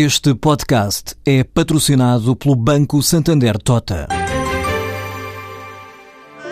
Este 0.00 0.32
podcast 0.32 1.16
é 1.26 1.42
patrocinado 1.42 2.36
pelo 2.36 2.54
Banco 2.54 3.02
Santander 3.02 3.58
Tota. 3.58 4.06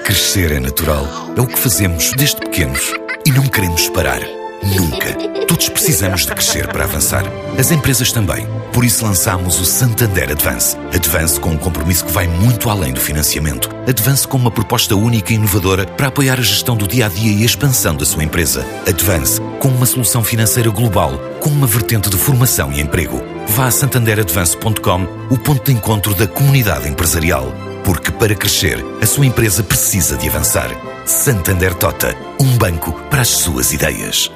Crescer 0.04 0.50
é 0.50 0.58
natural. 0.58 1.07
É 1.37 1.41
o 1.41 1.46
que 1.46 1.56
fazemos 1.56 2.11
desde 2.17 2.40
pequenos 2.40 2.93
e 3.24 3.30
não 3.30 3.46
queremos 3.46 3.88
parar. 3.90 4.36
Nunca. 4.62 5.14
Todos 5.46 5.68
precisamos 5.68 6.22
de 6.27 6.32
crescer 6.32 6.66
para 6.68 6.84
avançar. 6.84 7.24
As 7.58 7.71
empresas 7.71 8.12
também. 8.12 8.46
Por 8.72 8.84
isso 8.84 9.04
lançamos 9.04 9.59
o 9.61 9.64
Santander 9.64 10.30
Advance. 10.30 10.77
Advance 10.95 11.40
com 11.40 11.50
um 11.50 11.57
compromisso 11.57 12.04
que 12.04 12.12
vai 12.12 12.27
muito 12.27 12.68
além 12.68 12.93
do 12.93 13.00
financiamento. 13.00 13.71
Advance 13.89 14.27
com 14.27 14.36
uma 14.36 14.50
proposta 14.50 14.95
única 14.95 15.32
e 15.32 15.36
inovadora 15.36 15.86
para 15.86 16.08
apoiar 16.08 16.39
a 16.39 16.43
gestão 16.43 16.77
do 16.77 16.86
dia 16.86 17.07
a 17.07 17.08
dia 17.08 17.32
e 17.32 17.43
a 17.43 17.46
expansão 17.46 17.95
da 17.95 18.04
sua 18.04 18.25
empresa. 18.25 18.66
Advance 18.86 19.40
com 19.61 19.68
uma 19.68 19.86
solução 19.86 20.22
financeira 20.22 20.70
global, 20.70 21.18
com 21.41 21.48
uma 21.48 21.66
vertente 21.66 22.11
de 22.11 22.16
formação 22.16 22.73
e 22.73 22.80
emprego. 22.80 23.23
Vá 23.48 23.66
a 23.66 23.70
santanderadvance.com, 23.70 25.07
o 25.30 25.39
ponto 25.39 25.64
de 25.64 25.73
encontro 25.73 26.14
da 26.14 26.26
comunidade 26.26 26.89
empresarial. 26.89 27.54
Porque 27.84 28.11
para 28.11 28.34
crescer, 28.34 28.84
a 29.00 29.07
sua 29.07 29.26
empresa 29.26 29.62
precisa 29.62 30.17
de 30.17 30.29
avançar. 30.29 30.96
Santander 31.07 31.73
Tota, 31.73 32.17
um 32.41 32.59
banco 32.59 32.92
para 33.09 33.20
as 33.20 33.28
suas 33.28 33.73
ideias. 33.73 34.28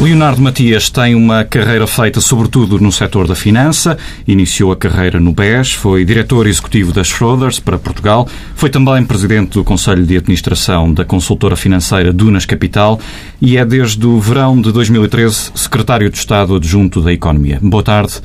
Leonardo 0.00 0.40
Matias 0.40 0.88
tem 0.88 1.14
uma 1.14 1.44
carreira 1.44 1.86
feita 1.86 2.22
sobretudo 2.22 2.78
no 2.80 2.90
setor 2.90 3.28
da 3.28 3.34
finança. 3.34 3.98
Iniciou 4.26 4.72
a 4.72 4.76
carreira 4.76 5.20
no 5.20 5.30
BES, 5.30 5.72
foi 5.72 6.06
diretor 6.06 6.46
executivo 6.46 6.90
da 6.90 7.04
Schroders 7.04 7.60
para 7.60 7.78
Portugal, 7.78 8.26
foi 8.54 8.70
também 8.70 9.04
presidente 9.04 9.52
do 9.58 9.62
Conselho 9.62 10.06
de 10.06 10.16
Administração 10.16 10.90
da 10.94 11.04
consultora 11.04 11.54
financeira 11.54 12.14
Dunas 12.14 12.46
Capital 12.46 12.98
e 13.42 13.58
é 13.58 13.64
desde 13.64 14.06
o 14.06 14.18
verão 14.18 14.58
de 14.58 14.72
2013 14.72 15.52
secretário 15.54 16.08
de 16.08 16.16
Estado 16.16 16.56
adjunto 16.56 17.02
da 17.02 17.12
Economia. 17.12 17.58
Boa 17.60 17.82
tarde. 17.82 18.22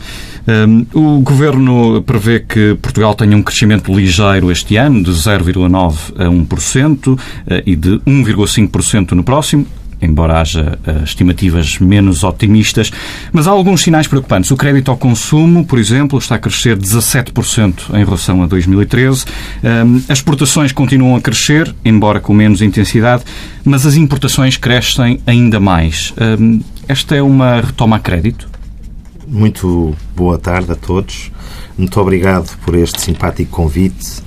Um, 0.47 0.85
o 0.93 1.19
governo 1.19 2.01
prevê 2.03 2.39
que 2.39 2.75
Portugal 2.81 3.13
tenha 3.15 3.35
um 3.35 3.43
crescimento 3.43 3.93
ligeiro 3.93 4.49
este 4.49 4.77
ano, 4.77 5.03
de 5.03 5.11
0,9% 5.11 6.13
a 6.21 6.25
1% 6.25 7.19
eh, 7.47 7.63
e 7.65 7.75
de 7.75 7.99
1,5% 8.07 9.11
no 9.11 9.23
próximo 9.25 9.67
embora 10.01 10.39
haja 10.39 10.77
uh, 10.85 11.03
estimativas 11.03 11.79
menos 11.79 12.23
otimistas, 12.23 12.91
mas 13.31 13.47
há 13.47 13.51
alguns 13.51 13.81
sinais 13.81 14.07
preocupantes. 14.07 14.51
O 14.51 14.57
crédito 14.57 14.91
ao 14.91 14.97
consumo, 14.97 15.65
por 15.65 15.79
exemplo, 15.79 16.17
está 16.19 16.35
a 16.35 16.39
crescer 16.39 16.77
17% 16.77 17.93
em 17.93 18.03
relação 18.03 18.43
a 18.43 18.47
2013. 18.47 19.25
Um, 19.63 19.97
as 20.09 20.19
exportações 20.19 20.71
continuam 20.71 21.15
a 21.15 21.21
crescer, 21.21 21.73
embora 21.83 22.19
com 22.19 22.33
menos 22.33 22.61
intensidade, 22.61 23.23
mas 23.63 23.85
as 23.85 23.95
importações 23.95 24.57
crescem 24.57 25.19
ainda 25.25 25.59
mais. 25.59 26.13
Um, 26.39 26.61
esta 26.87 27.15
é 27.15 27.21
uma 27.21 27.61
retoma 27.61 27.95
a 27.95 27.99
crédito? 27.99 28.49
Muito 29.27 29.95
boa 30.15 30.37
tarde 30.37 30.71
a 30.71 30.75
todos. 30.75 31.31
Muito 31.77 31.99
obrigado 31.99 32.55
por 32.59 32.75
este 32.75 33.01
simpático 33.01 33.51
convite. 33.51 34.21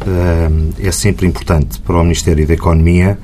É 0.78 0.90
sempre 0.90 1.26
importante 1.26 1.80
para 1.80 1.96
o 1.96 2.02
Ministério 2.02 2.46
da 2.46 2.54
Economia 2.54 3.18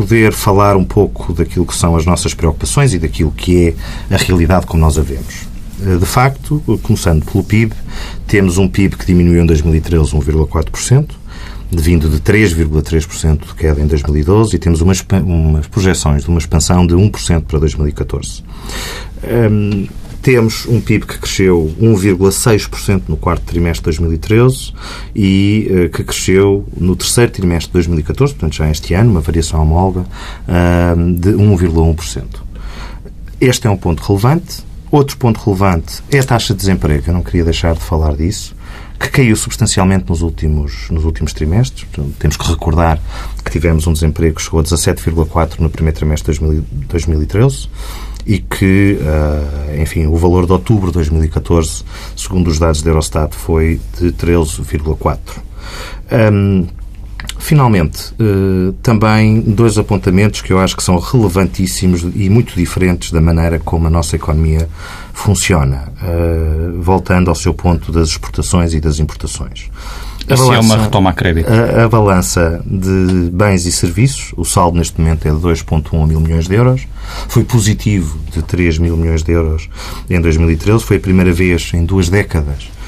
poder 0.00 0.32
falar 0.32 0.78
um 0.78 0.84
pouco 0.84 1.34
daquilo 1.34 1.66
que 1.66 1.76
são 1.76 1.94
as 1.94 2.06
nossas 2.06 2.32
preocupações 2.32 2.94
e 2.94 2.98
daquilo 2.98 3.30
que 3.30 3.74
é 4.08 4.14
a 4.14 4.16
realidade 4.16 4.64
como 4.64 4.80
nós 4.80 4.96
a 4.96 5.02
vemos. 5.02 5.46
Eh, 5.84 5.98
de 5.98 6.06
facto, 6.06 6.62
começando 6.82 7.22
pelo 7.22 7.44
PIB, 7.44 7.74
temos 8.26 8.56
um 8.56 8.66
PIB 8.66 8.96
que 8.96 9.04
diminuiu 9.04 9.42
em 9.42 9.46
2013 9.46 10.12
1,4%, 10.12 11.10
vindo 11.70 12.08
de 12.08 12.18
3,3% 12.18 13.48
de 13.48 13.54
queda 13.54 13.78
em 13.78 13.86
2012 13.86 14.56
e 14.56 14.58
temos 14.58 14.80
umas, 14.80 15.04
umas 15.22 15.66
projeções 15.66 16.22
de 16.22 16.30
uma 16.30 16.38
expansão 16.38 16.86
de 16.86 16.94
1% 16.94 17.42
para 17.42 17.58
2014. 17.58 18.42
Um, 19.22 19.86
temos 20.22 20.66
um 20.66 20.80
PIB 20.80 21.06
que 21.06 21.18
cresceu 21.18 21.74
1,6% 21.80 23.02
no 23.08 23.16
quarto 23.16 23.42
trimestre 23.44 23.90
de 23.90 23.98
2013 23.98 24.72
e 25.14 25.68
uh, 25.70 25.90
que 25.90 26.04
cresceu 26.04 26.66
no 26.76 26.94
terceiro 26.94 27.32
trimestre 27.32 27.68
de 27.68 27.72
2014, 27.72 28.34
portanto 28.34 28.56
já 28.56 28.70
este 28.70 28.94
ano, 28.94 29.10
uma 29.10 29.20
variação 29.20 29.62
homóloga, 29.62 30.00
uh, 30.00 31.12
de 31.14 31.30
1,1%. 31.30 32.24
Este 33.40 33.66
é 33.66 33.70
um 33.70 33.76
ponto 33.76 34.02
relevante. 34.02 34.62
Outro 34.90 35.16
ponto 35.16 35.40
relevante 35.44 36.02
é 36.10 36.18
a 36.18 36.24
taxa 36.24 36.52
de 36.52 36.60
desemprego. 36.60 37.04
Eu 37.06 37.14
não 37.14 37.22
queria 37.22 37.44
deixar 37.44 37.74
de 37.74 37.80
falar 37.80 38.16
disso 38.16 38.54
que 39.00 39.08
caiu 39.08 39.34
substancialmente 39.34 40.04
nos 40.10 40.20
últimos, 40.20 40.90
nos 40.90 41.06
últimos 41.06 41.32
trimestres. 41.32 41.88
Temos 42.18 42.36
que 42.36 42.46
recordar 42.46 43.00
que 43.42 43.50
tivemos 43.50 43.86
um 43.86 43.94
desemprego 43.94 44.36
que 44.36 44.42
chegou 44.42 44.60
a 44.60 44.62
17,4% 44.62 45.58
no 45.58 45.70
primeiro 45.70 45.96
trimestre 45.96 46.34
de 46.34 46.60
2013 46.86 47.68
e 48.26 48.38
que, 48.38 48.98
uh, 49.00 49.80
enfim, 49.80 50.06
o 50.06 50.16
valor 50.16 50.44
de 50.44 50.52
outubro 50.52 50.88
de 50.88 50.94
2014, 50.98 51.82
segundo 52.14 52.48
os 52.48 52.58
dados 52.58 52.82
da 52.82 52.90
Eurostat, 52.90 53.34
foi 53.34 53.80
de 53.98 54.12
13,4%. 54.12 55.18
Um, 56.12 56.66
Finalmente, 57.38 58.14
uh, 58.20 58.72
também 58.82 59.40
dois 59.40 59.76
apontamentos 59.76 60.40
que 60.40 60.52
eu 60.52 60.58
acho 60.60 60.76
que 60.76 60.82
são 60.82 60.98
relevantíssimos 60.98 62.02
e 62.14 62.30
muito 62.30 62.54
diferentes 62.54 63.10
da 63.10 63.20
maneira 63.20 63.58
como 63.58 63.86
a 63.86 63.90
nossa 63.90 64.14
economia 64.14 64.68
funciona, 65.12 65.92
uh, 66.02 66.80
voltando 66.80 67.28
ao 67.28 67.34
seu 67.34 67.52
ponto 67.52 67.90
das 67.90 68.10
exportações 68.10 68.72
e 68.72 68.80
das 68.80 68.98
importações. 68.98 69.68
A 70.28 70.36
balança, 70.36 70.54
é 70.54 70.60
uma 70.60 70.76
retoma 70.76 71.10
a 71.10 71.12
crédito. 71.12 71.48
A, 71.50 71.84
a, 71.84 71.88
balança 71.88 72.62
de 72.64 73.30
bens 73.32 73.66
e 73.66 73.72
serviços, 73.72 74.32
o 74.36 74.44
saldo 74.44 74.78
neste 74.78 75.00
momento 75.00 75.26
é 75.26 75.30
de 75.30 75.36
2,1 75.36 76.06
mil 76.06 76.20
milhões 76.20 76.46
de 76.46 76.54
euros. 76.54 76.86
Foi 77.28 77.42
positivo 77.42 78.18
de 78.32 78.42
3 78.42 78.78
mil 78.78 78.96
milhões 78.96 79.22
de 79.22 79.32
euros 79.32 79.68
em 80.08 80.20
2013. 80.20 80.84
Foi 80.84 80.98
a 80.98 81.00
primeira 81.00 81.32
vez 81.32 81.72
em 81.74 81.84
duas 81.84 82.08
décadas 82.08 82.70
eh, 82.78 82.79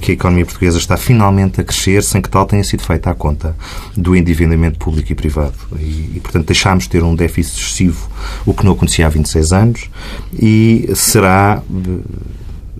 que 0.00 0.12
a 0.12 0.14
economia 0.14 0.44
portuguesa 0.44 0.78
está 0.78 0.96
finalmente 0.96 1.60
a 1.60 1.64
crescer 1.64 2.02
sem 2.02 2.20
que 2.20 2.28
tal 2.28 2.46
tenha 2.46 2.64
sido 2.64 2.82
feita 2.82 3.10
à 3.10 3.14
conta 3.14 3.56
do 3.96 4.16
endividamento 4.16 4.78
público 4.78 5.12
e 5.12 5.14
privado. 5.14 5.54
E, 5.78 6.14
e, 6.16 6.20
portanto, 6.22 6.46
deixámos 6.46 6.84
de 6.84 6.90
ter 6.90 7.02
um 7.02 7.14
déficit 7.14 7.60
excessivo, 7.60 8.08
o 8.44 8.52
que 8.52 8.64
não 8.64 8.72
acontecia 8.72 9.06
há 9.06 9.08
26 9.08 9.52
anos, 9.52 9.90
e 10.32 10.90
será 10.94 11.62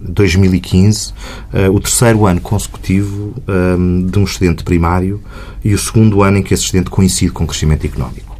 2015, 0.00 1.10
uh, 1.10 1.14
eh, 1.52 1.70
o 1.70 1.80
terceiro 1.80 2.26
ano 2.26 2.40
consecutivo 2.40 3.34
um, 3.46 4.06
eh, 4.06 4.10
de 4.10 4.18
um 4.18 4.24
excedente 4.24 4.64
primário 4.64 5.20
e 5.64 5.74
o 5.74 5.78
segundo 5.78 6.22
ano 6.22 6.38
em 6.38 6.42
que 6.42 6.54
esse 6.54 6.64
excedente 6.64 6.90
coincide 6.90 7.32
com 7.32 7.44
o 7.44 7.46
crescimento 7.46 7.84
económico. 7.84 8.36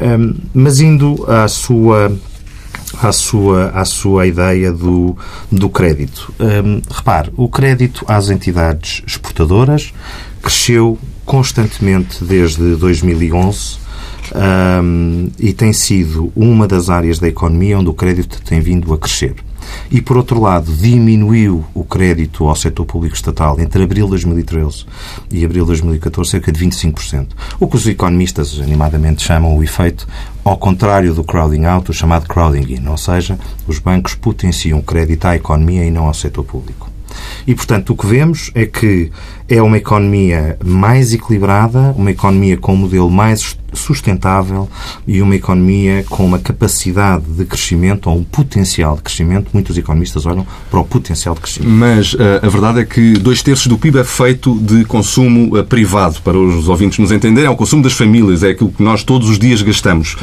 Um, 0.00 0.34
mas 0.52 0.80
indo 0.80 1.24
à 1.30 1.46
sua 1.48 2.12
à 3.02 3.12
sua, 3.12 3.68
à 3.70 3.84
sua 3.84 4.26
ideia 4.26 4.72
do, 4.72 5.16
do 5.50 5.68
crédito. 5.68 6.32
Um, 6.38 6.80
repare, 6.90 7.32
o 7.36 7.48
crédito 7.48 8.04
às 8.08 8.30
entidades 8.30 9.02
exportadoras 9.06 9.92
cresceu 10.42 10.98
constantemente 11.24 12.22
desde 12.22 12.76
2011 12.76 13.78
um, 14.82 15.30
e 15.38 15.52
tem 15.52 15.72
sido 15.72 16.32
uma 16.34 16.66
das 16.66 16.88
áreas 16.90 17.18
da 17.18 17.28
economia 17.28 17.78
onde 17.78 17.88
o 17.88 17.94
crédito 17.94 18.40
tem 18.42 18.60
vindo 18.60 18.92
a 18.92 18.98
crescer. 18.98 19.34
E, 19.90 20.00
por 20.00 20.16
outro 20.16 20.40
lado, 20.40 20.72
diminuiu 20.72 21.64
o 21.74 21.84
crédito 21.84 22.48
ao 22.48 22.56
setor 22.56 22.84
público 22.84 23.14
estatal 23.14 23.60
entre 23.60 23.82
abril 23.82 24.06
de 24.06 24.10
2013 24.10 24.86
e 25.30 25.44
abril 25.44 25.64
de 25.64 25.68
2014 25.68 26.30
cerca 26.30 26.52
de 26.52 26.64
25%. 26.64 27.28
O 27.60 27.68
que 27.68 27.76
os 27.76 27.86
economistas 27.86 28.58
animadamente 28.60 29.22
chamam 29.22 29.56
o 29.56 29.62
efeito 29.62 30.06
ao 30.44 30.58
contrário 30.58 31.14
do 31.14 31.24
crowding 31.24 31.64
out, 31.64 31.90
o 31.90 31.94
chamado 31.94 32.26
crowding 32.26 32.74
in, 32.74 32.86
ou 32.86 32.98
seja, 32.98 33.38
os 33.66 33.78
bancos 33.78 34.14
potenciam 34.14 34.82
crédito 34.82 35.24
à 35.24 35.36
economia 35.36 35.84
e 35.84 35.90
não 35.90 36.06
ao 36.06 36.14
setor 36.14 36.44
público. 36.44 36.93
E, 37.46 37.54
portanto, 37.54 37.90
o 37.90 37.96
que 37.96 38.06
vemos 38.06 38.50
é 38.54 38.66
que 38.66 39.10
é 39.48 39.60
uma 39.60 39.76
economia 39.76 40.56
mais 40.64 41.12
equilibrada, 41.12 41.94
uma 41.96 42.10
economia 42.10 42.56
com 42.56 42.72
um 42.72 42.76
modelo 42.76 43.10
mais 43.10 43.56
sustentável 43.74 44.68
e 45.06 45.20
uma 45.20 45.34
economia 45.34 46.04
com 46.08 46.24
uma 46.24 46.38
capacidade 46.38 47.24
de 47.24 47.44
crescimento 47.44 48.08
ou 48.08 48.16
um 48.18 48.24
potencial 48.24 48.96
de 48.96 49.02
crescimento. 49.02 49.50
Muitos 49.52 49.76
economistas 49.76 50.24
olham 50.26 50.46
para 50.70 50.80
o 50.80 50.84
potencial 50.84 51.34
de 51.34 51.40
crescimento. 51.42 51.70
Mas 51.70 52.14
uh, 52.14 52.18
a 52.42 52.48
verdade 52.48 52.80
é 52.80 52.84
que 52.84 53.14
dois 53.14 53.42
terços 53.42 53.66
do 53.66 53.76
PIB 53.76 53.98
é 53.98 54.04
feito 54.04 54.58
de 54.60 54.84
consumo 54.84 55.58
uh, 55.58 55.64
privado, 55.64 56.20
para 56.22 56.38
os 56.38 56.68
ouvintes 56.68 56.98
nos 56.98 57.12
entenderem, 57.12 57.48
é 57.48 57.50
o 57.50 57.56
consumo 57.56 57.82
das 57.82 57.92
famílias, 57.92 58.42
é 58.42 58.50
aquilo 58.50 58.70
que 58.70 58.82
nós 58.82 59.02
todos 59.02 59.28
os 59.28 59.38
dias 59.38 59.60
gastamos. 59.60 60.16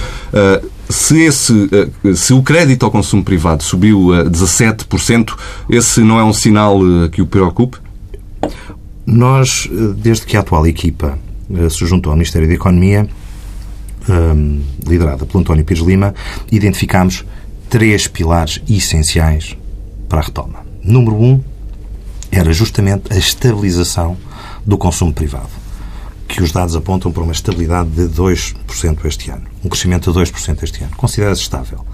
Se, 0.91 1.21
esse, 1.21 1.69
se 2.15 2.33
o 2.33 2.43
crédito 2.43 2.85
ao 2.85 2.91
consumo 2.91 3.23
privado 3.23 3.63
subiu 3.63 4.13
a 4.13 4.25
17%, 4.25 5.35
esse 5.69 6.01
não 6.01 6.19
é 6.19 6.23
um 6.23 6.33
sinal 6.33 6.79
que 7.11 7.21
o 7.21 7.27
preocupe? 7.27 7.77
Nós, 9.05 9.69
desde 9.97 10.25
que 10.25 10.37
a 10.37 10.41
atual 10.41 10.67
equipa 10.67 11.17
se 11.69 11.85
juntou 11.85 12.11
ao 12.11 12.17
Ministério 12.17 12.47
da 12.47 12.53
Economia, 12.53 13.07
um, 14.09 14.61
liderada 14.85 15.25
pelo 15.25 15.39
António 15.39 15.65
Pires 15.65 15.83
Lima, 15.83 16.13
identificámos 16.51 17.25
três 17.69 18.07
pilares 18.07 18.61
essenciais 18.69 19.55
para 20.09 20.19
a 20.19 20.23
retoma. 20.23 20.65
Número 20.83 21.15
um, 21.15 21.41
era 22.31 22.51
justamente 22.53 23.11
a 23.11 23.17
estabilização 23.17 24.17
do 24.65 24.77
consumo 24.77 25.13
privado, 25.13 25.49
que 26.31 26.41
os 26.41 26.51
dados 26.51 26.75
apontam 26.75 27.11
para 27.11 27.23
uma 27.23 27.33
estabilidade 27.33 27.89
de 27.89 28.03
2% 28.03 29.05
este 29.05 29.29
ano, 29.29 29.43
um 29.63 29.67
crescimento 29.67 30.11
de 30.11 30.19
2% 30.19 30.63
este 30.63 30.83
ano. 30.83 30.95
Considera-se 30.95 31.41
estável. 31.41 31.85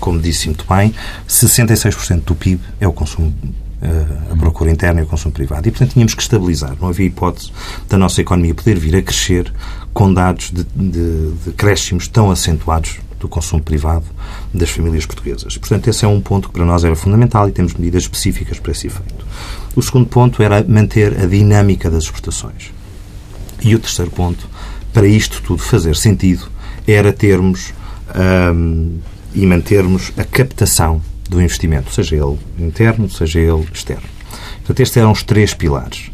Como 0.00 0.20
disse 0.20 0.46
muito 0.46 0.66
bem, 0.68 0.92
66% 1.28 2.24
do 2.24 2.34
PIB 2.34 2.60
é 2.80 2.88
o 2.88 2.92
consumo 2.92 3.32
eh, 3.80 4.32
a 4.32 4.36
procura 4.36 4.70
interna 4.70 5.00
e 5.00 5.04
o 5.04 5.06
consumo 5.06 5.32
privado. 5.32 5.68
E, 5.68 5.70
portanto, 5.70 5.92
tínhamos 5.92 6.14
que 6.14 6.22
estabilizar. 6.22 6.76
Não 6.80 6.88
havia 6.88 7.06
hipótese 7.06 7.52
da 7.88 7.96
nossa 7.96 8.20
economia 8.20 8.54
poder 8.54 8.78
vir 8.78 8.96
a 8.96 9.02
crescer 9.02 9.52
com 9.92 10.12
dados 10.12 10.50
de, 10.50 10.64
de, 10.64 11.32
de 11.44 11.52
crescimos 11.52 12.08
tão 12.08 12.30
acentuados 12.30 12.98
do 13.20 13.28
consumo 13.28 13.62
privado 13.62 14.04
das 14.52 14.70
famílias 14.70 15.06
portuguesas. 15.06 15.56
Portanto, 15.56 15.88
esse 15.88 16.04
é 16.04 16.08
um 16.08 16.20
ponto 16.20 16.48
que 16.48 16.54
para 16.54 16.64
nós 16.64 16.82
era 16.82 16.96
fundamental 16.96 17.48
e 17.48 17.52
temos 17.52 17.74
medidas 17.74 18.02
específicas 18.02 18.58
para 18.58 18.72
esse 18.72 18.88
efeito. 18.88 19.24
O 19.76 19.82
segundo 19.82 20.06
ponto 20.06 20.42
era 20.42 20.64
manter 20.64 21.20
a 21.20 21.26
dinâmica 21.26 21.88
das 21.88 22.04
exportações. 22.04 22.72
E 23.64 23.74
o 23.74 23.78
terceiro 23.78 24.10
ponto, 24.10 24.46
para 24.92 25.06
isto 25.06 25.42
tudo 25.42 25.62
fazer 25.62 25.96
sentido, 25.96 26.48
era 26.86 27.12
termos 27.12 27.72
hum, 28.54 28.98
e 29.34 29.46
mantermos 29.46 30.12
a 30.16 30.22
captação 30.22 31.00
do 31.28 31.40
investimento, 31.40 31.92
seja 31.92 32.14
ele 32.16 32.38
interno, 32.58 33.08
seja 33.08 33.40
ele 33.40 33.66
externo. 33.72 34.04
Portanto, 34.58 34.80
estes 34.80 34.96
eram 34.98 35.12
os 35.12 35.22
três 35.22 35.54
pilares. 35.54 36.10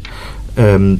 Hum, 0.57 0.97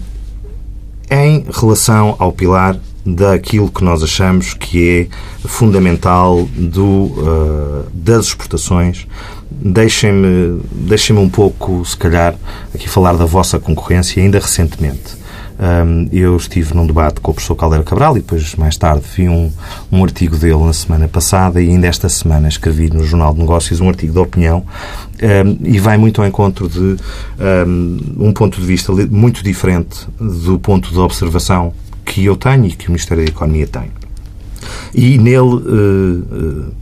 em 1.10 1.46
relação 1.52 2.16
ao 2.20 2.32
pilar 2.32 2.78
daquilo 3.06 3.70
que 3.70 3.84
nós 3.84 4.04
achamos 4.04 4.54
que 4.54 5.10
é 5.44 5.48
fundamental 5.48 6.48
do, 6.56 6.84
uh, 6.84 7.88
das 7.94 8.28
exportações. 8.28 9.08
Deixem-me 9.50 10.62
deixem 10.72 11.18
um 11.18 11.30
pouco, 11.30 11.84
se 11.84 11.98
calhar, 11.98 12.36
aqui 12.74 12.88
falar 12.88 13.14
da 13.14 13.26
vossa 13.26 13.60
concorrência, 13.60 14.22
ainda 14.22 14.40
recentemente. 14.40 15.21
Um, 15.62 16.10
eu 16.12 16.36
estive 16.36 16.74
num 16.74 16.88
debate 16.88 17.22
com 17.22 17.30
o 17.30 17.34
professor 17.36 17.56
Caldeira 17.56 17.84
Cabral 17.84 18.18
e 18.18 18.22
depois, 18.22 18.56
mais 18.56 18.76
tarde, 18.78 19.04
vi 19.16 19.30
um, 19.30 19.52
um 19.92 20.04
artigo 20.04 20.36
dele 20.36 20.58
na 20.58 20.74
semana 20.74 21.08
passada 21.08 21.62
e 21.62 21.70
ainda 21.70 21.86
esta 21.86 22.10
semana 22.10 22.48
escrevi 22.48 22.90
no 22.90 23.04
Jornal 23.04 23.32
de 23.32 23.42
Negócios 23.42 23.80
um 23.80 23.88
artigo 23.88 24.12
de 24.12 24.18
opinião 24.18 24.66
um, 25.22 25.58
e 25.64 25.78
vai 25.78 25.98
muito 25.98 26.20
ao 26.20 26.28
encontro 26.28 26.68
de 26.68 26.98
um 28.18 28.34
ponto 28.34 28.60
de 28.60 28.66
vista 28.66 28.92
muito 29.12 29.44
diferente 29.44 30.08
do 30.20 30.58
ponto 30.58 30.90
de 30.90 30.98
observação 30.98 31.72
que 32.04 32.26
eu 32.26 32.36
tenho 32.36 32.66
e 32.66 32.72
que 32.72 32.88
o 32.88 32.92
Ministério 32.92 33.24
da 33.24 33.30
Economia 33.30 33.68
tem. 33.68 33.92
E 34.94 35.18
nele, 35.18 35.38
uh, 35.40 35.58
uh, 35.60 36.74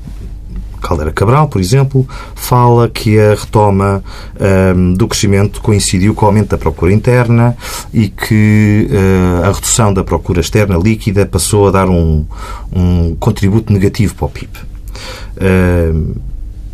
Caldeira 0.80 1.12
Cabral, 1.12 1.48
por 1.48 1.60
exemplo, 1.62 2.08
fala 2.36 2.90
que 2.90 3.20
a 3.20 3.32
retoma 3.32 4.04
um, 4.40 4.46
ehm, 4.46 4.94
do 4.94 5.08
crescimento 5.08 5.62
coincidiu 5.62 6.14
com 6.14 6.26
o 6.26 6.28
aumento 6.28 6.50
da 6.50 6.58
procura 6.58 6.94
interna 6.94 7.56
e 7.94 8.10
que 8.10 8.88
uh, 8.90 9.46
a 9.46 9.52
redução 9.52 9.94
da 9.94 10.04
procura 10.04 10.40
externa 10.40 10.78
líquida 10.78 11.26
passou 11.26 11.68
a 11.68 11.72
dar 11.72 11.90
um, 11.90 12.26
um 12.74 13.16
contributo 13.16 13.72
negativo 13.72 14.16
para 14.16 14.26
o 14.26 14.30
PIB. 14.30 14.52
Uh, 14.58 14.60
ehm, 15.40 16.14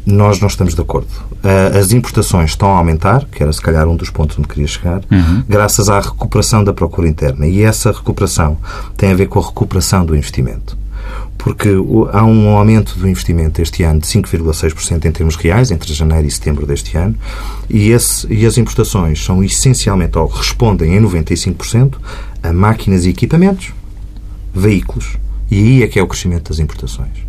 nós 0.05 0.39
não 0.39 0.47
estamos 0.47 0.75
de 0.75 0.81
acordo. 0.81 1.07
Uh, 1.43 1.77
as 1.79 1.91
importações 1.91 2.51
estão 2.51 2.71
a 2.71 2.77
aumentar, 2.77 3.25
que 3.25 3.41
era 3.41 3.51
se 3.51 3.61
calhar 3.61 3.87
um 3.87 3.95
dos 3.95 4.11
pontos 4.11 4.37
onde 4.37 4.47
queria 4.47 4.67
chegar, 4.67 5.01
uhum. 5.11 5.43
graças 5.49 5.89
à 5.89 5.99
recuperação 5.99 6.63
da 6.63 6.73
procura 6.73 7.07
interna. 7.07 7.47
E 7.47 7.63
essa 7.63 7.91
recuperação 7.91 8.57
tem 8.95 9.11
a 9.11 9.15
ver 9.15 9.27
com 9.27 9.39
a 9.39 9.45
recuperação 9.45 10.05
do 10.05 10.15
investimento 10.15 10.77
porque 11.45 11.69
há 12.11 12.25
um 12.25 12.49
aumento 12.57 12.97
do 12.97 13.07
investimento 13.07 13.61
este 13.61 13.83
ano 13.83 13.99
de 13.99 14.07
5,6% 14.07 15.05
em 15.05 15.11
termos 15.11 15.35
reais, 15.35 15.69
entre 15.69 15.93
janeiro 15.93 16.25
e 16.25 16.31
setembro 16.31 16.65
deste 16.65 16.97
ano, 16.97 17.15
e, 17.69 17.91
esse, 17.91 18.25
e 18.33 18.47
as 18.47 18.57
importações 18.57 19.23
são 19.23 19.43
essencialmente, 19.43 20.17
ou 20.17 20.25
respondem 20.25 20.95
em 20.95 20.99
95%, 20.99 21.97
a 22.41 22.51
máquinas 22.51 23.05
e 23.05 23.09
equipamentos, 23.09 23.71
veículos. 24.55 25.17
E 25.51 25.59
aí 25.59 25.83
é 25.83 25.87
que 25.87 25.99
é 25.99 26.01
o 26.01 26.07
crescimento 26.07 26.49
das 26.49 26.57
importações. 26.57 27.24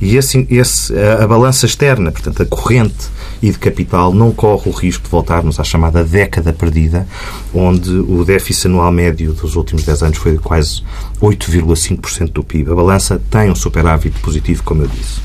E 0.00 0.16
esse, 0.16 0.46
esse, 0.50 0.92
a, 0.98 1.26
balança 1.26 1.66
externa, 1.66 2.10
portanto, 2.10 2.42
a 2.42 2.46
corrente 2.46 3.08
e 3.42 3.50
de 3.50 3.58
capital, 3.58 4.12
não 4.12 4.32
corre 4.32 4.68
o 4.68 4.72
risco 4.72 5.04
de 5.04 5.10
voltarmos 5.10 5.58
à 5.58 5.64
chamada 5.64 6.04
década 6.04 6.52
perdida, 6.52 7.06
onde 7.54 7.90
o 7.90 8.24
déficit 8.24 8.66
anual 8.66 8.92
médio 8.92 9.32
dos 9.32 9.56
últimos 9.56 9.84
10 9.84 10.02
anos 10.02 10.18
foi 10.18 10.32
de 10.32 10.38
quase 10.38 10.82
8,5% 11.20 12.32
do 12.32 12.44
PIB. 12.44 12.70
A 12.70 12.74
balança 12.74 13.20
tem 13.30 13.50
um 13.50 13.54
superávit 13.54 14.18
positivo, 14.20 14.62
como 14.62 14.82
eu 14.82 14.88
disse. 14.88 15.20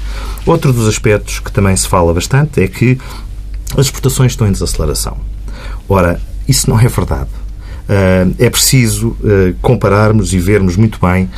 Outro 0.46 0.72
dos 0.72 0.88
aspectos 0.88 1.40
que 1.40 1.52
também 1.52 1.76
se 1.76 1.88
fala 1.88 2.14
bastante 2.14 2.62
é 2.62 2.68
que 2.68 2.98
as 3.74 3.88
exportações 3.88 4.32
estão 4.32 4.48
em 4.48 4.52
desaceleração. 4.52 5.18
Ora, 5.90 6.20
isso 6.48 6.70
não 6.70 6.80
é 6.80 6.88
verdade. 6.88 7.30
Uh, 7.86 8.34
é 8.40 8.50
preciso 8.50 9.10
uh, 9.10 9.54
compararmos 9.62 10.34
e 10.34 10.40
vermos 10.40 10.76
muito 10.76 11.00
bem 11.00 11.30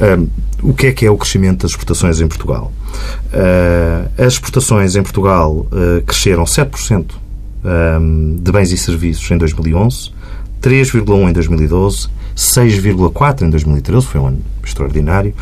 uh, 0.00 0.28
o 0.62 0.74
que 0.74 0.88
é 0.88 0.92
que 0.92 1.06
é 1.06 1.10
o 1.10 1.16
crescimento 1.16 1.62
das 1.62 1.72
exportações 1.72 2.20
em 2.20 2.26
Portugal. 2.26 2.72
as 4.16 4.32
exportações 4.32 4.96
em 4.96 5.02
Portugal 5.02 5.66
cresceram 6.06 6.44
7% 6.44 7.06
de 8.38 8.52
bens 8.52 8.72
e 8.72 8.78
serviços 8.78 9.30
em 9.30 9.36
2011, 9.36 10.10
3,1% 10.62 11.28
em 11.28 11.32
2012, 11.32 12.08
6,4% 12.36 13.42
em 13.42 13.50
2013, 13.50 14.06
foi 14.06 14.20
um 14.20 14.26
ano 14.28 14.42
extraordinário, 14.64 15.34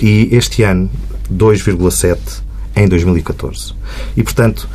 e 0.00 0.28
este 0.32 0.62
ano 0.62 0.88
2,7% 1.32 2.42
em 2.80 2.88
2014. 2.88 3.74
E, 4.16 4.22
portanto, 4.22 4.68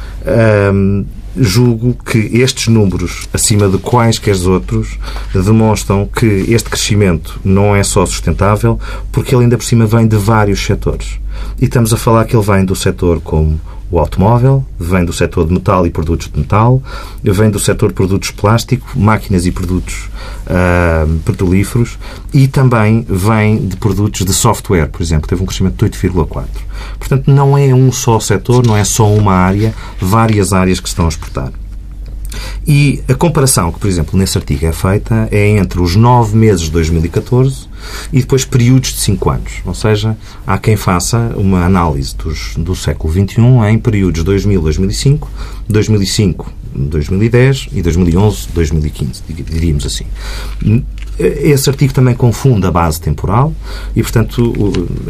julgo 1.38 1.98
que 2.06 2.18
estes 2.18 2.68
números, 2.68 3.28
acima 3.34 3.68
de 3.68 3.78
quaisquer 3.78 4.36
outros, 4.48 4.98
demonstram 5.34 6.08
que 6.08 6.46
este 6.48 6.70
crescimento 6.70 7.40
não 7.44 7.76
é 7.76 7.84
só 7.84 8.06
sustentável, 8.06 8.80
porque 9.12 9.36
ele 9.36 9.44
ainda 9.44 9.58
por 9.58 9.66
cima 9.66 9.86
vem 9.86 10.08
de 10.08 10.16
vários 10.16 10.64
setores. 10.64 11.20
E 11.62 11.66
estamos 11.66 11.94
a 11.94 11.98
falar 11.98 12.26
que 12.26 12.36
ele 12.36 12.46
vem 12.46 12.64
do 12.64 12.76
setor 12.76 13.20
como 13.20 13.60
o 13.96 14.00
automóvel, 14.00 14.66
vem 14.78 15.06
do 15.06 15.14
setor 15.14 15.48
de 15.48 15.54
metal 15.54 15.88
e 15.88 15.90
produtos 15.90 16.30
de 16.30 16.38
metal, 16.38 16.84
vem 17.24 17.50
do 17.50 17.58
setor 17.58 17.90
de 17.90 17.96
produtos 17.96 18.30
plástico, 18.30 18.88
máquinas 18.94 19.46
e 19.46 19.52
produtos 19.52 20.10
uh, 20.48 21.20
petrolíferos 21.20 21.98
e 22.34 22.46
também 22.46 23.06
vem 23.08 23.66
de 23.66 23.78
produtos 23.78 24.26
de 24.26 24.34
software, 24.34 24.88
por 24.88 25.02
exemplo, 25.02 25.30
teve 25.30 25.42
um 25.42 25.46
crescimento 25.46 25.78
de 25.78 25.98
8,4%. 25.98 26.44
Portanto, 27.00 27.32
não 27.32 27.58
é 27.58 27.74
um 27.74 27.90
só 27.90 28.20
setor, 28.20 28.68
não 28.68 28.76
é 28.76 28.84
só 28.84 29.10
uma 29.10 29.34
área, 29.34 29.74
várias 30.00 30.52
áreas 30.52 30.82
que 30.82 30.90
estão 30.90 31.06
a 31.06 31.10
exportar. 31.10 31.52
E 32.68 33.04
a 33.08 33.14
comparação 33.14 33.72
que, 33.72 33.80
por 33.80 33.88
exemplo, 33.88 34.18
nesse 34.18 34.38
artigo 34.38 34.66
é 34.66 34.72
feita 34.72 35.28
é 35.32 35.50
entre 35.50 35.80
os 35.80 35.96
nove 35.96 36.36
meses 36.36 36.62
de 36.62 36.72
2014 36.72 37.68
e 38.12 38.20
depois 38.20 38.44
períodos 38.44 38.94
de 38.94 39.00
cinco 39.00 39.30
anos. 39.30 39.54
Ou 39.66 39.74
seja, 39.74 40.18
há 40.46 40.58
quem 40.58 40.76
faça 40.76 41.34
uma 41.36 41.64
análise 41.66 42.16
dos, 42.16 42.56
do 42.58 42.76
século 42.76 43.14
XXI 43.14 43.42
em 43.70 43.78
períodos 43.78 44.24
2000-2005, 44.24 45.28
2005-2010 45.72 47.70
e 47.72 47.82
2011-2015, 47.84 49.22
diríamos 49.28 49.86
assim. 49.86 50.06
Esse 51.18 51.70
artigo 51.70 51.94
também 51.94 52.14
confunde 52.14 52.68
a 52.68 52.72
base 52.72 53.00
temporal 53.00 53.54
e, 53.96 54.02
portanto, 54.02 54.52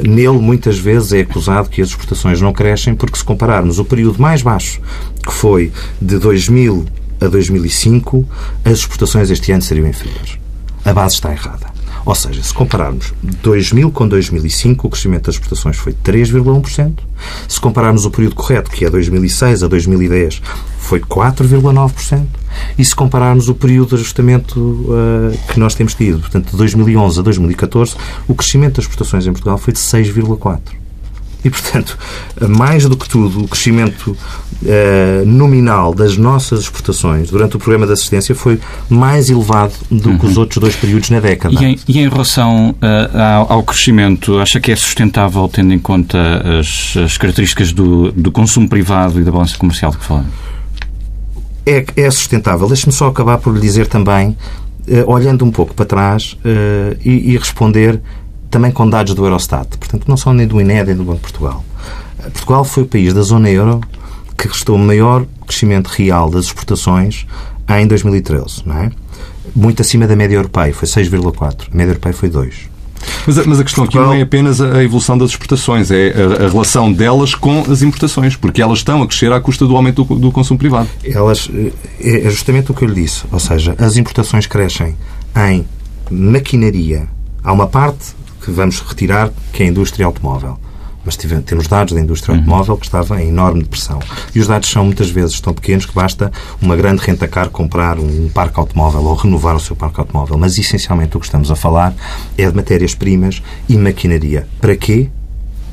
nele 0.07 0.37
muitas 0.37 0.77
vezes 0.77 1.13
é 1.13 1.21
acusado 1.21 1.67
que 1.67 1.81
as 1.81 1.89
exportações 1.89 2.39
não 2.39 2.53
crescem 2.53 2.93
porque, 2.93 3.17
se 3.17 3.23
compararmos 3.23 3.79
o 3.79 3.85
período 3.85 4.21
mais 4.21 4.43
baixo, 4.43 4.79
que 5.25 5.33
foi 5.33 5.71
de 5.99 6.19
2000 6.19 6.85
a 7.21 7.27
2005, 7.27 8.27
as 8.63 8.79
exportações 8.79 9.29
este 9.29 9.51
ano 9.51 9.61
seriam 9.61 9.87
inferiores. 9.87 10.37
A 10.83 10.93
base 10.93 11.15
está 11.15 11.31
errada. 11.31 11.75
Ou 12.05 12.13
seja, 12.13 12.43
se 12.43 12.53
compararmos 12.53 13.13
2000 13.41 13.91
com 13.91 14.07
2005, 14.07 14.85
o 14.85 14.89
crescimento 14.91 15.25
das 15.25 15.35
exportações 15.35 15.75
foi 15.75 15.91
3,1%. 15.91 16.99
Se 17.47 17.59
compararmos 17.59 18.05
o 18.05 18.11
período 18.11 18.35
correto, 18.35 18.69
que 18.69 18.85
é 18.85 18.89
2006 18.89 19.63
a 19.63 19.67
2010, 19.67 20.41
foi 20.77 20.99
4,9%. 20.99 22.25
E 22.77 22.85
se 22.85 22.95
compararmos 22.95 23.49
o 23.49 23.55
período 23.55 23.89
de 23.89 23.95
ajustamento 23.95 24.59
uh, 24.59 25.35
que 25.51 25.59
nós 25.59 25.73
temos 25.73 25.95
tido, 25.95 26.19
portanto, 26.19 26.51
de 26.51 26.57
2011 26.57 27.19
a 27.19 27.23
2014, 27.23 27.95
o 28.27 28.35
crescimento 28.35 28.75
das 28.75 28.85
exportações 28.85 29.25
em 29.25 29.31
Portugal 29.31 29.57
foi 29.57 29.73
de 29.73 29.79
6,4%. 29.79 30.84
E, 31.45 31.49
portanto, 31.51 31.95
mais 32.49 32.89
do 32.89 32.97
que 32.97 33.07
tudo, 33.07 33.43
o 33.43 33.47
crescimento 33.47 34.17
eh, 34.65 35.21
nominal 35.27 35.93
das 35.93 36.17
nossas 36.17 36.61
exportações 36.61 37.29
durante 37.29 37.55
o 37.55 37.59
programa 37.59 37.85
de 37.85 37.93
assistência 37.93 38.33
foi 38.33 38.59
mais 38.89 39.29
elevado 39.29 39.73
do 39.91 40.09
uhum. 40.09 40.17
que 40.17 40.25
os 40.25 40.35
uhum. 40.35 40.41
outros 40.41 40.59
dois 40.59 40.75
períodos 40.75 41.11
na 41.11 41.19
década. 41.19 41.53
E 41.53 41.65
em, 41.65 41.79
e 41.87 41.99
em 41.99 42.09
relação 42.09 42.71
uh, 42.71 43.17
ao, 43.17 43.53
ao, 43.53 43.63
crescimento, 43.63 44.39
acha 44.39 44.59
que 44.59 44.71
é 44.71 44.75
sustentável 44.75 45.47
tendo 45.47 45.71
em 45.71 45.77
conta 45.77 46.17
as, 46.59 46.97
as 46.97 47.15
características 47.15 47.71
do, 47.71 48.11
do, 48.11 48.31
consumo 48.31 48.67
privado 48.67 49.21
e 49.21 49.23
da 49.23 49.31
balança 49.31 49.55
comercial 49.55 49.91
de 49.91 49.97
que 49.97 50.05
falamos? 50.05 50.31
É, 51.63 51.85
é 51.95 52.09
sustentável. 52.09 52.67
Deixe-me 52.67 52.91
só 52.91 53.07
acabar 53.07 53.37
por 53.37 53.53
lhe 53.53 53.61
dizer 53.61 53.85
também, 53.85 54.29
uh, 54.87 55.03
olhando 55.05 55.45
um 55.45 55.51
pouco 55.51 55.75
para 55.75 55.85
trás 55.85 56.35
e, 57.03 57.33
e 57.33 57.37
responder 57.37 58.01
também 58.55 58.71
com 58.71 58.89
dados 58.89 59.13
do 59.13 59.25
Eurostat, 59.25 59.77
portanto, 59.77 60.05
não 60.07 60.15
são 60.15 60.33
nem 60.33 60.47
do 60.47 60.61
INED 60.61 60.87
nem 60.87 60.95
do 60.95 61.03
Banco 61.03 61.17
de 61.17 61.23
Portugal. 61.23 61.65
Portugal 62.21 62.63
foi 62.63 62.83
o 62.83 62.85
país 62.85 63.13
da 63.13 63.21
zona 63.21 63.49
euro 63.49 63.81
que 64.37 64.47
restou 64.47 64.77
maior 64.77 65.25
crescimento 65.45 65.87
real 65.87 66.29
das 66.29 66.45
exportações 66.45 67.27
em 67.67 67.85
2013, 67.85 68.63
não 68.65 68.77
é? 68.77 68.91
Muito 69.53 69.81
acima 69.81 70.07
da 70.07 70.15
média 70.15 70.35
europeia, 70.35 70.73
foi 70.73 70.87
6,4. 70.87 71.67
A 71.69 71.75
média 71.75 71.91
europeia 71.91 72.13
foi 72.13 72.29
2. 72.29 72.69
Mas 73.27 73.37
a, 73.37 73.43
mas 73.45 73.59
a 73.59 73.63
questão 73.65 73.83
aqui 73.83 73.97
não 73.97 74.13
é 74.13 74.21
apenas 74.21 74.61
a 74.61 74.81
evolução 74.81 75.17
das 75.17 75.31
exportações, 75.31 75.91
é 75.91 76.13
a, 76.13 76.45
a, 76.45 76.47
relação 76.47 76.93
delas 76.93 77.35
com 77.35 77.59
as 77.69 77.81
importações, 77.81 78.37
porque 78.37 78.61
elas 78.61 78.77
estão 78.77 79.03
a 79.03 79.07
crescer 79.07 79.33
à 79.33 79.41
custa 79.41 79.67
do 79.67 79.75
aumento 79.75 80.05
do, 80.05 80.15
do 80.15 80.31
consumo 80.31 80.57
privado. 80.57 80.87
Elas, 81.03 81.49
é, 81.99 82.25
é 82.25 82.29
justamente 82.29 82.71
o 82.71 82.73
que 82.73 82.85
eu 82.85 82.87
lhe 82.87 83.01
disse, 83.01 83.25
ou 83.29 83.39
seja, 83.39 83.75
as 83.77 83.97
importações 83.97 84.47
crescem 84.47 84.95
em 85.35 85.65
maquinaria. 86.09 87.09
Há 87.43 87.51
uma 87.51 87.67
parte 87.67 88.15
que 88.45 88.51
vamos 88.51 88.79
retirar, 88.79 89.31
que 89.51 89.63
é 89.63 89.65
a 89.65 89.69
indústria 89.69 90.05
automóvel 90.05 90.59
mas 91.05 91.15
temos 91.15 91.67
dados 91.67 91.93
da 91.93 92.01
indústria 92.01 92.33
uhum. 92.33 92.39
automóvel 92.39 92.77
que 92.77 92.85
estava 92.87 93.21
em 93.21 93.29
enorme 93.29 93.61
depressão. 93.61 93.99
E 94.33 94.39
os 94.39 94.47
dados 94.47 94.69
são 94.69 94.83
muitas 94.83 95.11
vezes 95.11 95.39
tão 95.39 95.53
pequenos 95.53 95.85
que 95.85 95.93
basta 95.93 96.31
uma 96.59 96.75
grande 96.75 97.01
renta-car 97.01 97.49
comprar 97.51 97.99
um 97.99 98.27
parque 98.29 98.59
automóvel 98.59 99.03
ou 99.03 99.13
renovar 99.13 99.55
o 99.55 99.59
seu 99.59 99.75
parque 99.75 99.99
automóvel. 99.99 100.35
Mas 100.37 100.57
essencialmente 100.57 101.15
o 101.15 101.19
que 101.19 101.27
estamos 101.27 101.51
a 101.51 101.55
falar 101.55 101.93
é 102.35 102.49
de 102.49 102.55
matérias-primas 102.55 103.43
e 103.69 103.77
maquinaria. 103.77 104.47
Para 104.59 104.75
quê? 104.75 105.09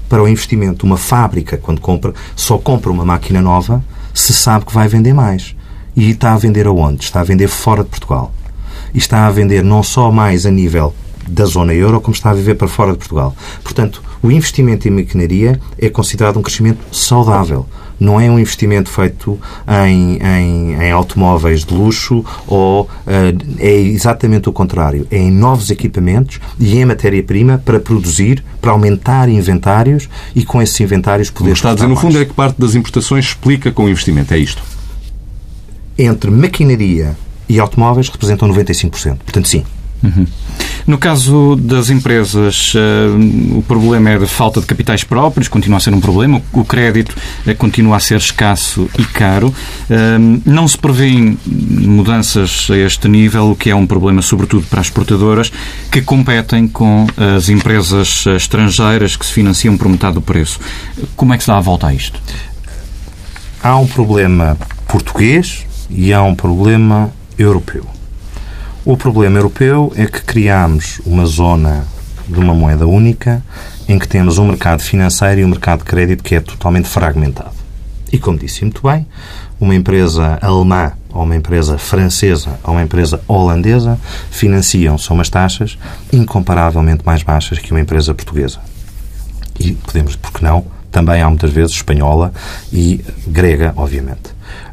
Para 0.07 0.23
o 0.23 0.29
investimento. 0.29 0.85
Uma 0.85 0.99
fábrica, 0.99 1.57
quando 1.57 1.81
compra, 1.81 2.12
só 2.37 2.59
compra 2.59 2.93
uma 2.93 3.05
máquina 3.05 3.41
nova 3.41 3.83
se 4.12 4.35
sabe 4.35 4.67
que 4.67 4.75
vai 4.75 4.87
vender 4.87 5.14
mais. 5.14 5.57
E 5.97 6.11
está 6.11 6.35
a 6.35 6.38
vender 6.38 6.67
aonde? 6.67 7.05
Está 7.05 7.21
a 7.21 7.25
vender 7.25 7.49
fora 7.49 7.83
de 7.83 7.88
Portugal. 7.88 8.35
E 8.93 8.99
está 8.99 9.26
a 9.26 9.31
vender 9.31 9.64
não 9.64 9.83
só 9.83 10.12
mais 10.12 10.45
a 10.45 10.50
nível 10.50 10.95
da 11.29 11.45
zona 11.45 11.75
euro, 11.75 12.00
como 12.00 12.14
está 12.14 12.31
a 12.31 12.35
viver 12.35 12.55
para 12.55 12.69
fora 12.69 12.93
de 12.93 12.99
Portugal. 12.99 13.35
Portanto, 13.62 14.02
o 14.23 14.31
investimento 14.31 14.87
em 14.87 14.91
maquinaria 14.91 15.61
é 15.79 15.88
considerado 15.88 16.38
um 16.38 16.43
crescimento 16.43 16.79
saudável. 16.93 17.67
Não 17.99 18.21
é 18.21 18.29
um 18.29 18.38
investimento 18.38 18.91
feito 18.91 19.38
em, 19.87 20.17
em, 20.17 20.75
em 20.75 20.91
automóveis 20.91 21.64
de 21.64 21.73
luxo 21.73 22.25
ou 22.47 22.83
uh, 22.83 22.88
é 23.59 23.73
exatamente 23.73 24.49
o 24.49 24.52
contrário. 24.52 25.07
É 25.11 25.19
em 25.19 25.31
novos 25.31 25.71
equipamentos 25.71 26.41
e 26.59 26.79
em 26.79 26.85
matéria-prima 26.85 27.62
para 27.64 27.79
produzir, 27.79 28.43
para 28.61 28.73
aumentar 28.73 29.29
inventários 29.29 30.09
e 30.35 30.45
com 30.45 30.61
esses 30.61 30.79
inventários 30.81 31.31
poder. 31.31 31.50
O 31.50 31.52
que 31.52 31.59
está 31.59 31.71
a 31.71 31.75
dizer, 31.75 31.87
no 31.87 31.97
fundo, 31.97 32.19
é 32.19 32.25
que 32.25 32.33
parte 32.33 32.61
das 32.61 32.75
importações 32.75 33.26
explica 33.26 33.71
com 33.71 33.85
o 33.85 33.88
investimento. 33.88 34.35
É 34.35 34.38
isto? 34.38 34.62
Entre 35.97 36.31
maquinaria 36.31 37.17
e 37.49 37.61
automóveis 37.61 38.09
representam 38.09 38.49
95%. 38.49 39.19
Portanto, 39.19 39.47
sim, 39.47 39.64
Uhum. 40.03 40.27
No 40.87 40.99
caso 40.99 41.55
das 41.57 41.91
empresas, 41.91 42.75
uh, 42.75 43.59
o 43.59 43.63
problema 43.63 44.11
é 44.11 44.19
de 44.19 44.27
falta 44.27 44.61
de 44.61 44.67
capitais 44.67 45.05
próprios, 45.05 45.47
continua 45.47 45.77
a 45.77 45.81
ser 45.81 45.95
um 45.95 46.01
problema. 46.01 46.43
O 46.53 46.65
crédito 46.65 47.17
uh, 47.47 47.55
continua 47.55 47.97
a 47.97 48.01
ser 48.01 48.17
escasso 48.17 48.89
e 48.99 49.05
caro. 49.05 49.49
Uh, 49.49 50.43
não 50.45 50.67
se 50.67 50.77
prevêem 50.77 51.39
mudanças 51.47 52.69
a 52.71 52.77
este 52.77 53.09
nível, 53.09 53.53
o 53.53 53.57
que 53.57 53.71
é 53.71 53.77
um 53.77 53.87
problema, 53.87 54.23
sobretudo, 54.23 54.67
para 54.67 54.81
as 54.81 54.87
exportadoras, 54.87 55.53
que 55.91 56.03
competem 56.03 56.67
com 56.67 57.07
as 57.17 57.49
empresas 57.49 58.27
estrangeiras 58.27 59.17
que 59.17 59.25
se 59.25 59.33
financiam 59.33 59.77
por 59.77 59.89
metade 59.89 60.15
do 60.15 60.23
preço. 60.23 60.59
Como 61.15 61.33
é 61.33 61.37
que 61.37 61.45
se 61.45 61.49
dá 61.49 61.59
a 61.59 61.61
volta 61.61 61.87
a 61.87 61.95
isto? 61.95 62.21
Há 63.63 63.77
um 63.77 63.87
problema 63.87 64.57
português 64.89 65.65
e 65.89 66.13
há 66.13 66.23
um 66.23 66.35
problema 66.35 67.13
europeu. 67.39 67.87
O 68.85 68.97
problema 68.97 69.39
europeu 69.39 69.93
é 69.95 70.07
que 70.07 70.21
criamos 70.23 71.01
uma 71.07 71.25
zona 71.25 71.85
de 72.27 72.37
uma 72.37 72.53
moeda 72.53 72.85
única 72.85 73.41
em 73.89 73.97
que 73.97 74.09
temos 74.09 74.39
um 74.39 74.47
mercado 74.49 74.83
financeiro 74.83 75.41
e 75.41 75.45
um 75.45 75.49
mercado 75.49 75.81
de 75.81 75.85
crédito 75.85 76.25
que 76.25 76.35
é 76.35 76.41
totalmente 76.41 76.89
fragmentado. 76.89 77.55
E, 78.12 78.19
como 78.19 78.37
disse 78.37 78.62
muito 78.62 78.83
bem, 78.83 79.07
uma 79.61 79.73
empresa 79.73 80.37
alemã 80.43 80.95
ou 81.15 81.23
uma 81.23 81.37
empresa 81.37 81.79
francesa 81.79 82.59
ou 82.65 82.75
uma 82.75 82.83
empresa 82.83 83.21
holandesa 83.29 84.01
financiam-se 84.33 85.09
umas 85.12 85.31
taxas 85.31 85.79
incomparavelmente 86.12 87.07
mais 87.07 87.23
baixas 87.23 87.61
que 87.61 87.71
uma 87.71 87.81
empresa 87.81 88.12
portuguesa. 88.12 88.59
E 89.61 89.75
podemos, 89.75 90.17
porque 90.17 90.45
não, 90.45 90.67
também 90.91 91.23
há 91.23 91.29
muitas 91.29 91.53
vezes 91.53 91.77
espanhola 91.77 92.33
e 92.73 93.01
grega, 93.29 93.73
obviamente. 93.77 94.32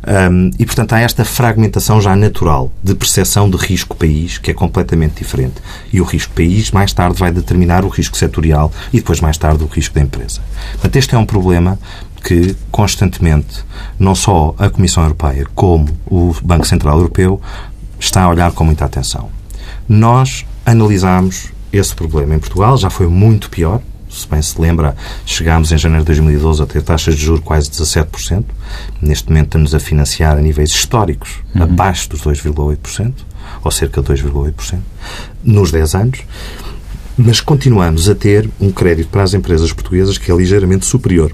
Um, 0.09 0.49
e, 0.57 0.65
portanto, 0.65 0.93
há 0.93 1.01
esta 1.01 1.23
fragmentação 1.23 2.01
já 2.01 2.15
natural 2.15 2.71
de 2.83 2.95
percepção 2.95 3.47
de 3.47 3.57
risco-país, 3.57 4.39
que 4.39 4.49
é 4.49 4.53
completamente 4.55 5.19
diferente. 5.19 5.61
E 5.93 6.01
o 6.01 6.03
risco-país, 6.03 6.71
mais 6.71 6.91
tarde, 6.91 7.19
vai 7.19 7.31
determinar 7.31 7.85
o 7.85 7.89
risco 7.89 8.17
setorial 8.17 8.71
e 8.91 8.97
depois, 8.97 9.21
mais 9.21 9.37
tarde, 9.37 9.63
o 9.63 9.67
risco 9.67 9.93
da 9.93 10.01
empresa. 10.01 10.41
Portanto, 10.71 10.95
este 10.95 11.13
é 11.13 11.17
um 11.17 11.25
problema 11.27 11.77
que, 12.23 12.55
constantemente, 12.71 13.63
não 13.99 14.15
só 14.15 14.55
a 14.57 14.67
Comissão 14.67 15.03
Europeia, 15.03 15.45
como 15.53 15.87
o 16.07 16.33
Banco 16.41 16.65
Central 16.65 16.97
Europeu, 16.97 17.39
está 17.99 18.23
a 18.23 18.29
olhar 18.29 18.51
com 18.51 18.63
muita 18.63 18.85
atenção. 18.85 19.29
Nós 19.87 20.43
analisámos 20.65 21.49
esse 21.71 21.93
problema 21.93 22.33
em 22.33 22.39
Portugal, 22.39 22.77
já 22.77 22.89
foi 22.89 23.05
muito 23.07 23.47
pior, 23.49 23.79
se 24.09 24.27
bem 24.27 24.41
se 24.41 24.59
lembra, 24.59 24.95
chegámos 25.25 25.71
em 25.71 25.77
janeiro 25.77 26.03
de 26.03 26.07
2012 26.07 26.63
a 26.63 26.65
ter 26.65 26.81
taxas 26.81 27.15
de 27.15 27.21
juros 27.21 27.43
quase 27.43 27.69
17%. 27.69 28.43
Neste 29.01 29.29
momento 29.29 29.45
estamos 29.45 29.75
a 29.75 29.79
financiar 29.79 30.37
a 30.37 30.41
níveis 30.41 30.71
históricos 30.71 31.37
uhum. 31.55 31.63
abaixo 31.63 32.09
dos 32.09 32.21
2,8%, 32.21 33.13
ou 33.63 33.71
cerca 33.71 34.01
de 34.01 34.07
2,8%, 34.07 34.79
nos 35.43 35.71
10 35.71 35.95
anos. 35.95 36.19
Mas 37.17 37.39
continuamos 37.41 38.09
a 38.09 38.15
ter 38.15 38.49
um 38.59 38.71
crédito 38.71 39.09
para 39.09 39.23
as 39.23 39.33
empresas 39.33 39.71
portuguesas 39.71 40.17
que 40.17 40.31
é 40.31 40.35
ligeiramente 40.35 40.85
superior. 40.85 41.31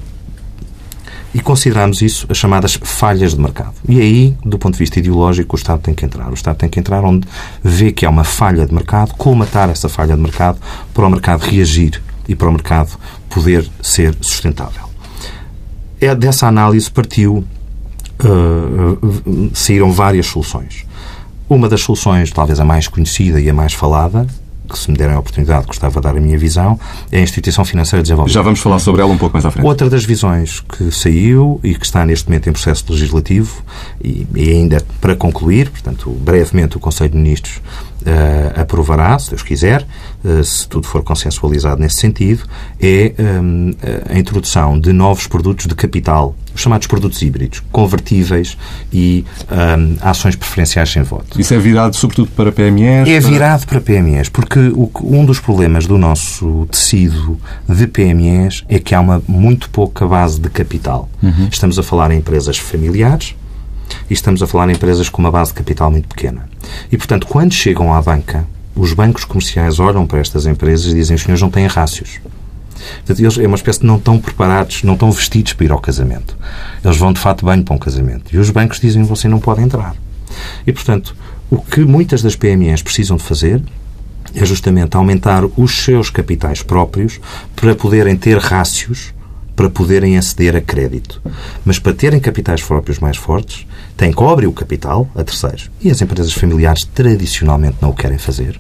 E 1.33 1.41
consideramos 1.41 2.01
isso 2.01 2.25
as 2.29 2.37
chamadas 2.37 2.79
falhas 2.81 3.33
de 3.33 3.41
mercado. 3.41 3.73
E 3.89 3.99
aí, 3.99 4.37
do 4.43 4.57
ponto 4.57 4.73
de 4.75 4.79
vista 4.79 4.99
ideológico, 4.99 5.55
o 5.55 5.59
Estado 5.59 5.81
tem 5.81 5.93
que 5.93 6.05
entrar. 6.05 6.29
O 6.31 6.33
Estado 6.33 6.55
tem 6.55 6.69
que 6.69 6.79
entrar 6.79 7.03
onde 7.03 7.27
vê 7.61 7.91
que 7.91 8.05
há 8.05 8.09
uma 8.09 8.23
falha 8.23 8.65
de 8.65 8.73
mercado, 8.73 9.13
colmatar 9.15 9.69
essa 9.69 9.89
falha 9.89 10.15
de 10.15 10.21
mercado 10.21 10.57
para 10.93 11.05
o 11.05 11.09
mercado 11.09 11.41
reagir 11.41 12.01
e 12.27 12.35
para 12.35 12.47
o 12.49 12.51
mercado 12.51 12.97
poder 13.29 13.67
ser 13.81 14.15
sustentável. 14.21 14.83
É 15.99 16.13
dessa 16.13 16.47
análise 16.47 16.89
partiu, 16.91 17.45
uh, 18.23 19.51
saíram 19.53 19.91
várias 19.91 20.27
soluções. 20.27 20.85
Uma 21.49 21.69
das 21.69 21.81
soluções, 21.81 22.31
talvez 22.31 22.59
a 22.59 22.65
mais 22.65 22.87
conhecida 22.87 23.39
e 23.39 23.49
a 23.49 23.53
mais 23.53 23.73
falada, 23.73 24.27
que 24.67 24.77
se 24.77 24.89
me 24.89 24.97
derem 24.97 25.15
a 25.15 25.19
oportunidade, 25.19 25.67
gostava 25.67 25.95
de 25.95 26.01
dar 26.01 26.17
a 26.17 26.19
minha 26.19 26.37
visão, 26.37 26.79
é 27.11 27.19
a 27.19 27.21
Instituição 27.21 27.63
Financeira 27.63 28.01
de 28.01 28.07
Desenvolvimento. 28.07 28.33
Já 28.33 28.41
vamos 28.41 28.59
falar 28.59 28.79
sobre 28.79 29.01
ela 29.01 29.11
um 29.11 29.17
pouco 29.17 29.33
mais 29.33 29.45
à 29.45 29.51
frente. 29.51 29.65
Outra 29.65 29.89
das 29.89 30.03
visões 30.03 30.59
que 30.59 30.91
saiu 30.91 31.59
e 31.63 31.75
que 31.75 31.85
está 31.85 32.05
neste 32.05 32.27
momento 32.27 32.49
em 32.49 32.51
processo 32.51 32.83
legislativo, 32.89 33.63
e, 34.03 34.27
e 34.35 34.49
ainda 34.49 34.83
para 34.99 35.15
concluir, 35.15 35.69
portanto, 35.69 36.09
brevemente 36.09 36.77
o 36.77 36.79
Conselho 36.79 37.11
de 37.11 37.17
Ministros 37.17 37.61
uh, 38.05 38.59
aprovará, 38.61 39.17
se 39.19 39.29
Deus 39.29 39.41
quiser, 39.41 39.85
uh, 40.23 40.43
se 40.43 40.67
tudo 40.67 40.87
for 40.87 41.03
consensualizado 41.03 41.81
nesse 41.81 41.97
sentido, 41.97 42.43
é 42.79 43.13
um, 43.19 43.73
a 44.09 44.17
introdução 44.17 44.79
de 44.79 44.93
novos 44.93 45.27
produtos 45.27 45.67
de 45.67 45.75
capital, 45.75 46.35
os 46.53 46.61
chamados 46.61 46.87
produtos 46.87 47.21
híbridos, 47.21 47.61
convertíveis 47.71 48.57
e 48.91 49.25
um, 49.51 49.97
ações 50.01 50.35
preferenciais 50.35 50.89
sem 50.91 51.03
voto. 51.03 51.39
Isso 51.39 51.53
é 51.53 51.57
virado 51.57 51.95
sobretudo 51.95 52.29
para 52.31 52.51
PMEs? 52.51 53.07
É 53.07 53.19
virado 53.19 53.65
para 53.65 53.81
PMEs, 53.81 54.29
porque 54.29 54.59
o, 54.59 54.89
um 55.03 55.25
dos 55.25 55.39
problemas 55.39 55.85
do 55.85 55.97
nosso 55.97 56.67
tecido 56.71 57.39
de 57.67 57.87
PMEs 57.87 58.63
é 58.69 58.79
que 58.79 58.93
há 58.93 59.01
uma 59.01 59.21
muito 59.27 59.69
pouca 59.69 60.07
base 60.07 60.39
de 60.39 60.49
capital. 60.49 61.09
Uhum. 61.21 61.47
Estamos 61.51 61.77
a 61.79 61.83
falar 61.83 62.11
em 62.11 62.17
empresas 62.17 62.57
familiares, 62.57 63.35
e 64.09 64.13
estamos 64.13 64.41
a 64.41 64.47
falar 64.47 64.69
em 64.69 64.73
empresas 64.73 65.09
com 65.09 65.21
uma 65.21 65.31
base 65.31 65.51
de 65.51 65.55
capital 65.55 65.91
muito 65.91 66.07
pequena. 66.07 66.47
E, 66.91 66.97
portanto, 66.97 67.27
quando 67.27 67.53
chegam 67.53 67.93
à 67.93 68.01
banca, 68.01 68.45
os 68.75 68.93
bancos 68.93 69.23
comerciais 69.23 69.79
olham 69.79 70.05
para 70.05 70.19
estas 70.19 70.45
empresas 70.45 70.91
e 70.91 70.95
dizem: 70.95 71.15
os 71.15 71.21
senhores 71.21 71.41
não 71.41 71.49
têm 71.49 71.67
rácios. 71.67 72.19
Portanto, 72.97 73.19
eles 73.19 73.37
é 73.37 73.47
uma 73.47 73.55
espécie 73.55 73.79
de 73.79 73.85
não 73.85 73.97
estão 73.97 74.19
preparados, 74.19 74.83
não 74.83 74.93
estão 74.93 75.11
vestidos 75.11 75.53
para 75.53 75.65
ir 75.65 75.71
ao 75.71 75.79
casamento. 75.79 76.37
Eles 76.83 76.97
vão 76.97 77.13
de 77.13 77.19
fato 77.19 77.45
bem 77.45 77.61
para 77.63 77.73
um 77.73 77.79
casamento. 77.79 78.33
E 78.33 78.37
os 78.37 78.49
bancos 78.49 78.79
dizem: 78.79 79.03
você 79.03 79.27
não 79.27 79.39
pode 79.39 79.61
entrar. 79.61 79.95
E, 80.67 80.73
portanto, 80.73 81.15
o 81.49 81.57
que 81.57 81.81
muitas 81.81 82.21
das 82.21 82.35
PMEs 82.35 82.81
precisam 82.81 83.17
de 83.17 83.23
fazer 83.23 83.61
é 84.33 84.43
justamente 84.43 84.97
aumentar 84.97 85.45
os 85.55 85.83
seus 85.83 86.09
capitais 86.09 86.61
próprios 86.61 87.19
para 87.55 87.73
poderem 87.73 88.17
ter 88.17 88.37
rácios 88.37 89.13
para 89.55 89.69
poderem 89.69 90.17
aceder 90.17 90.55
a 90.55 90.61
crédito. 90.61 91.21
Mas 91.63 91.79
para 91.79 91.93
terem 91.93 92.19
capitais 92.19 92.61
próprios 92.61 92.99
mais 92.99 93.17
fortes, 93.17 93.65
têm 93.95 94.11
que 94.11 94.23
abrir 94.23 94.47
o 94.47 94.51
capital 94.51 95.07
a 95.15 95.23
terceiros. 95.23 95.69
E 95.81 95.89
as 95.89 96.01
empresas 96.01 96.33
familiares 96.33 96.83
tradicionalmente 96.83 97.77
não 97.81 97.89
o 97.89 97.93
querem 97.93 98.17
fazer. 98.17 98.59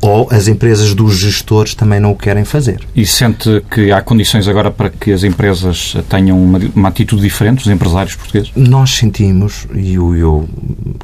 Ou 0.00 0.28
as 0.30 0.46
empresas 0.46 0.94
dos 0.94 1.18
gestores 1.18 1.74
também 1.74 1.98
não 1.98 2.12
o 2.12 2.16
querem 2.16 2.44
fazer. 2.44 2.80
E 2.94 3.06
sente 3.06 3.62
que 3.70 3.90
há 3.90 4.02
condições 4.02 4.46
agora 4.46 4.70
para 4.70 4.90
que 4.90 5.10
as 5.10 5.24
empresas 5.24 5.96
tenham 6.08 6.40
uma, 6.40 6.60
uma 6.74 6.88
atitude 6.88 7.22
diferente, 7.22 7.60
os 7.62 7.66
empresários 7.66 8.14
portugueses? 8.14 8.52
Nós 8.54 8.90
sentimos, 8.90 9.66
e 9.74 9.94
eu, 9.94 10.14
eu 10.14 10.48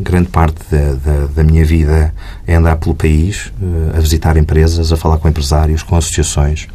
grande 0.00 0.28
parte 0.28 0.58
da, 0.70 0.92
da, 0.94 1.26
da, 1.26 1.42
minha 1.42 1.64
vida 1.64 2.14
é 2.46 2.54
andar 2.54 2.76
pelo 2.76 2.94
país, 2.94 3.50
eh, 3.60 3.96
a 3.96 4.00
visitar 4.00 4.36
empresas, 4.36 4.92
a 4.92 4.96
falar 4.96 5.16
com 5.16 5.28
empresários, 5.28 5.82
com 5.82 5.96
associações, 5.96 6.68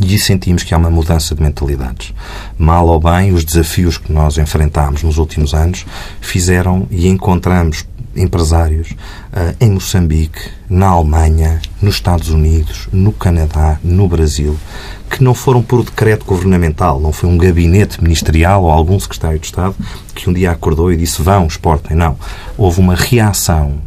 E 0.00 0.18
sentimos 0.18 0.62
que 0.62 0.74
há 0.74 0.78
uma 0.78 0.90
mudança 0.90 1.34
de 1.34 1.42
mentalidades. 1.42 2.12
Mal 2.58 2.86
ou 2.86 3.00
bem, 3.00 3.32
os 3.32 3.44
desafios 3.44 3.96
que 3.96 4.12
nós 4.12 4.36
enfrentámos 4.36 5.02
nos 5.02 5.18
últimos 5.18 5.54
anos 5.54 5.86
fizeram 6.20 6.86
e 6.90 7.08
encontramos 7.08 7.86
empresários 8.14 8.90
uh, 8.90 9.54
em 9.60 9.70
Moçambique, 9.70 10.50
na 10.68 10.88
Alemanha, 10.88 11.60
nos 11.80 11.96
Estados 11.96 12.30
Unidos, 12.30 12.88
no 12.92 13.12
Canadá, 13.12 13.78
no 13.84 14.08
Brasil, 14.08 14.56
que 15.10 15.22
não 15.22 15.34
foram 15.34 15.62
por 15.62 15.84
decreto 15.84 16.24
governamental, 16.24 16.98
não 16.98 17.12
foi 17.12 17.28
um 17.28 17.36
gabinete 17.36 18.02
ministerial 18.02 18.64
ou 18.64 18.70
algum 18.70 18.98
secretário 18.98 19.38
de 19.38 19.46
Estado 19.46 19.76
que 20.14 20.28
um 20.28 20.32
dia 20.32 20.50
acordou 20.50 20.92
e 20.92 20.96
disse 20.96 21.22
vão, 21.22 21.46
exportem. 21.46 21.96
Não. 21.96 22.18
Houve 22.56 22.80
uma 22.80 22.94
reação 22.94 23.78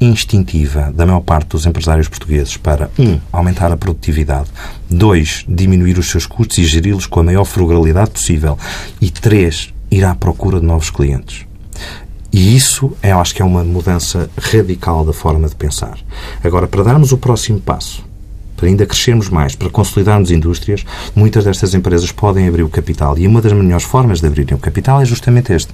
instintiva 0.00 0.92
da 0.94 1.06
maior 1.06 1.20
parte 1.20 1.48
dos 1.48 1.66
empresários 1.66 2.08
portugueses 2.08 2.56
para, 2.56 2.90
um, 2.98 3.18
aumentar 3.32 3.72
a 3.72 3.76
produtividade, 3.76 4.48
dois, 4.88 5.44
diminuir 5.48 5.98
os 5.98 6.10
seus 6.10 6.26
custos 6.26 6.58
e 6.58 6.64
geri-los 6.64 7.06
com 7.06 7.20
a 7.20 7.24
maior 7.24 7.44
frugalidade 7.44 8.10
possível 8.10 8.58
e, 9.00 9.10
três, 9.10 9.72
ir 9.90 10.04
à 10.04 10.14
procura 10.14 10.60
de 10.60 10.66
novos 10.66 10.90
clientes. 10.90 11.46
E 12.32 12.54
isso, 12.54 12.92
eu 13.02 13.18
acho 13.18 13.34
que 13.34 13.40
é 13.40 13.44
uma 13.44 13.64
mudança 13.64 14.28
radical 14.38 15.04
da 15.04 15.12
forma 15.12 15.48
de 15.48 15.54
pensar. 15.54 15.98
Agora, 16.44 16.66
para 16.66 16.82
darmos 16.82 17.12
o 17.12 17.16
próximo 17.16 17.58
passo, 17.58 18.04
para 18.56 18.66
ainda 18.66 18.86
crescermos 18.86 19.28
mais, 19.28 19.54
para 19.54 19.70
consolidarmos 19.70 20.30
indústrias, 20.30 20.84
muitas 21.14 21.44
destas 21.44 21.74
empresas 21.74 22.10
podem 22.10 22.48
abrir 22.48 22.62
o 22.62 22.68
capital. 22.68 23.16
E 23.18 23.26
uma 23.26 23.40
das 23.40 23.52
melhores 23.52 23.84
formas 23.84 24.20
de 24.20 24.26
abrirem 24.26 24.54
o 24.54 24.58
capital 24.58 25.00
é 25.00 25.04
justamente 25.04 25.52
este 25.52 25.72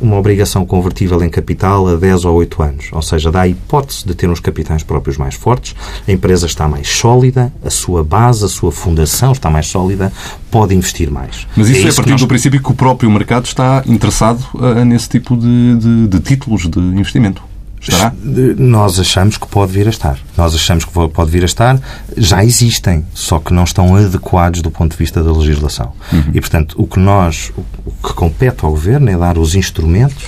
uma 0.00 0.16
obrigação 0.16 0.64
convertível 0.64 1.22
em 1.22 1.28
capital 1.28 1.88
a 1.88 1.96
10 1.96 2.24
ou 2.24 2.34
8 2.36 2.62
anos. 2.62 2.88
Ou 2.92 3.02
seja, 3.02 3.30
dá 3.30 3.42
a 3.42 3.48
hipótese 3.48 4.06
de 4.06 4.14
ter 4.14 4.28
uns 4.28 4.40
capitais 4.40 4.82
próprios 4.82 5.16
mais 5.16 5.34
fortes, 5.34 5.74
a 6.06 6.12
empresa 6.12 6.46
está 6.46 6.68
mais 6.68 6.88
sólida, 6.88 7.52
a 7.64 7.70
sua 7.70 8.04
base, 8.04 8.44
a 8.44 8.48
sua 8.48 8.72
fundação 8.72 9.32
está 9.32 9.50
mais 9.50 9.66
sólida, 9.66 10.12
pode 10.50 10.74
investir 10.74 11.10
mais. 11.10 11.46
Mas 11.56 11.68
isso 11.68 11.86
é, 11.86 11.88
é 11.88 11.92
a 11.92 11.94
partir 11.94 12.10
nós... 12.10 12.20
do 12.20 12.28
princípio 12.28 12.62
que 12.62 12.70
o 12.70 12.74
próprio 12.74 13.10
mercado 13.10 13.46
está 13.46 13.82
interessado 13.86 14.44
uh, 14.54 14.84
nesse 14.84 15.08
tipo 15.08 15.36
de, 15.36 15.76
de, 15.76 16.08
de 16.08 16.20
títulos 16.20 16.68
de 16.68 16.78
investimento. 16.78 17.42
Estará? 17.80 18.12
Nós 18.56 18.98
achamos 18.98 19.36
que 19.36 19.46
pode 19.46 19.72
vir 19.72 19.86
a 19.86 19.90
estar. 19.90 20.18
Nós 20.36 20.54
achamos 20.54 20.84
que 20.84 20.92
pode 20.92 21.30
vir 21.30 21.42
a 21.42 21.46
estar. 21.46 21.80
Já 22.16 22.44
existem, 22.44 23.04
só 23.14 23.38
que 23.38 23.52
não 23.52 23.64
estão 23.64 23.94
adequados 23.94 24.62
do 24.62 24.70
ponto 24.70 24.92
de 24.92 24.98
vista 24.98 25.22
da 25.22 25.32
legislação. 25.32 25.92
Uhum. 26.12 26.30
E, 26.34 26.40
portanto, 26.40 26.74
o 26.78 26.86
que 26.86 26.98
nós, 26.98 27.52
o 27.84 27.92
que 27.92 28.14
compete 28.14 28.64
ao 28.64 28.70
Governo 28.70 29.10
é 29.10 29.16
dar 29.16 29.38
os 29.38 29.54
instrumentos 29.54 30.24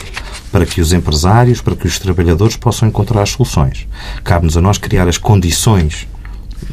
para 0.52 0.64
que 0.64 0.80
os 0.80 0.92
empresários, 0.92 1.60
para 1.60 1.76
que 1.76 1.86
os 1.86 1.98
trabalhadores 1.98 2.56
possam 2.56 2.88
encontrar 2.88 3.22
as 3.22 3.30
soluções. 3.30 3.86
Cabe-nos 4.24 4.56
a 4.56 4.60
nós 4.60 4.78
criar 4.78 5.08
as 5.08 5.18
condições 5.18 6.06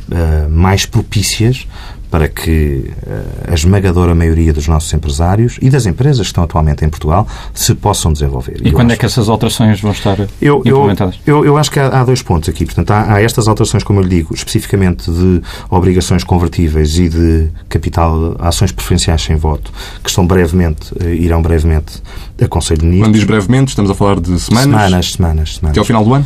uh, 0.09 0.49
mais 0.49 0.85
propícias 0.85 1.67
para 2.15 2.29
que 2.29 2.93
uh, 3.05 3.51
a 3.51 3.53
esmagadora 3.53 4.15
maioria 4.15 4.53
dos 4.53 4.69
nossos 4.69 4.93
empresários 4.93 5.59
e 5.61 5.69
das 5.69 5.85
empresas 5.85 6.21
que 6.21 6.27
estão 6.27 6.45
atualmente 6.45 6.85
em 6.85 6.87
Portugal 6.87 7.27
se 7.53 7.75
possam 7.75 8.13
desenvolver. 8.13 8.55
E, 8.63 8.71
quando 8.71 8.91
é 8.91 8.95
que 8.95 9.05
essas 9.05 9.27
alterações 9.27 9.81
vão 9.81 9.91
estar 9.91 10.17
eu, 10.41 10.59
implementadas? 10.59 11.19
Eu, 11.27 11.39
eu, 11.39 11.45
eu 11.47 11.57
acho 11.57 11.69
que 11.69 11.77
há, 11.77 11.87
há, 11.87 12.05
dois 12.05 12.21
pontos 12.21 12.47
aqui. 12.47 12.63
Portanto, 12.63 12.91
há, 12.91 13.15
há, 13.15 13.21
estas 13.21 13.49
alterações, 13.49 13.83
como 13.83 13.99
eu 13.99 14.03
lhe 14.03 14.09
digo, 14.09 14.33
especificamente 14.33 15.11
de 15.11 15.41
obrigações 15.69 16.23
convertíveis 16.23 16.97
e 16.97 17.09
de 17.09 17.49
capital, 17.67 18.37
ações 18.39 18.71
preferenciais 18.71 19.21
sem 19.21 19.35
voto, 19.35 19.69
que 20.01 20.09
estão 20.09 20.25
brevemente, 20.25 20.93
uh, 20.93 21.09
irão 21.09 21.41
brevemente 21.41 22.01
a 22.41 22.47
Conselho 22.47 22.79
de 22.79 22.85
Ministros. 22.85 23.09
Quando 23.09 23.15
diz 23.15 23.23
brevemente, 23.25 23.69
estamos 23.71 23.91
a 23.91 23.93
falar 23.93 24.21
de 24.21 24.39
semanas? 24.39 24.63
Semanas, 24.63 25.11
semanas, 25.11 25.55
semanas. 25.55 25.71
Até 25.71 25.79
ao 25.79 25.85
final 25.85 26.05
do 26.05 26.13
ano? 26.13 26.25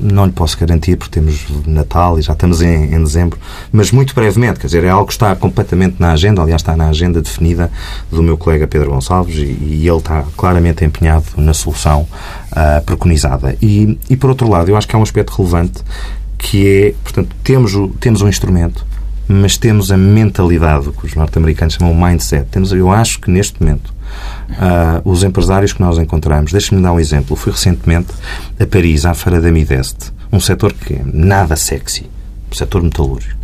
Não 0.00 0.26
lhe 0.26 0.32
posso 0.32 0.58
garantir, 0.58 0.96
porque 0.96 1.20
temos 1.20 1.46
Natal 1.66 2.18
e 2.18 2.22
já 2.22 2.32
estamos 2.32 2.62
em, 2.62 2.94
em, 2.94 3.02
dezembro, 3.02 3.38
mas 3.70 3.90
muito 3.90 4.14
brevemente, 4.14 4.58
quer 4.58 4.66
dizer, 4.66 4.84
é 4.84 4.88
algo 4.88 5.06
que 5.06 5.12
está 5.12 5.34
completamente 5.36 5.96
na 5.98 6.12
agenda, 6.12 6.42
aliás, 6.42 6.62
está 6.62 6.76
na 6.76 6.88
agenda 6.88 7.20
definida 7.20 7.70
do 8.10 8.22
meu 8.22 8.36
colega 8.36 8.66
Pedro 8.66 8.90
Gonçalves 8.90 9.36
e, 9.36 9.40
e 9.42 9.88
ele 9.88 9.98
está 9.98 10.24
claramente 10.36 10.84
empenhado 10.84 11.24
na 11.36 11.52
solução 11.52 12.08
uh, 12.52 12.82
preconizada. 12.84 13.56
E, 13.60 13.98
e, 14.08 14.16
por 14.16 14.30
outro 14.30 14.48
lado, 14.48 14.70
eu 14.70 14.76
acho 14.76 14.88
que 14.88 14.96
há 14.96 14.98
um 14.98 15.02
aspecto 15.02 15.36
relevante 15.36 15.82
que 16.38 16.66
é, 16.66 16.94
portanto, 17.04 17.36
temos, 17.44 17.74
o, 17.74 17.88
temos 17.88 18.22
um 18.22 18.28
instrumento, 18.28 18.86
mas 19.28 19.56
temos 19.56 19.92
a 19.92 19.96
mentalidade, 19.96 20.90
que 20.90 21.06
os 21.06 21.14
norte-americanos 21.14 21.74
chamam 21.74 21.94
mindset. 21.94 22.46
Temos, 22.50 22.72
eu 22.72 22.90
acho 22.90 23.20
que 23.20 23.30
neste 23.30 23.62
momento 23.62 23.99
uh, 24.50 25.10
os 25.10 25.22
empresários 25.22 25.72
que 25.72 25.80
nós 25.80 25.98
encontramos. 25.98 26.52
Deixe-me 26.52 26.82
dar 26.82 26.92
um 26.92 27.00
exemplo. 27.00 27.36
Fui 27.36 27.52
recentemente 27.52 28.12
a 28.58 28.66
Paris, 28.66 29.04
à 29.04 29.14
Feira 29.14 29.40
da 29.40 29.50
Mideste, 29.50 30.12
um 30.32 30.40
setor 30.40 30.72
que 30.72 30.94
é 30.94 31.02
nada 31.04 31.56
sexy, 31.56 32.08
o 32.50 32.54
setor 32.54 32.82
metalúrgico. 32.82 33.40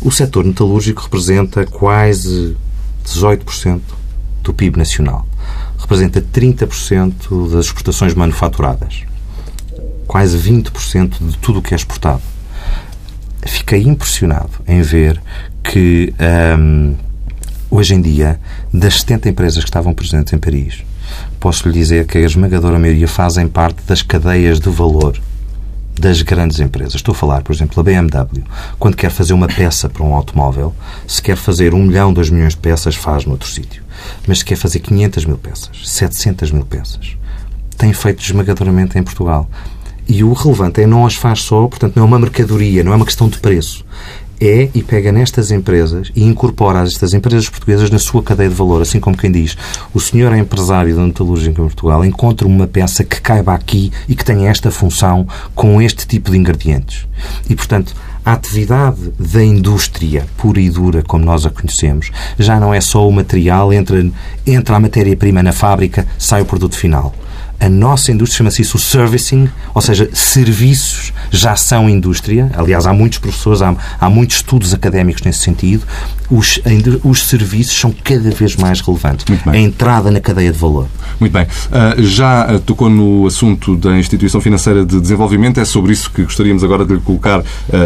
O 0.00 0.10
setor 0.10 0.44
metalúrgico 0.44 1.02
representa 1.02 1.66
quase 1.66 2.56
18% 3.04 3.80
do 4.42 4.54
PIB 4.54 4.78
nacional. 4.78 5.26
Representa 5.78 6.20
30% 6.20 7.50
das 7.50 7.66
exportações 7.66 8.14
manufaturadas. 8.14 9.02
Quase 10.06 10.38
20% 10.38 11.18
de 11.20 11.38
tudo 11.38 11.58
o 11.58 11.62
que 11.62 11.74
é 11.74 11.76
exportado. 11.76 12.22
Fiquei 13.46 13.82
impressionado 13.82 14.50
em 14.66 14.82
ver 14.82 15.20
que 15.62 16.12
um, 16.58 16.94
Hoje 17.72 17.94
em 17.94 18.00
dia, 18.00 18.40
das 18.74 19.00
70 19.00 19.28
empresas 19.28 19.62
que 19.62 19.70
estavam 19.70 19.94
presentes 19.94 20.32
em 20.32 20.38
Paris, 20.38 20.82
posso 21.38 21.68
lhe 21.68 21.74
dizer 21.78 22.04
que 22.04 22.18
a 22.18 22.22
esmagadora 22.22 22.80
maioria 22.80 23.06
fazem 23.06 23.46
parte 23.46 23.80
das 23.86 24.02
cadeias 24.02 24.58
de 24.58 24.68
valor 24.68 25.16
das 25.94 26.20
grandes 26.20 26.58
empresas. 26.58 26.96
Estou 26.96 27.12
a 27.12 27.14
falar, 27.14 27.42
por 27.42 27.54
exemplo, 27.54 27.78
a 27.78 27.84
BMW, 27.84 28.42
quando 28.76 28.96
quer 28.96 29.12
fazer 29.12 29.34
uma 29.34 29.46
peça 29.46 29.88
para 29.88 30.02
um 30.02 30.16
automóvel, 30.16 30.74
se 31.06 31.22
quer 31.22 31.36
fazer 31.36 31.72
um 31.72 31.84
milhão, 31.84 32.12
dois 32.12 32.28
milhões 32.28 32.54
de 32.54 32.58
peças, 32.58 32.96
faz 32.96 33.24
noutro 33.24 33.48
sítio. 33.48 33.84
Mas 34.26 34.40
se 34.40 34.44
quer 34.44 34.56
fazer 34.56 34.80
500 34.80 35.24
mil 35.26 35.38
peças, 35.38 35.88
700 35.88 36.50
mil 36.50 36.64
peças, 36.64 37.16
tem 37.78 37.92
feito 37.92 38.20
esmagadoramente 38.20 38.98
em 38.98 39.02
Portugal. 39.04 39.48
E 40.08 40.24
o 40.24 40.32
relevante 40.32 40.82
é 40.82 40.88
não 40.88 41.06
as 41.06 41.14
faz 41.14 41.42
só, 41.42 41.68
portanto, 41.68 41.94
não 41.94 42.02
é 42.02 42.06
uma 42.06 42.18
mercadoria, 42.18 42.82
não 42.82 42.92
é 42.92 42.96
uma 42.96 43.06
questão 43.06 43.28
de 43.28 43.38
preço 43.38 43.84
é 44.40 44.70
e 44.74 44.82
pega 44.82 45.12
nestas 45.12 45.50
empresas 45.50 46.10
e 46.16 46.24
incorpora 46.24 46.82
estas 46.82 47.12
empresas 47.12 47.48
portuguesas 47.48 47.90
na 47.90 47.98
sua 47.98 48.22
cadeia 48.22 48.48
de 48.48 48.54
valor, 48.54 48.80
assim 48.80 48.98
como 48.98 49.16
quem 49.16 49.30
diz 49.30 49.56
o 49.92 50.00
senhor 50.00 50.32
é 50.32 50.38
empresário 50.38 50.96
da 50.96 51.02
metalúrgica 51.02 51.60
em 51.60 51.66
Portugal, 51.66 52.04
encontra 52.04 52.46
uma 52.46 52.66
peça 52.66 53.04
que 53.04 53.20
caiba 53.20 53.52
aqui 53.54 53.92
e 54.08 54.14
que 54.14 54.24
tenha 54.24 54.48
esta 54.48 54.70
função 54.70 55.26
com 55.54 55.80
este 55.82 56.06
tipo 56.06 56.30
de 56.30 56.38
ingredientes. 56.38 57.06
E, 57.48 57.54
portanto, 57.54 57.94
a 58.24 58.32
atividade 58.32 59.12
da 59.18 59.42
indústria 59.42 60.26
pura 60.36 60.60
e 60.60 60.70
dura, 60.70 61.02
como 61.02 61.24
nós 61.24 61.44
a 61.44 61.50
conhecemos, 61.50 62.10
já 62.38 62.58
não 62.60 62.72
é 62.72 62.80
só 62.80 63.06
o 63.06 63.12
material, 63.12 63.72
entra, 63.72 64.04
entra 64.46 64.76
a 64.76 64.80
matéria-prima 64.80 65.42
na 65.42 65.52
fábrica, 65.52 66.06
sai 66.18 66.42
o 66.42 66.46
produto 66.46 66.76
final. 66.76 67.14
A 67.60 67.68
nossa 67.68 68.10
indústria 68.10 68.38
chama-se 68.38 68.62
isso 68.62 68.78
o 68.78 68.80
servicing, 68.80 69.46
ou 69.74 69.82
seja, 69.82 70.08
serviços 70.14 71.12
já 71.30 71.54
são 71.54 71.90
indústria. 71.90 72.50
Aliás, 72.56 72.86
há 72.86 72.92
muitos 72.94 73.18
professores, 73.18 73.60
há, 73.60 73.76
há 74.00 74.08
muitos 74.08 74.36
estudos 74.36 74.72
académicos 74.72 75.22
nesse 75.22 75.40
sentido. 75.40 75.86
Os, 76.30 76.60
os 77.04 77.26
serviços 77.26 77.76
são 77.76 77.92
cada 78.04 78.30
vez 78.30 78.56
mais 78.56 78.80
relevantes. 78.80 79.26
A 79.46 79.58
entrada 79.58 80.10
na 80.10 80.20
cadeia 80.20 80.52
de 80.52 80.58
valor. 80.58 80.86
Muito 81.18 81.32
bem. 81.32 81.42
Uh, 81.42 82.02
já 82.02 82.58
tocou 82.60 82.88
no 82.88 83.26
assunto 83.26 83.76
da 83.76 83.98
Instituição 83.98 84.40
Financeira 84.40 84.84
de 84.84 85.00
Desenvolvimento. 85.00 85.58
É 85.58 85.64
sobre 85.64 85.92
isso 85.92 86.10
que 86.10 86.22
gostaríamos 86.22 86.64
agora 86.64 86.84
de 86.84 86.94
lhe 86.94 87.00
colocar 87.00 87.40
uh, 87.40 87.44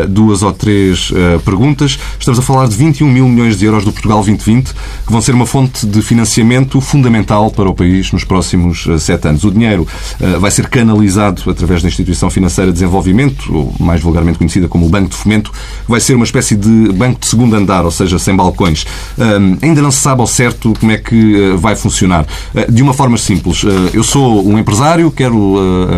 duas 0.09 0.43
ou 0.43 0.53
três 0.53 1.11
uh, 1.11 1.41
perguntas. 1.41 1.99
Estamos 2.19 2.39
a 2.39 2.43
falar 2.43 2.69
de 2.69 2.77
21 2.77 3.11
mil 3.11 3.29
milhões 3.29 3.59
de 3.59 3.65
euros 3.65 3.85
do 3.85 3.93
Portugal 3.93 4.19
2020, 4.19 4.73
que 5.07 5.13
vão 5.13 5.21
ser 5.21 5.35
uma 5.35 5.47
fonte 5.47 5.87
de 5.87 6.03
financiamento 6.03 6.81
fundamental 6.81 7.51
para 7.51 7.69
o 7.69 7.75
país 7.75 8.13
nos 8.13 8.25
próximos 8.25 8.87
sete 9.01 9.27
anos. 9.27 9.43
O 9.43 9.51
dinheiro 9.51 9.64
dinheiro 9.65 9.87
uh, 10.21 10.41
vai 10.41 10.51
ser 10.51 10.69
canalizado 10.69 11.51
através 11.51 11.83
da 11.83 11.89
Instituição 11.89 12.31
Financeira 12.31 12.71
de 12.71 12.75
Desenvolvimento, 12.75 13.55
ou 13.55 13.75
mais 13.81 14.01
vulgarmente 14.03 14.39
conhecida 14.39 14.69
como 14.69 14.87
o 14.87 14.89
Banco 14.89 15.09
de 15.09 15.17
Fomento, 15.17 15.51
vai 15.89 16.01
ser 16.01 16.15
uma 16.15 16.25
espécie 16.25 16.55
de 16.55 16.93
banco 16.93 17.21
de 17.21 17.27
segundo 17.27 17.57
andar, 17.57 17.85
ou 17.85 17.91
seja, 17.91 18.19
sem 18.19 18.37
balcões. 18.37 18.83
Uh, 19.17 19.59
ainda 19.63 19.81
não 19.81 19.91
se 19.91 20.01
sabe 20.01 20.21
ao 20.21 20.27
certo 20.27 20.75
como 20.79 20.93
é 20.93 20.99
que 20.99 21.35
uh, 21.35 21.59
vai 21.59 21.75
funcionar. 21.75 22.27
de 22.69 22.83
uma 22.83 22.93
forma 22.93 23.17
simples, 23.17 23.63
eu 23.93 24.03
sou 24.03 24.47
um 24.47 24.59
empresário, 24.59 25.11
quero 25.11 25.57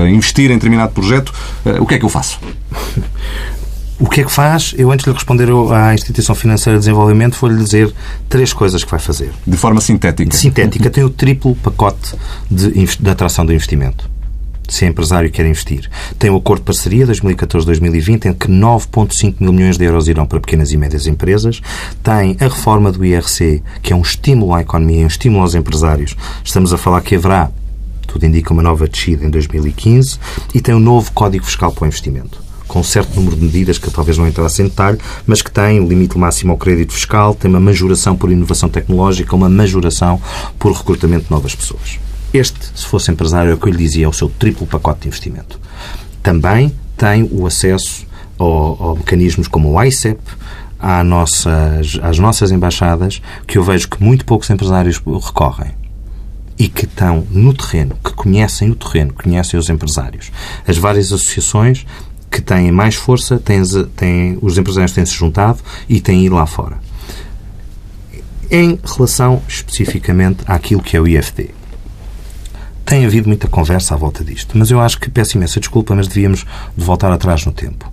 investir 0.08 0.50
em 0.50 0.54
determinado 0.54 0.92
projeto, 0.92 1.32
o 1.80 1.86
que 1.86 1.94
é 1.94 1.98
que 1.98 2.04
eu 2.04 2.08
faço? 2.08 2.38
O 3.98 4.10
que 4.10 4.20
é 4.20 4.24
que 4.24 4.30
faz? 4.30 4.74
Eu, 4.76 4.92
antes 4.92 5.04
de 5.04 5.10
lhe 5.10 5.14
responder 5.14 5.48
à 5.72 5.94
Instituição 5.94 6.34
Financeira 6.34 6.78
de 6.78 6.84
Desenvolvimento, 6.84 7.38
vou-lhe 7.40 7.56
dizer 7.56 7.94
três 8.28 8.52
coisas 8.52 8.84
que 8.84 8.90
vai 8.90 9.00
fazer. 9.00 9.32
De 9.46 9.56
forma 9.56 9.80
sintética. 9.80 10.36
Sintética. 10.36 10.90
Tem 10.90 11.02
o 11.02 11.08
triplo 11.08 11.54
pacote 11.56 12.14
de, 12.50 12.72
de 12.72 13.10
atração 13.10 13.46
do 13.46 13.54
investimento. 13.54 14.10
Se 14.68 14.84
é 14.84 14.88
empresário 14.88 15.28
e 15.28 15.30
quer 15.30 15.46
investir. 15.46 15.88
Tem 16.18 16.28
o 16.28 16.36
acordo 16.36 16.60
de 16.60 16.66
parceria 16.66 17.06
2014-2020, 17.06 18.26
em 18.26 18.34
que 18.34 18.48
9,5 18.48 19.36
mil 19.40 19.52
milhões 19.52 19.78
de 19.78 19.84
euros 19.86 20.08
irão 20.08 20.26
para 20.26 20.40
pequenas 20.40 20.72
e 20.72 20.76
médias 20.76 21.06
empresas. 21.06 21.62
Tem 22.02 22.36
a 22.38 22.44
reforma 22.44 22.92
do 22.92 23.02
IRC, 23.02 23.62
que 23.80 23.94
é 23.94 23.96
um 23.96 24.02
estímulo 24.02 24.52
à 24.52 24.60
economia, 24.60 25.04
um 25.04 25.06
estímulo 25.06 25.42
aos 25.42 25.54
empresários. 25.54 26.14
Estamos 26.44 26.70
a 26.74 26.76
falar 26.76 27.00
que 27.00 27.14
haverá, 27.14 27.50
tudo 28.06 28.26
indica, 28.26 28.52
uma 28.52 28.62
nova 28.62 28.86
descida 28.86 29.24
em 29.24 29.30
2015. 29.30 30.18
E 30.54 30.60
tem 30.60 30.74
o 30.74 30.80
novo 30.80 31.12
Código 31.12 31.46
Fiscal 31.46 31.72
para 31.72 31.84
o 31.84 31.86
Investimento 31.86 32.45
com 32.76 32.82
certo 32.82 33.16
número 33.16 33.36
de 33.36 33.42
medidas 33.42 33.78
que 33.78 33.90
talvez 33.90 34.18
não 34.18 34.28
entrasse 34.28 34.60
em 34.60 34.66
detalhe, 34.66 34.98
mas 35.26 35.40
que 35.40 35.50
tem 35.50 35.88
limite 35.88 36.18
máximo 36.18 36.52
ao 36.52 36.58
crédito 36.58 36.92
fiscal, 36.92 37.34
tem 37.34 37.50
uma 37.50 37.58
majoração 37.58 38.14
por 38.14 38.30
inovação 38.30 38.68
tecnológica, 38.68 39.34
uma 39.34 39.48
majoração 39.48 40.20
por 40.58 40.72
recrutamento 40.72 41.24
de 41.24 41.30
novas 41.30 41.54
pessoas. 41.54 41.98
Este, 42.34 42.58
se 42.74 42.84
fosse 42.84 43.10
empresário, 43.10 43.50
é 43.50 43.54
o 43.54 43.56
que 43.56 43.66
eu 43.66 43.72
lhe 43.72 43.78
dizia, 43.78 44.04
é 44.04 44.08
o 44.08 44.12
seu 44.12 44.28
triplo 44.28 44.66
pacote 44.66 45.00
de 45.00 45.08
investimento. 45.08 45.58
Também 46.22 46.70
tem 46.98 47.26
o 47.32 47.46
acesso 47.46 48.06
a 48.38 48.94
mecanismos 48.94 49.48
como 49.48 49.72
o 49.72 49.82
ICEP, 49.82 50.20
às 50.78 51.06
nossas, 51.06 51.98
às 52.02 52.18
nossas 52.18 52.52
embaixadas, 52.52 53.22
que 53.46 53.56
eu 53.56 53.64
vejo 53.64 53.88
que 53.88 54.04
muito 54.04 54.26
poucos 54.26 54.50
empresários 54.50 54.98
recorrem 54.98 55.70
e 56.58 56.68
que 56.68 56.84
estão 56.84 57.26
no 57.30 57.52
terreno, 57.52 57.96
que 58.02 58.12
conhecem 58.12 58.70
o 58.70 58.74
terreno, 58.74 59.12
conhecem 59.12 59.58
os 59.58 59.68
empresários. 59.68 60.30
As 60.66 60.78
várias 60.78 61.06
associações 61.06 61.86
que 62.36 62.42
têm 62.42 62.70
mais 62.70 62.94
força, 62.94 63.38
têm, 63.38 63.62
têm, 63.96 64.38
os 64.42 64.58
empresários 64.58 64.92
têm 64.92 65.06
se 65.06 65.14
juntado 65.14 65.58
e 65.88 66.02
têm 66.02 66.26
ido 66.26 66.34
lá 66.34 66.44
fora. 66.44 66.78
Em 68.50 68.78
relação 68.84 69.42
especificamente 69.48 70.44
àquilo 70.46 70.82
que 70.82 70.98
é 70.98 71.00
o 71.00 71.08
IFD. 71.08 71.48
Tem 72.84 73.06
havido 73.06 73.26
muita 73.26 73.48
conversa 73.48 73.94
à 73.94 73.96
volta 73.96 74.22
disto, 74.22 74.56
mas 74.56 74.70
eu 74.70 74.80
acho 74.80 75.00
que 75.00 75.08
peço 75.08 75.38
imensa 75.38 75.58
desculpa, 75.58 75.94
mas 75.94 76.06
devíamos 76.06 76.44
de 76.76 76.84
voltar 76.84 77.10
atrás 77.10 77.46
no 77.46 77.52
tempo. 77.52 77.90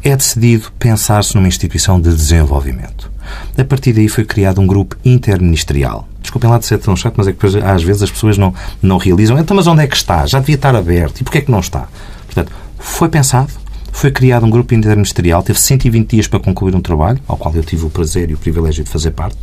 É 0.00 0.14
decidido 0.16 0.70
pensar-se 0.78 1.34
numa 1.34 1.48
instituição 1.48 2.00
de 2.00 2.14
desenvolvimento. 2.14 3.10
A 3.58 3.64
partir 3.64 3.92
daí 3.92 4.08
foi 4.08 4.24
criado 4.24 4.60
um 4.60 4.66
grupo 4.66 4.96
interministerial. 5.04 6.08
Desculpem 6.22 6.48
lá 6.48 6.58
de 6.58 6.66
ser 6.66 6.78
tão 6.78 6.94
chato, 6.94 7.14
mas 7.16 7.26
é 7.26 7.32
que 7.32 7.46
às 7.46 7.82
vezes 7.82 8.02
as 8.04 8.10
pessoas 8.12 8.38
não, 8.38 8.54
não 8.80 8.96
realizam. 8.96 9.36
Então, 9.38 9.56
mas 9.56 9.66
onde 9.66 9.82
é 9.82 9.86
que 9.88 9.96
está? 9.96 10.24
Já 10.24 10.38
devia 10.38 10.54
estar 10.54 10.76
aberto. 10.76 11.20
E 11.20 11.24
porquê 11.24 11.38
é 11.38 11.40
que 11.40 11.50
não 11.50 11.60
está? 11.60 11.88
Portanto, 12.26 12.52
foi 12.84 13.08
pensado, 13.08 13.50
foi 13.90 14.10
criado 14.10 14.44
um 14.44 14.50
grupo 14.50 14.74
interministerial, 14.74 15.42
teve 15.42 15.58
120 15.58 16.10
dias 16.10 16.28
para 16.28 16.38
concluir 16.38 16.76
um 16.76 16.80
trabalho, 16.80 17.18
ao 17.26 17.36
qual 17.36 17.52
eu 17.54 17.64
tive 17.64 17.86
o 17.86 17.90
prazer 17.90 18.30
e 18.30 18.34
o 18.34 18.38
privilégio 18.38 18.84
de 18.84 18.90
fazer 18.90 19.10
parte, 19.10 19.36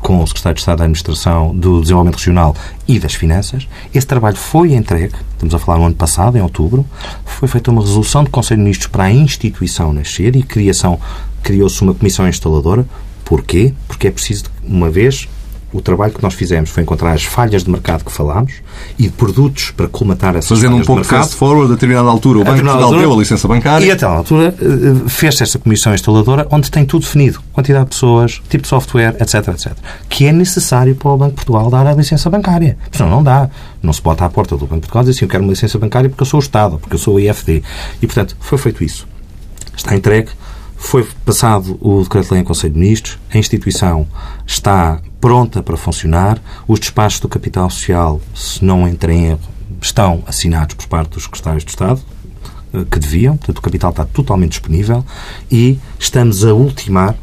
com 0.00 0.22
o 0.22 0.26
Secretário 0.26 0.56
de 0.56 0.60
Estado 0.60 0.78
da 0.78 0.84
Administração 0.84 1.56
do 1.56 1.80
Desenvolvimento 1.80 2.16
Regional 2.16 2.54
e 2.86 2.98
das 2.98 3.14
Finanças. 3.14 3.66
Esse 3.94 4.06
trabalho 4.06 4.36
foi 4.36 4.74
entregue, 4.74 5.14
estamos 5.32 5.54
a 5.54 5.58
falar 5.58 5.78
no 5.78 5.86
ano 5.86 5.94
passado, 5.94 6.36
em 6.36 6.42
outubro, 6.42 6.84
foi 7.24 7.48
feita 7.48 7.70
uma 7.70 7.80
resolução 7.80 8.24
do 8.24 8.30
Conselho 8.30 8.58
de 8.58 8.64
Ministros 8.64 8.88
para 8.88 9.04
a 9.04 9.12
instituição 9.12 9.92
nascer 9.92 10.34
e 10.34 10.42
criação, 10.42 10.98
criou-se 11.42 11.80
uma 11.80 11.94
comissão 11.94 12.28
instaladora. 12.28 12.84
Porquê? 13.24 13.72
Porque 13.86 14.08
é 14.08 14.10
preciso, 14.10 14.44
uma 14.62 14.90
vez, 14.90 15.28
o 15.72 15.80
trabalho 15.80 16.12
que 16.12 16.22
nós 16.22 16.34
fizemos 16.34 16.70
foi 16.70 16.82
encontrar 16.82 17.12
as 17.12 17.22
falhas 17.24 17.62
de 17.64 17.70
mercado 17.70 18.04
que 18.04 18.10
falámos 18.10 18.54
e 18.98 19.08
produtos 19.08 19.70
para 19.70 19.86
colmatar 19.88 20.34
essas 20.36 20.48
Fazendo 20.58 20.72
falhas 20.72 20.82
um 20.82 20.86
pouco 20.86 21.02
de 21.02 21.06
mercado. 21.08 21.22
fast 21.24 21.36
forward, 21.36 21.70
a 21.72 21.74
determinada 21.74 22.08
altura, 22.08 22.38
o 22.40 22.44
Banco 22.44 22.56
de 22.56 22.62
Portugal 22.62 22.84
altura- 22.84 23.02
deu 23.02 23.12
a 23.12 23.16
licença 23.16 23.46
bancária. 23.48 23.84
E 23.86 23.90
até 23.90 24.04
à 24.04 24.08
altura 24.10 24.54
eh, 24.60 25.08
fez-se 25.08 25.42
esta 25.42 25.58
comissão 25.58 25.94
instaladora 25.94 26.46
onde 26.50 26.70
tem 26.70 26.84
tudo 26.84 27.02
definido. 27.02 27.40
Quantidade 27.52 27.84
de 27.84 27.90
pessoas, 27.90 28.40
tipo 28.48 28.62
de 28.62 28.68
software, 28.68 29.16
etc, 29.20 29.34
etc. 29.48 29.72
Que 30.08 30.26
é 30.26 30.32
necessário 30.32 30.94
para 30.96 31.08
o 31.10 31.16
Banco 31.16 31.30
de 31.30 31.36
Portugal 31.36 31.70
dar 31.70 31.86
a 31.86 31.94
licença 31.94 32.28
bancária. 32.28 32.76
Senão 32.90 33.08
não 33.10 33.22
dá. 33.22 33.48
Não 33.82 33.92
se 33.92 34.02
bota 34.02 34.24
à 34.24 34.28
porta 34.28 34.56
do 34.56 34.66
Banco 34.66 34.74
de 34.74 34.80
Portugal 34.82 35.02
e 35.02 35.06
dizer 35.06 35.18
assim, 35.18 35.24
eu 35.24 35.28
quero 35.30 35.42
uma 35.44 35.50
licença 35.50 35.78
bancária 35.78 36.10
porque 36.10 36.22
eu 36.22 36.26
sou 36.26 36.40
o 36.40 36.42
Estado, 36.42 36.78
porque 36.78 36.94
eu 36.94 36.98
sou 36.98 37.14
o 37.14 37.20
IFD. 37.20 37.62
E, 38.02 38.06
portanto, 38.06 38.36
foi 38.40 38.58
feito 38.58 38.82
isso. 38.84 39.06
Está 39.76 39.94
entregue. 39.96 40.28
Foi 40.82 41.06
passado 41.24 41.78
o 41.80 42.02
decreto-lei 42.02 42.40
em 42.40 42.44
Conselho 42.44 42.72
de 42.72 42.80
Ministros. 42.80 43.18
A 43.32 43.38
instituição 43.38 44.08
está 44.44 44.98
pronta 45.20 45.62
para 45.62 45.76
funcionar. 45.76 46.42
Os 46.66 46.80
despachos 46.80 47.20
do 47.20 47.28
capital 47.28 47.70
social, 47.70 48.20
se 48.34 48.64
não 48.64 48.88
entrem 48.88 49.18
em 49.18 49.26
erro, 49.26 49.40
estão 49.80 50.24
assinados 50.26 50.74
por 50.74 50.88
parte 50.88 51.10
dos 51.10 51.24
secretários 51.24 51.64
de 51.64 51.70
Estado 51.70 52.00
eh, 52.72 52.84
que 52.90 52.98
deviam, 52.98 53.36
portanto 53.36 53.58
o 53.58 53.62
capital 53.62 53.90
está 53.90 54.04
totalmente 54.04 54.52
disponível 54.52 55.04
e 55.52 55.78
estamos 55.98 56.44
a 56.44 56.52
ultimar 56.54 57.14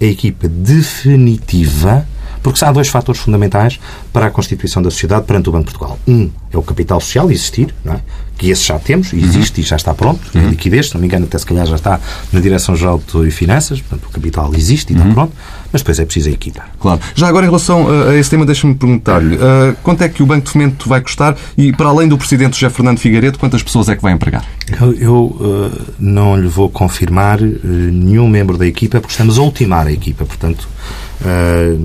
a 0.00 0.04
equipa 0.04 0.48
definitiva, 0.48 2.08
porque 2.42 2.64
há 2.64 2.72
dois 2.72 2.88
fatores 2.88 3.20
fundamentais 3.20 3.78
para 4.12 4.26
a 4.26 4.30
constituição 4.30 4.82
da 4.82 4.90
sociedade 4.90 5.24
perante 5.24 5.48
o 5.48 5.52
Banco 5.52 5.70
de 5.70 5.76
Portugal. 5.76 5.98
Um 6.06 6.30
é 6.52 6.58
o 6.58 6.62
capital 6.62 7.00
social 7.00 7.30
existir, 7.30 7.74
não 7.84 7.94
é? 7.94 8.00
que 8.40 8.48
esse 8.48 8.64
já 8.64 8.78
temos, 8.78 9.12
existe 9.12 9.60
e 9.60 9.62
já 9.62 9.76
está 9.76 9.92
pronto, 9.92 10.18
a 10.34 10.38
liquidez, 10.38 10.88
se 10.88 10.94
não 10.94 11.00
me 11.02 11.06
engano, 11.06 11.26
até 11.26 11.36
se 11.36 11.44
calhar 11.44 11.66
já 11.66 11.76
está 11.76 12.00
na 12.32 12.40
Direção-Geral 12.40 12.98
de 12.98 13.04
Tesouro 13.04 13.28
e 13.28 13.30
Finanças, 13.30 13.82
portanto 13.82 14.08
o 14.08 14.10
capital 14.10 14.50
existe 14.54 14.94
e 14.94 14.96
está 14.96 15.06
pronto, 15.12 15.34
mas 15.70 15.82
depois 15.82 15.98
é 15.98 16.06
preciso 16.06 16.30
a 16.30 16.32
equipa. 16.32 16.62
Claro. 16.80 17.00
Já 17.14 17.28
agora, 17.28 17.44
em 17.44 17.50
relação 17.50 17.86
a, 17.86 18.12
a 18.12 18.16
esse 18.16 18.30
tema, 18.30 18.46
deixa-me 18.46 18.74
perguntar-lhe 18.74 19.36
uh, 19.36 19.76
quanto 19.82 20.00
é 20.00 20.08
que 20.08 20.22
o 20.22 20.26
Banco 20.26 20.46
de 20.46 20.52
Fomento 20.52 20.88
vai 20.88 21.02
custar 21.02 21.36
e, 21.54 21.70
para 21.70 21.88
além 21.88 22.08
do 22.08 22.16
Presidente 22.16 22.58
José 22.58 22.70
Fernando 22.70 22.98
Figueiredo, 22.98 23.38
quantas 23.38 23.62
pessoas 23.62 23.90
é 23.90 23.94
que 23.94 24.00
vai 24.00 24.14
empregar? 24.14 24.42
Eu, 24.80 24.94
eu, 24.94 25.36
eh, 25.40 25.92
não 25.98 26.34
lhe 26.34 26.48
vou 26.48 26.70
confirmar 26.70 27.42
eh, 27.42 27.46
nenhum 27.62 28.26
membro 28.26 28.56
da 28.56 28.66
equipa, 28.66 29.00
porque 29.00 29.12
estamos 29.12 29.38
a 29.38 29.42
ultimar 29.42 29.86
a 29.86 29.92
equipa. 29.92 30.24
Portanto, 30.24 30.66
eh, 31.24 31.76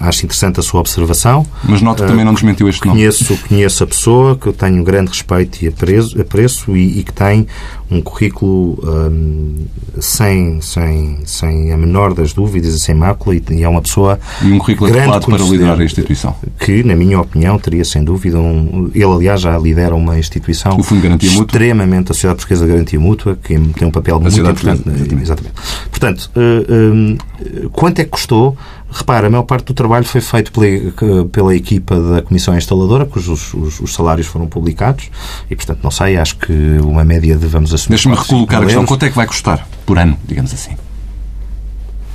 acho 0.00 0.24
interessante 0.24 0.58
a 0.58 0.62
sua 0.62 0.80
observação. 0.80 1.46
Mas 1.62 1.82
note 1.82 2.02
que 2.02 2.08
também 2.08 2.24
não 2.24 2.32
desmentiu 2.34 2.68
este 2.68 2.84
nome. 2.86 2.98
Conheço, 2.98 3.36
conheço 3.48 3.84
a 3.84 3.86
pessoa, 3.86 4.36
que 4.36 4.46
eu 4.46 4.52
tenho 4.52 4.80
um 4.80 4.84
grande 4.84 5.10
respeito 5.10 5.62
e 5.62 5.68
apreço, 5.68 6.20
apreço 6.20 6.76
e, 6.76 7.00
e 7.00 7.02
que 7.04 7.12
tem 7.12 7.46
um 7.90 8.00
currículo 8.00 8.78
hum, 8.82 9.66
sem, 9.98 10.60
sem, 10.60 11.18
sem 11.24 11.72
a 11.72 11.76
menor 11.76 12.14
das 12.14 12.32
dúvidas 12.32 12.74
e 12.74 12.78
sem 12.80 12.94
mácula 12.94 13.34
e, 13.36 13.42
e 13.50 13.62
é 13.62 13.68
uma 13.68 13.82
pessoa 13.82 14.18
E 14.42 14.50
um 14.50 14.58
currículo 14.58 14.90
grande 14.90 15.10
adequado 15.10 15.38
para 15.38 15.48
liderar 15.48 15.80
a 15.80 15.84
instituição. 15.84 16.34
que, 16.58 16.82
na 16.82 16.94
minha 16.94 17.20
opinião, 17.20 17.58
teria 17.58 17.84
sem 17.84 18.02
dúvida 18.02 18.38
um. 18.38 18.90
Ele, 18.94 19.04
aliás, 19.04 19.40
já 19.40 19.58
lidera 19.58 19.94
uma 19.94 20.18
instituição 20.18 20.78
O 20.78 20.82
Fundo 20.82 21.02
de 21.02 21.08
Garantia 21.08 21.30
Mútua. 21.30 21.46
extremamente 21.46 22.12
a 22.12 22.14
Sociedade 22.14 22.36
Portuguesa 22.38 22.66
de 22.66 22.72
Garantia 22.72 23.00
Mútua, 23.00 23.36
que 23.42 23.58
tem 23.58 23.88
um 23.88 23.90
papel 23.90 24.20
muito 24.20 24.30
Sociedade 24.30 24.60
importante. 24.60 24.82
Portuguesa, 24.82 25.22
Exatamente. 25.22 25.54
Portanto, 25.90 26.30
eh, 26.36 26.64
eh, 26.70 27.68
quanto 27.72 27.98
é 28.00 28.04
que 28.04 28.10
custou? 28.10 28.56
Repara, 28.92 29.28
a 29.28 29.30
maior 29.30 29.44
parte 29.44 29.66
do 29.66 29.74
trabalho 29.74 30.04
foi 30.04 30.20
feito 30.20 30.50
pela, 30.52 31.24
pela 31.26 31.54
equipa 31.54 31.98
da 32.00 32.22
Comissão 32.22 32.56
Instaladora, 32.56 33.06
cujos 33.06 33.54
os, 33.54 33.80
os 33.80 33.94
salários 33.94 34.26
foram 34.26 34.46
publicados, 34.46 35.10
e, 35.48 35.54
portanto, 35.54 35.80
não 35.82 35.90
sei, 35.90 36.16
acho 36.16 36.36
que 36.36 36.52
uma 36.82 37.04
média 37.04 37.36
de, 37.36 37.46
vamos 37.46 37.72
assumir... 37.72 37.96
Deixa-me 37.96 38.16
4, 38.16 38.30
recolocar 38.32 38.58
a 38.58 38.60
5 38.60 38.66
questão. 38.66 38.86
Quanto 38.86 39.04
é 39.04 39.08
que 39.08 39.16
vai 39.16 39.26
custar 39.26 39.68
por 39.86 39.98
ano, 39.98 40.18
digamos 40.26 40.52
assim? 40.52 40.76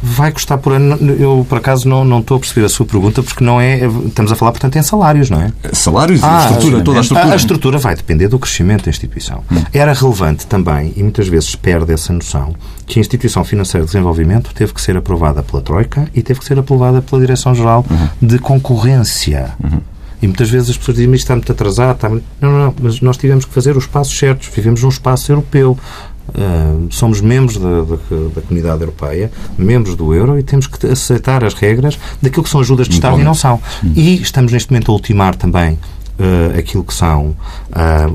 Vai 0.07 0.31
custar 0.31 0.59
por 0.59 0.71
ano. 0.73 0.95
Eu, 1.19 1.43
por 1.49 1.57
acaso, 1.57 1.89
não, 1.89 2.05
não 2.05 2.19
estou 2.19 2.37
a 2.37 2.39
perceber 2.39 2.63
a 2.63 2.69
sua 2.69 2.85
pergunta, 2.85 3.23
porque 3.23 3.43
não 3.43 3.59
é. 3.59 3.79
Estamos 4.05 4.31
a 4.31 4.35
falar, 4.35 4.51
portanto, 4.51 4.75
em 4.75 4.83
salários, 4.83 5.31
não 5.31 5.41
é? 5.41 5.51
Salários 5.73 6.21
e 6.21 6.23
Ah, 6.23 6.47
estrutura, 6.51 6.83
toda 6.83 6.99
a 6.99 7.01
estrutura. 7.01 7.33
A 7.33 7.35
estrutura 7.35 7.77
vai 7.79 7.95
depender 7.95 8.27
do 8.27 8.37
crescimento 8.37 8.85
da 8.85 8.91
instituição. 8.91 9.43
Era 9.73 9.93
relevante 9.93 10.45
também, 10.45 10.93
e 10.95 11.01
muitas 11.01 11.27
vezes 11.27 11.55
perde 11.55 11.91
essa 11.91 12.13
noção, 12.13 12.53
que 12.85 12.99
a 12.99 13.01
instituição 13.01 13.43
financeira 13.43 13.83
de 13.83 13.91
desenvolvimento 13.91 14.53
teve 14.53 14.73
que 14.73 14.81
ser 14.81 14.95
aprovada 14.95 15.41
pela 15.41 15.61
Troika 15.61 16.07
e 16.13 16.21
teve 16.21 16.39
que 16.39 16.45
ser 16.45 16.59
aprovada 16.59 17.01
pela 17.01 17.19
Direção-Geral 17.21 17.83
de 18.21 18.37
Concorrência. 18.37 19.53
E 20.21 20.27
muitas 20.27 20.49
vezes 20.49 20.69
as 20.69 20.77
pessoas 20.77 20.95
dizem, 20.97 21.09
mas 21.09 21.19
isto 21.19 21.25
está 21.25 21.35
muito 21.35 21.51
atrasado. 21.51 21.95
Está 21.95 22.09
muito... 22.09 22.23
Não, 22.39 22.51
não, 22.51 22.59
não, 22.67 22.75
mas 22.81 23.01
nós 23.01 23.17
tivemos 23.17 23.43
que 23.45 23.53
fazer 23.53 23.75
os 23.75 23.85
passos 23.85 24.17
certos. 24.17 24.47
Vivemos 24.47 24.81
num 24.81 24.89
espaço 24.89 25.31
europeu. 25.31 25.77
Uh, 26.27 26.87
somos 26.91 27.21
membros 27.21 27.57
da, 27.57 27.81
da, 27.81 27.95
da 28.35 28.41
comunidade 28.41 28.81
europeia, 28.81 29.31
membros 29.57 29.95
do 29.95 30.13
euro 30.13 30.37
e 30.39 30.43
temos 30.43 30.67
que 30.67 30.85
aceitar 30.87 31.43
as 31.43 31.53
regras 31.53 31.99
daquilo 32.21 32.43
que 32.43 32.49
são 32.49 32.61
ajudas 32.61 32.87
de 32.87 32.95
Estado 32.95 33.19
e 33.19 33.23
não 33.23 33.35
são. 33.35 33.61
E 33.95 34.21
estamos 34.21 34.51
neste 34.51 34.71
momento 34.71 34.91
a 34.91 34.93
ultimar 34.93 35.35
também 35.35 35.73
uh, 35.73 36.57
aquilo 36.57 36.83
que 36.83 36.93
são 36.93 37.27
uh, 37.27 37.35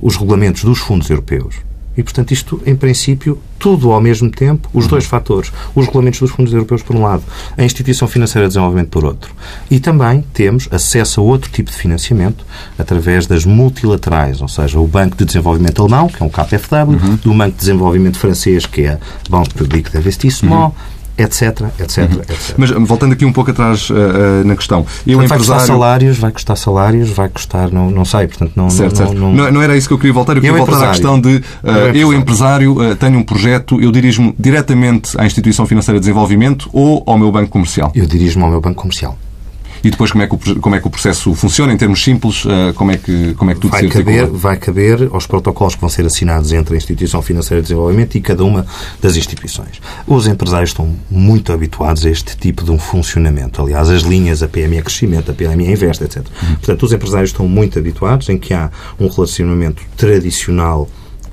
os 0.03 0.17
regulamentos 0.17 0.65
dos 0.65 0.79
fundos 0.79 1.09
europeus. 1.09 1.55
E, 2.01 2.03
portanto, 2.03 2.33
isto, 2.33 2.63
em 2.65 2.75
princípio, 2.75 3.39
tudo 3.59 3.93
ao 3.93 4.01
mesmo 4.01 4.31
tempo, 4.31 4.71
os 4.73 4.87
dois 4.87 5.05
fatores. 5.05 5.53
Os 5.75 5.85
regulamentos 5.85 6.19
dos 6.19 6.31
fundos 6.31 6.51
europeus, 6.51 6.83
por 6.83 6.97
um 6.97 7.03
lado, 7.03 7.23
a 7.59 7.63
instituição 7.63 8.09
financeira 8.09 8.49
de 8.49 8.55
desenvolvimento, 8.55 8.89
por 8.89 9.05
outro. 9.05 9.35
E 9.71 9.79
também 9.79 10.25
temos 10.33 10.67
acesso 10.71 11.21
a 11.21 11.25
outro 11.25 11.51
tipo 11.51 11.71
de 11.71 11.77
financiamento 11.77 12.43
através 12.79 13.27
das 13.27 13.45
multilaterais, 13.45 14.41
ou 14.41 14.49
seja, 14.49 14.81
o 14.81 14.87
Banco 14.87 15.15
de 15.15 15.27
Desenvolvimento 15.27 15.83
Alemão, 15.83 16.09
que 16.09 16.23
é 16.23 16.27
o 16.27 16.31
KfW, 16.31 17.19
do 17.23 17.35
Banco 17.35 17.53
de 17.53 17.59
Desenvolvimento 17.59 18.19
Francês, 18.19 18.65
que 18.65 18.87
é 18.87 18.99
Banque 19.29 19.53
Publique 19.53 19.91
d'Investissement, 19.91 20.73
etc, 21.23 21.63
etc, 21.79 21.99
etc. 21.99 22.55
Mas 22.57 22.71
voltando 22.71 23.13
aqui 23.13 23.25
um 23.25 23.33
pouco 23.33 23.51
atrás 23.51 23.89
uh, 23.91 23.95
uh, 23.95 24.45
na 24.47 24.57
questão. 24.57 24.81
Eu, 25.07 25.19
Portanto, 25.19 25.29
vai 25.29 25.39
custar 25.39 25.57
empresário. 25.57 25.67
salários, 25.67 26.19
vai 26.19 26.31
custar 26.33 26.57
salários, 26.57 27.11
vai 27.11 27.29
custar, 27.29 27.71
não, 27.73 27.91
não 27.91 28.05
sei, 28.05 28.27
portanto, 28.27 28.53
não... 28.57 28.71
Certo, 28.71 28.91
não, 28.99 29.07
certo. 29.07 29.15
não- 29.21 29.33
Não, 29.33 29.53
não 29.53 29.63
era 29.63 29.77
isso 29.77 29.89
que 29.89 29.95
eu 29.95 29.99
queria 29.99 30.13
voltar. 30.13 30.33
Eu 30.37 30.41
queria 30.43 30.57
Eu, 30.59 30.65
voltar 30.67 30.85
à 30.85 30.89
questão 30.91 31.17
empresário. 31.19 31.45
de 31.63 31.69
uh, 31.69 31.71
Eu, 31.71 32.13
eu, 32.13 32.19
empresário. 32.19 32.71
empresário, 32.73 32.93
uh, 32.93 32.97
tenho 32.97 33.19
um 33.19 33.23
projeto, 33.23 33.81
eu 33.81 33.91
dirijo-me 33.93 34.35
diretamente 34.39 35.19
à 35.21 35.27
Instituição 35.27 35.67
Financeira 35.67 35.99
de 35.99 36.05
Desenvolvimento 36.07 36.69
ou 36.73 37.03
ao 37.07 37.19
meu 37.19 37.31
banco 37.31 37.51
comercial. 37.51 37.91
Eu 37.95 38.07
dirijo-me 38.07 38.45
ao 38.45 38.51
meu 38.51 38.61
banco 38.61 38.81
comercial. 38.81 39.17
E 39.83 39.91
depois 39.91 40.11
como 40.11 40.23
é 40.23 40.27
que 40.27 40.35
o, 40.35 40.61
como 40.61 40.75
é 40.75 40.81
que 40.81 40.87
o 40.87 40.91
processo 40.91 41.35
funciona 41.35 41.73
em 41.73 41.77
termos 41.77 42.03
simples? 42.03 42.45
uh, 42.45 42.75
como, 42.75 42.91
é 42.91 42.97
que, 42.97 43.35
como 43.35 43.51
é 43.51 43.55
que 43.55 43.61
tudo 43.61 43.71
vai 43.71 43.83
se 43.83 43.89
caber, 43.89 44.27
vai 44.27 44.57
caber 44.57 45.09
aos 45.13 45.27
protocolos 45.27 45.75
que 45.75 45.81
vão 45.81 45.91
ser 45.91 46.05
assinados 46.05 46.53
entre 46.53 46.75
a 46.75 46.77
Instituição 46.77 47.23
Financeira 47.23 47.63
de 47.63 47.69
Desenvolvimento 47.69 48.17
e 48.17 48.21
cada 48.21 48.45
uma 48.45 48.67
das 49.01 49.17
instituições. 49.17 49.81
Os 50.07 50.27
empresários 50.27 50.71
estão 50.71 50.95
muito 51.11 51.53
habituados 51.53 52.05
a 52.05 52.11
este 52.11 52.37
tipo 52.37 52.65
de 52.65 52.71
um 52.71 52.79
funcionamento. 52.79 53.63
Aliás, 53.63 53.89
as 53.89 54.03
linhas, 54.03 54.43
a 54.43 54.49
PME 54.49 54.79
é 54.79 54.83
Crescimento, 54.83 55.31
a 55.31 55.35
PME 55.35 55.71
Invest, 55.71 56.03
etc. 56.03 56.25
Portanto, 56.55 56.83
os 56.85 56.93
empresários 56.93 57.31
estão 57.31 57.49
muito 57.49 57.79
habituados 57.79 58.29
em 58.29 58.39
que 58.39 58.53
há 58.53 58.71
um 58.99 59.09
relacionamento 59.09 59.83
tradicional 59.97 60.89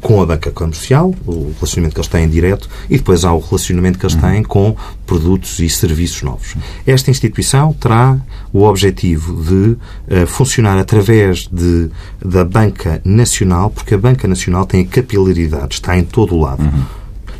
com 0.08 0.22
a 0.22 0.26
banca 0.26 0.50
comercial, 0.52 1.14
o 1.26 1.52
relacionamento 1.56 1.94
que 1.94 2.00
eles 2.00 2.08
têm 2.08 2.30
direto, 2.30 2.70
e 2.90 2.96
depois 2.96 3.26
há 3.26 3.34
o 3.34 3.40
relacionamento 3.40 4.00
que 4.00 4.06
eles 4.06 4.16
têm 4.16 4.42
com 4.42 4.74
produtos 5.06 5.60
e 5.60 5.70
serviços 5.70 6.22
novos. 6.22 6.56
Esta 6.86 7.12
instituição 7.12 7.74
terá 7.74 8.18
o 8.54 8.64
objetivo 8.64 9.44
de 9.44 9.76
uh, 10.16 10.26
funcionar 10.26 10.78
através 10.78 11.50
de, 11.52 11.90
da 12.24 12.46
banca 12.46 13.02
nacional, 13.04 13.70
porque 13.70 13.96
a 13.96 13.98
banca 13.98 14.30
nacional 14.30 14.66
tem 14.66 14.86
a 14.86 14.88
capilaridade, 14.88 15.74
está 15.74 15.98
em 15.98 16.06
todo 16.06 16.36
o 16.36 16.40
lado. 16.40 16.64
Uhum. 16.64 16.86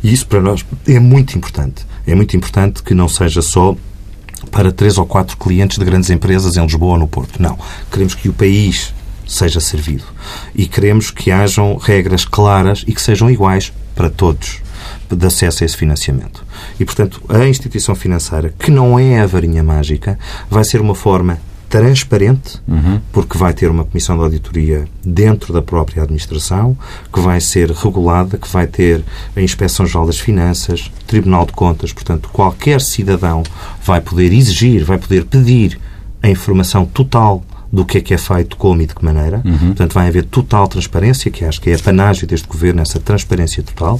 E 0.02 0.12
isso 0.12 0.26
para 0.26 0.42
nós 0.42 0.62
é 0.86 1.00
muito 1.00 1.38
importante. 1.38 1.86
É 2.06 2.14
muito 2.14 2.36
importante 2.36 2.82
que 2.82 2.92
não 2.92 3.08
seja 3.08 3.40
só 3.40 3.74
para 4.50 4.70
três 4.70 4.98
ou 4.98 5.06
quatro 5.06 5.38
clientes 5.38 5.78
de 5.78 5.84
grandes 5.86 6.10
empresas 6.10 6.54
em 6.54 6.62
Lisboa 6.62 6.92
ou 6.92 6.98
no 6.98 7.08
Porto. 7.08 7.40
Não. 7.40 7.58
Queremos 7.90 8.14
que 8.14 8.28
o 8.28 8.32
país 8.34 8.92
seja 9.28 9.60
servido. 9.60 10.04
E 10.54 10.66
queremos 10.66 11.12
que 11.12 11.30
hajam 11.30 11.76
regras 11.76 12.24
claras 12.24 12.84
e 12.86 12.92
que 12.92 13.00
sejam 13.00 13.30
iguais 13.30 13.72
para 13.94 14.10
todos 14.10 14.60
de 15.10 15.26
acesso 15.26 15.62
a 15.62 15.66
esse 15.66 15.76
financiamento. 15.76 16.44
E, 16.78 16.84
portanto, 16.84 17.20
a 17.28 17.46
instituição 17.46 17.94
financeira, 17.94 18.52
que 18.58 18.70
não 18.70 18.98
é 18.98 19.20
a 19.20 19.26
varinha 19.26 19.62
mágica, 19.62 20.18
vai 20.50 20.64
ser 20.64 20.80
uma 20.80 20.94
forma 20.94 21.38
transparente, 21.68 22.58
uhum. 22.66 23.00
porque 23.12 23.36
vai 23.36 23.52
ter 23.52 23.70
uma 23.70 23.84
comissão 23.84 24.16
de 24.16 24.22
auditoria 24.22 24.88
dentro 25.04 25.52
da 25.52 25.60
própria 25.60 26.02
administração, 26.02 26.76
que 27.12 27.20
vai 27.20 27.40
ser 27.40 27.70
regulada, 27.70 28.38
que 28.38 28.48
vai 28.48 28.66
ter 28.66 29.04
a 29.36 29.40
Inspeção 29.40 29.86
Geral 29.86 30.06
das 30.06 30.18
Finanças, 30.18 30.90
Tribunal 31.06 31.44
de 31.44 31.52
Contas, 31.52 31.92
portanto, 31.92 32.30
qualquer 32.32 32.80
cidadão 32.80 33.42
vai 33.84 34.00
poder 34.00 34.32
exigir, 34.32 34.82
vai 34.82 34.96
poder 34.96 35.26
pedir 35.26 35.78
a 36.22 36.28
informação 36.28 36.86
total 36.86 37.44
do 37.72 37.84
que 37.84 37.98
é 37.98 38.00
que 38.00 38.14
é 38.14 38.18
feito, 38.18 38.56
como 38.56 38.80
e 38.82 38.86
de 38.86 38.94
que 38.94 39.04
maneira. 39.04 39.42
Uhum. 39.44 39.58
Portanto, 39.58 39.92
vai 39.92 40.08
haver 40.08 40.24
total 40.24 40.66
transparência, 40.68 41.30
que 41.30 41.44
acho 41.44 41.60
que 41.60 41.70
é 41.70 41.74
a 41.74 41.78
panagem 41.78 42.26
deste 42.26 42.48
governo, 42.48 42.80
essa 42.80 42.98
transparência 42.98 43.62
total 43.62 43.98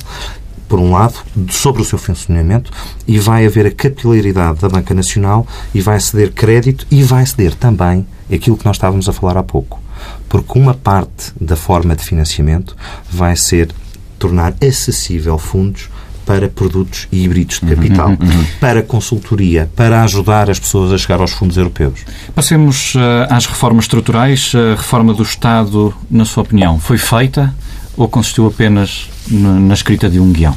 por 0.69 0.79
um 0.79 0.93
lado, 0.93 1.15
sobre 1.51 1.81
o 1.81 1.85
seu 1.85 1.97
funcionamento 1.97 2.71
e 3.07 3.19
vai 3.19 3.47
haver 3.47 3.67
a 3.67 3.71
capilaridade 3.71 4.61
da 4.61 4.69
Banca 4.69 4.93
Nacional 4.93 5.47
e 5.75 5.81
vai 5.81 5.99
ceder 5.99 6.31
crédito 6.33 6.87
e 6.91 7.03
vai 7.03 7.25
ceder 7.25 7.55
também 7.55 8.07
aquilo 8.31 8.57
que 8.57 8.67
nós 8.67 8.77
estávamos 8.77 9.09
a 9.09 9.13
falar 9.13 9.39
há 9.39 9.43
pouco. 9.43 9.81
Porque 10.29 10.59
uma 10.59 10.75
parte 10.75 11.33
da 11.41 11.57
forma 11.57 11.97
de 11.97 12.05
financiamento 12.05 12.77
vai 13.11 13.35
ser 13.35 13.71
tornar 14.19 14.55
acessível 14.61 15.39
fundos 15.39 15.89
para 16.29 16.47
produtos 16.47 17.09
híbridos 17.11 17.59
de 17.59 17.75
capital, 17.75 18.09
uhum, 18.09 18.19
uhum, 18.21 18.45
para 18.61 18.83
consultoria, 18.83 19.71
para 19.75 20.03
ajudar 20.03 20.51
as 20.51 20.59
pessoas 20.59 20.93
a 20.93 20.99
chegar 20.99 21.23
aos 21.23 21.33
fundos 21.33 21.57
europeus. 21.57 22.01
Passemos 22.35 22.95
uh, 22.97 22.99
às 23.31 23.47
reformas 23.47 23.87
estruturais. 23.87 24.53
A 24.55 24.77
reforma 24.77 25.15
do 25.15 25.23
Estado, 25.23 25.95
na 26.11 26.27
sua 26.27 26.43
opinião, 26.43 26.79
foi 26.79 26.99
feita 26.99 27.55
ou 27.97 28.07
consistiu 28.11 28.47
apenas 28.47 29.09
na 29.31 29.73
escrita 29.73 30.11
de 30.11 30.21
um 30.21 30.31
guião? 30.31 30.55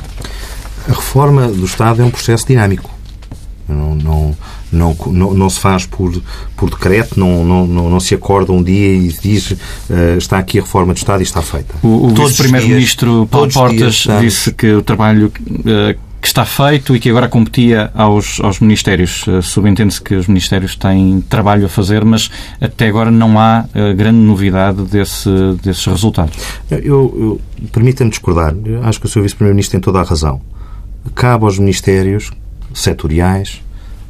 A 0.89 0.91
reforma 0.91 1.47
do 1.47 1.63
Estado 1.63 2.01
é 2.01 2.05
um 2.05 2.11
processo 2.11 2.45
dinâmico. 2.45 2.91
Não, 3.71 3.95
não, 3.95 4.35
não, 4.71 4.95
não, 5.07 5.33
não, 5.33 5.49
se 5.49 5.59
faz 5.59 5.85
por, 5.85 6.21
por 6.55 6.69
decreto, 6.69 7.19
não, 7.19 7.43
não, 7.43 7.67
não, 7.67 7.89
não 7.89 7.99
se 7.99 8.15
acorda 8.15 8.51
um 8.51 8.63
dia 8.63 8.93
e 8.93 9.07
diz 9.07 9.51
uh, 9.51 9.57
está 10.17 10.37
aqui 10.37 10.59
a 10.59 10.61
reforma 10.61 10.93
do 10.93 10.97
Estado 10.97 11.21
e 11.21 11.23
está 11.23 11.41
feita. 11.41 11.75
O, 11.83 12.07
o 12.07 12.09
vice-primeiro-ministro 12.09 13.27
Paulo 13.29 13.51
Portas 13.51 14.07
disse 14.21 14.51
que 14.53 14.71
o 14.73 14.81
trabalho 14.81 15.27
uh, 15.27 16.11
que 16.21 16.27
está 16.27 16.45
feito 16.45 16.95
e 16.95 16.99
que 16.99 17.09
agora 17.09 17.27
competia 17.27 17.89
aos, 17.95 18.39
aos 18.41 18.59
Ministérios. 18.59 19.25
Uh, 19.25 19.41
Subentende-se 19.41 19.99
que 19.99 20.13
os 20.13 20.27
Ministérios 20.27 20.75
têm 20.75 21.19
trabalho 21.21 21.65
a 21.65 21.69
fazer, 21.69 22.05
mas 22.05 22.29
até 22.61 22.87
agora 22.87 23.09
não 23.09 23.39
há 23.39 23.65
uh, 23.65 23.95
grande 23.95 24.19
novidade 24.19 24.83
desse, 24.83 25.29
desses 25.63 25.85
resultados. 25.85 26.37
Eu, 26.69 26.81
eu 26.83 27.41
Permita-me 27.71 28.09
discordar. 28.09 28.55
Eu 28.65 28.83
acho 28.83 28.99
que 28.99 29.05
o 29.05 29.09
Sr. 29.09 29.21
Vice-Primeiro-Ministro 29.21 29.71
tem 29.71 29.81
toda 29.81 29.99
a 29.99 30.03
razão. 30.03 30.41
Cabe 31.15 31.45
aos 31.45 31.57
Ministérios 31.57 32.31
setoriais 32.73 33.61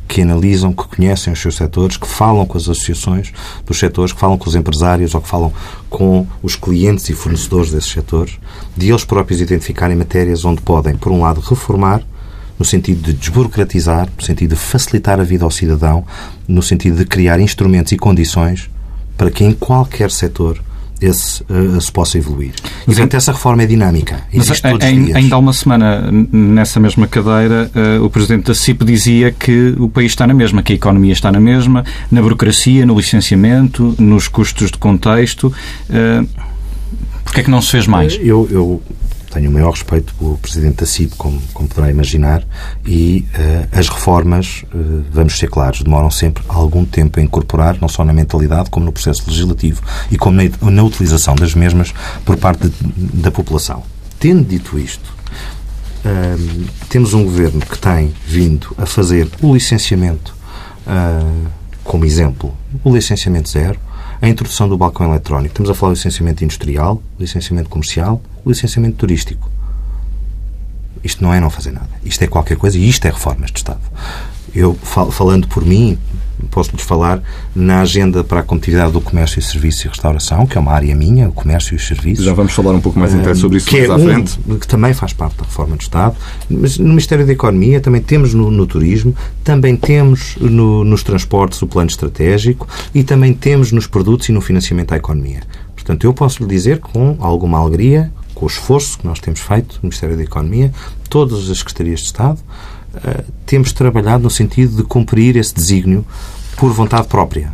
que 0.08 0.22
analisam, 0.22 0.74
que 0.74 0.84
conhecem 0.96 1.32
os 1.32 1.40
seus 1.40 1.56
setores, 1.56 1.96
que 1.96 2.06
falam 2.06 2.46
com 2.46 2.58
as 2.58 2.64
associações 2.64 3.32
dos 3.66 3.80
setores, 3.80 4.12
que 4.12 4.20
falam 4.20 4.38
com 4.38 4.50
os 4.50 4.56
empresários 4.56 5.16
ou 5.16 5.22
que 5.22 5.30
falam 5.30 5.54
com 5.90 6.28
os 6.44 6.58
clientes 6.58 7.08
e 7.08 7.14
fornecedores 7.14 7.72
desses 7.72 7.92
setores, 7.92 8.38
de 8.76 8.90
eles 8.90 9.06
próprios 9.06 9.40
identificarem 9.40 9.96
matérias 9.96 10.44
onde 10.44 10.62
podem, 10.62 10.98
por 10.98 11.14
um 11.14 11.22
lado, 11.22 11.40
reformar, 11.40 12.02
no 12.60 12.66
sentido 12.66 13.02
de 13.02 13.14
desburocratizar, 13.14 14.10
no 14.18 14.22
sentido 14.22 14.50
de 14.54 14.62
facilitar 14.62 15.18
a 15.18 15.24
vida 15.24 15.46
ao 15.46 15.52
cidadão, 15.52 16.06
no 16.46 16.62
sentido 16.62 16.98
de 16.98 17.06
criar 17.06 17.40
instrumentos 17.40 17.94
e 17.94 17.98
condições 17.98 18.70
para 19.18 19.32
que 19.32 19.46
em 19.46 19.54
qualquer 19.54 20.12
setor 20.12 20.62
esse 21.02 21.44
uh, 21.44 21.82
se 21.82 21.92
possa 21.92 22.18
evoluir. 22.18 22.54
E, 22.84 22.86
portanto, 22.86 23.16
essa 23.16 23.32
reforma 23.32 23.64
é 23.64 23.66
dinâmica. 23.66 24.22
Mas 24.34 24.84
em, 24.84 25.14
ainda 25.14 25.36
há 25.36 25.40
uma 25.40 25.54
semana, 25.54 26.10
nessa 26.32 26.80
mesma 26.80 27.08
cadeira, 27.08 27.72
uh, 27.76 28.06
o 28.06 28.10
Presidente 28.10 28.46
da 28.46 28.54
CIP 28.54 28.86
dizia 28.86 29.32
que 29.32 29.76
o 29.80 29.90
país 29.90 30.12
está 30.12 30.28
na 30.28 30.34
mesma, 30.34 30.62
que 30.62 30.74
a 30.74 30.76
economia 30.76 31.14
está 31.14 31.32
na 31.32 31.40
mesma, 31.40 31.84
na 32.12 32.22
burocracia, 32.22 32.86
no 32.86 32.96
licenciamento, 32.96 33.96
nos 33.98 34.28
custos 34.28 34.70
de 34.72 34.78
contexto. 34.78 35.54
Uh, 35.90 36.52
Porquê 37.24 37.42
é 37.42 37.44
que 37.46 37.50
não 37.50 37.62
se 37.62 37.72
fez 37.72 37.88
mais? 37.88 38.20
Eu, 38.22 38.46
eu 38.52 38.82
tenho 39.32 39.50
o 39.50 39.54
maior 39.54 39.72
respeito 39.72 40.14
pelo 40.16 40.38
Presidente 40.38 40.78
da 40.78 40.86
CIP, 40.86 41.16
como, 41.16 41.42
como 41.54 41.68
poderá 41.70 41.90
imaginar, 41.90 42.44
e 42.86 43.26
uh, 43.34 43.80
as 43.80 43.88
reformas, 43.88 44.64
uh, 44.74 45.04
vamos 45.12 45.38
ser 45.38 45.50
claros, 45.50 45.82
demoram 45.82 46.12
sempre 46.12 46.44
algum 46.48 46.86
tempo 46.86 47.20
a 47.20 47.24
incorporar, 47.24 47.78
não 47.80 47.88
só 47.88 48.04
na 48.04 48.14
mentalidade, 48.14 48.70
como 48.70 48.86
no 48.86 48.92
processo 48.92 49.24
legislativo 49.28 49.82
e 50.12 50.18
como 50.18 50.36
na, 50.36 50.72
na 50.72 50.84
utilização 50.84 51.36
das 51.36 51.56
mesmas 51.56 51.94
por 52.26 52.36
parte 52.38 52.68
de, 52.68 53.22
da 53.22 53.32
população. 53.32 53.84
Tendo 54.20 54.44
dito 54.44 54.78
isto, 54.78 55.14
uh, 56.06 56.66
temos 56.90 57.14
um 57.14 57.24
governo 57.24 57.62
que 57.62 57.80
tem 57.80 58.14
vindo 58.26 58.76
a 58.78 58.86
fazer 58.86 59.30
o 59.42 59.54
licenciamento, 59.54 60.36
como 61.84 62.04
exemplo, 62.04 62.54
o 62.84 62.94
licenciamento 62.94 63.48
zero, 63.50 63.80
a 64.22 64.30
introdução 64.30 64.70
do 64.70 64.78
balcão 64.78 65.10
eletrónico. 65.10 65.54
Estamos 65.54 65.70
a 65.72 65.74
falar 65.74 65.94
do 65.94 65.96
licenciamento 65.96 66.44
industrial, 66.44 67.02
licenciamento 67.20 67.70
comercial, 67.70 68.22
licenciamento 68.46 68.98
turístico. 68.98 69.50
Isto 71.04 71.24
não 71.24 71.34
é 71.34 71.40
não 71.40 71.50
fazer 71.50 71.72
nada. 71.72 71.90
Isto 72.06 72.24
é 72.24 72.28
qualquer 72.28 72.56
coisa 72.58 72.78
e 72.78 72.88
isto 72.88 73.06
é 73.08 73.10
reformas 73.10 73.52
de 73.52 73.58
Estado. 73.58 73.82
Eu, 74.54 74.76
falando 74.76 75.48
por 75.48 75.66
mim, 75.66 75.98
posso-lhes 76.50 76.84
falar 76.84 77.22
na 77.56 77.82
agenda 77.82 78.24
para 78.24 78.40
a 78.40 78.44
competitividade 78.44 78.94
do 78.94 79.02
comércio 79.02 79.40
e 79.40 79.42
serviços 79.42 79.86
e 79.86 79.88
restauração, 79.88 80.46
que 80.46 80.58
é 80.58 80.62
uma 80.62 80.72
área 80.72 80.96
minha, 80.96 81.30
o 81.30 81.32
comércio 81.32 81.74
e 81.74 81.78
os 81.78 81.88
serviços. 81.88 82.26
Já 82.26 82.34
vamos 82.34 82.54
falar 82.54 82.72
um 82.72 82.82
pouco 82.82 83.00
mais 83.00 83.14
então 83.14 83.34
sobre 83.36 83.58
isso 83.58 83.68
que 83.68 83.88
mais 83.88 83.90
é 83.90 83.94
à 83.94 84.00
frente. 84.00 84.40
Um, 84.48 84.58
que 84.58 84.68
também 84.68 84.94
faz 84.94 85.14
parte 85.14 85.38
da 85.38 85.44
reforma 85.44 85.76
do 85.76 85.82
Estado. 85.82 86.16
Mas 86.50 86.78
no 86.78 86.90
Ministério 86.90 87.26
da 87.26 87.32
Economia 87.32 87.80
também 87.80 88.02
temos 88.02 88.34
no, 88.34 88.50
no 88.50 88.66
turismo, 88.66 89.16
também 89.44 89.76
temos 89.76 90.36
no, 90.40 90.84
nos 90.84 91.04
transportes 91.04 91.62
o 91.62 91.68
plano 91.68 91.90
estratégico 91.90 92.68
e 92.94 93.04
também 93.04 93.34
temos 93.34 93.72
nos 93.72 93.88
produtos 93.88 94.30
e 94.30 94.32
no 94.32 94.42
financiamento 94.42 94.94
à 94.94 94.98
economia. 94.98 95.42
Portanto, 95.76 96.04
eu 96.04 96.14
posso 96.14 96.44
lhe 96.44 96.50
dizer 96.50 96.80
com 96.80 97.18
alguma 97.20 97.58
alegria, 97.58 98.12
com 98.34 98.46
o 98.46 98.48
esforço 98.48 99.00
que 99.00 99.08
nós 99.08 99.20
temos 99.20 99.40
feito 99.40 99.76
no 99.76 99.90
Ministério 99.90 100.16
da 100.16 100.24
Economia, 100.24 100.72
todas 101.10 101.50
as 101.50 101.58
secretarias 101.58 102.02
de 102.02 102.06
Estado, 102.06 102.40
temos 103.46 103.72
trabalhado 103.72 104.24
no 104.24 104.30
sentido 104.30 104.78
de 104.78 104.84
cumprir 104.84 105.36
esse 105.36 105.54
desígnio 105.54 106.06
por 106.58 106.72
vontade 106.72 107.08
própria. 107.08 107.54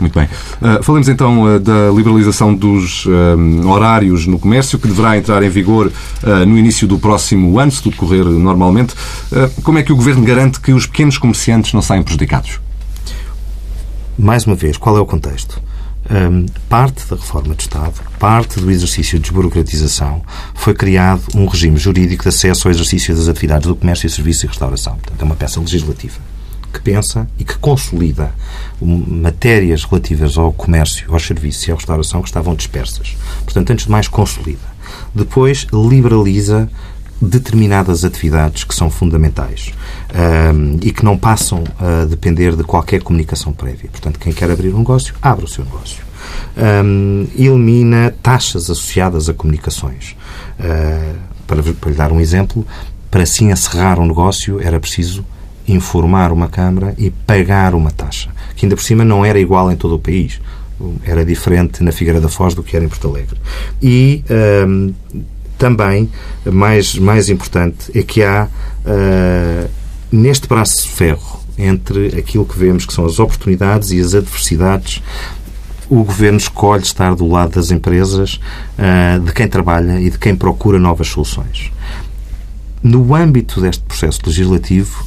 Muito 0.00 0.18
bem. 0.18 0.26
Uh, 0.62 0.82
falemos 0.82 1.08
então 1.08 1.44
uh, 1.44 1.60
da 1.60 1.90
liberalização 1.90 2.54
dos 2.54 3.04
horários 3.66 4.26
no 4.26 4.38
comércio, 4.38 4.78
que 4.78 4.88
deverá 4.88 5.16
entrar 5.18 5.42
em 5.42 5.48
vigor 5.48 5.92
no 6.46 6.56
início 6.56 6.88
do 6.88 6.98
próximo 6.98 7.58
ano, 7.58 7.70
se 7.70 7.82
tudo 7.82 7.96
correr 7.96 8.24
normalmente. 8.24 8.94
como 9.62 9.78
é 9.78 9.82
que 9.82 9.92
o 9.92 9.96
Governo 9.96 10.24
garante 10.24 10.60
que 10.60 10.72
os 10.72 10.86
pequenos 10.86 11.18
comerciantes 11.18 11.72
não 11.72 11.82
saem 11.82 12.02
prejudicados? 12.02 12.60
Mais 14.18 14.46
uma 14.46 14.54
vez, 14.54 14.76
qual 14.76 14.96
é 14.96 15.00
o 15.00 15.06
contexto? 15.06 15.60
Um, 16.10 16.46
parte 16.68 17.06
da 17.08 17.14
reforma 17.14 17.54
de 17.54 17.62
Estado, 17.62 17.94
parte 18.18 18.58
do 18.58 18.68
exercício 18.68 19.16
de 19.16 19.22
desburocratização, 19.22 20.22
foi 20.54 20.74
criado 20.74 21.22
um 21.36 21.46
regime 21.46 21.76
jurídico 21.76 22.24
de 22.24 22.30
acesso 22.30 22.66
ao 22.66 22.72
exercício 22.72 23.14
das 23.14 23.28
atividades 23.28 23.68
do 23.68 23.76
comércio 23.76 24.10
serviços 24.10 24.42
e 24.42 24.46
restauração. 24.48 24.96
Portanto, 24.96 25.22
é 25.22 25.24
uma 25.24 25.36
peça 25.36 25.60
legislativa 25.60 26.18
que 26.72 26.80
pensa 26.80 27.28
e 27.38 27.44
que 27.44 27.56
consolida 27.58 28.32
matérias 28.80 29.84
relativas 29.84 30.36
ao 30.36 30.52
comércio, 30.52 31.12
aos 31.12 31.26
serviços 31.26 31.66
e 31.66 31.72
à 31.72 31.74
restauração 31.74 32.22
que 32.22 32.28
estavam 32.28 32.54
dispersas. 32.54 33.16
Portanto, 33.44 33.70
antes 33.70 33.84
de 33.84 33.90
mais, 33.90 34.08
consolida. 34.08 34.70
Depois, 35.14 35.66
liberaliza 35.72 36.68
determinadas 37.20 38.04
atividades 38.04 38.64
que 38.64 38.74
são 38.74 38.90
fundamentais 38.90 39.72
um, 40.54 40.78
e 40.82 40.90
que 40.90 41.04
não 41.04 41.18
passam 41.18 41.64
a 41.78 42.06
depender 42.06 42.56
de 42.56 42.64
qualquer 42.64 43.02
comunicação 43.02 43.52
prévia. 43.52 43.90
Portanto, 43.90 44.18
quem 44.18 44.32
quer 44.32 44.50
abrir 44.50 44.74
um 44.74 44.78
negócio, 44.78 45.14
abre 45.20 45.44
o 45.44 45.48
seu 45.48 45.64
negócio. 45.64 46.02
Um, 46.56 47.26
elimina 47.36 48.14
taxas 48.22 48.70
associadas 48.70 49.28
a 49.28 49.34
comunicações. 49.34 50.16
Uh, 50.58 51.16
para, 51.46 51.62
para 51.62 51.90
lhe 51.90 51.96
dar 51.96 52.12
um 52.12 52.20
exemplo, 52.20 52.66
para 53.10 53.24
assim 53.24 53.50
encerrar 53.50 53.98
um 53.98 54.06
negócio 54.06 54.60
era 54.60 54.78
preciso 54.78 55.24
informar 55.66 56.32
uma 56.32 56.48
Câmara 56.48 56.94
e 56.96 57.10
pagar 57.10 57.74
uma 57.74 57.90
taxa, 57.90 58.30
que 58.56 58.64
ainda 58.64 58.76
por 58.76 58.82
cima 58.82 59.04
não 59.04 59.24
era 59.24 59.38
igual 59.38 59.70
em 59.70 59.76
todo 59.76 59.94
o 59.94 59.98
país. 59.98 60.40
era 61.04 61.24
diferente 61.24 61.82
na 61.82 61.92
Figueira 61.92 62.20
da 62.20 62.28
Foz 62.28 62.54
do 62.54 62.62
que 62.62 62.76
era 62.76 62.84
em 62.84 62.88
Porto 62.88 63.08
Alegre. 63.08 63.38
E 63.82 64.24
um, 64.66 64.94
também, 65.60 66.08
mais, 66.44 66.94
mais 66.96 67.28
importante, 67.28 67.92
é 67.94 68.02
que 68.02 68.22
há 68.22 68.48
uh, 68.48 69.70
neste 70.10 70.48
braço 70.48 70.82
de 70.82 70.88
ferro 70.88 71.38
entre 71.58 72.18
aquilo 72.18 72.46
que 72.46 72.58
vemos 72.58 72.86
que 72.86 72.94
são 72.94 73.04
as 73.04 73.18
oportunidades 73.18 73.90
e 73.90 74.00
as 74.00 74.14
adversidades 74.14 75.02
o 75.90 76.02
governo 76.04 76.38
escolhe 76.38 76.82
estar 76.82 77.14
do 77.16 77.26
lado 77.26 77.56
das 77.56 77.70
empresas, 77.72 78.40
uh, 78.78 79.20
de 79.20 79.32
quem 79.32 79.48
trabalha 79.48 80.00
e 80.00 80.08
de 80.08 80.18
quem 80.18 80.34
procura 80.34 80.78
novas 80.78 81.08
soluções. 81.08 81.70
No 82.80 83.14
âmbito 83.14 83.60
deste 83.60 83.82
processo 83.82 84.20
legislativo, 84.24 85.04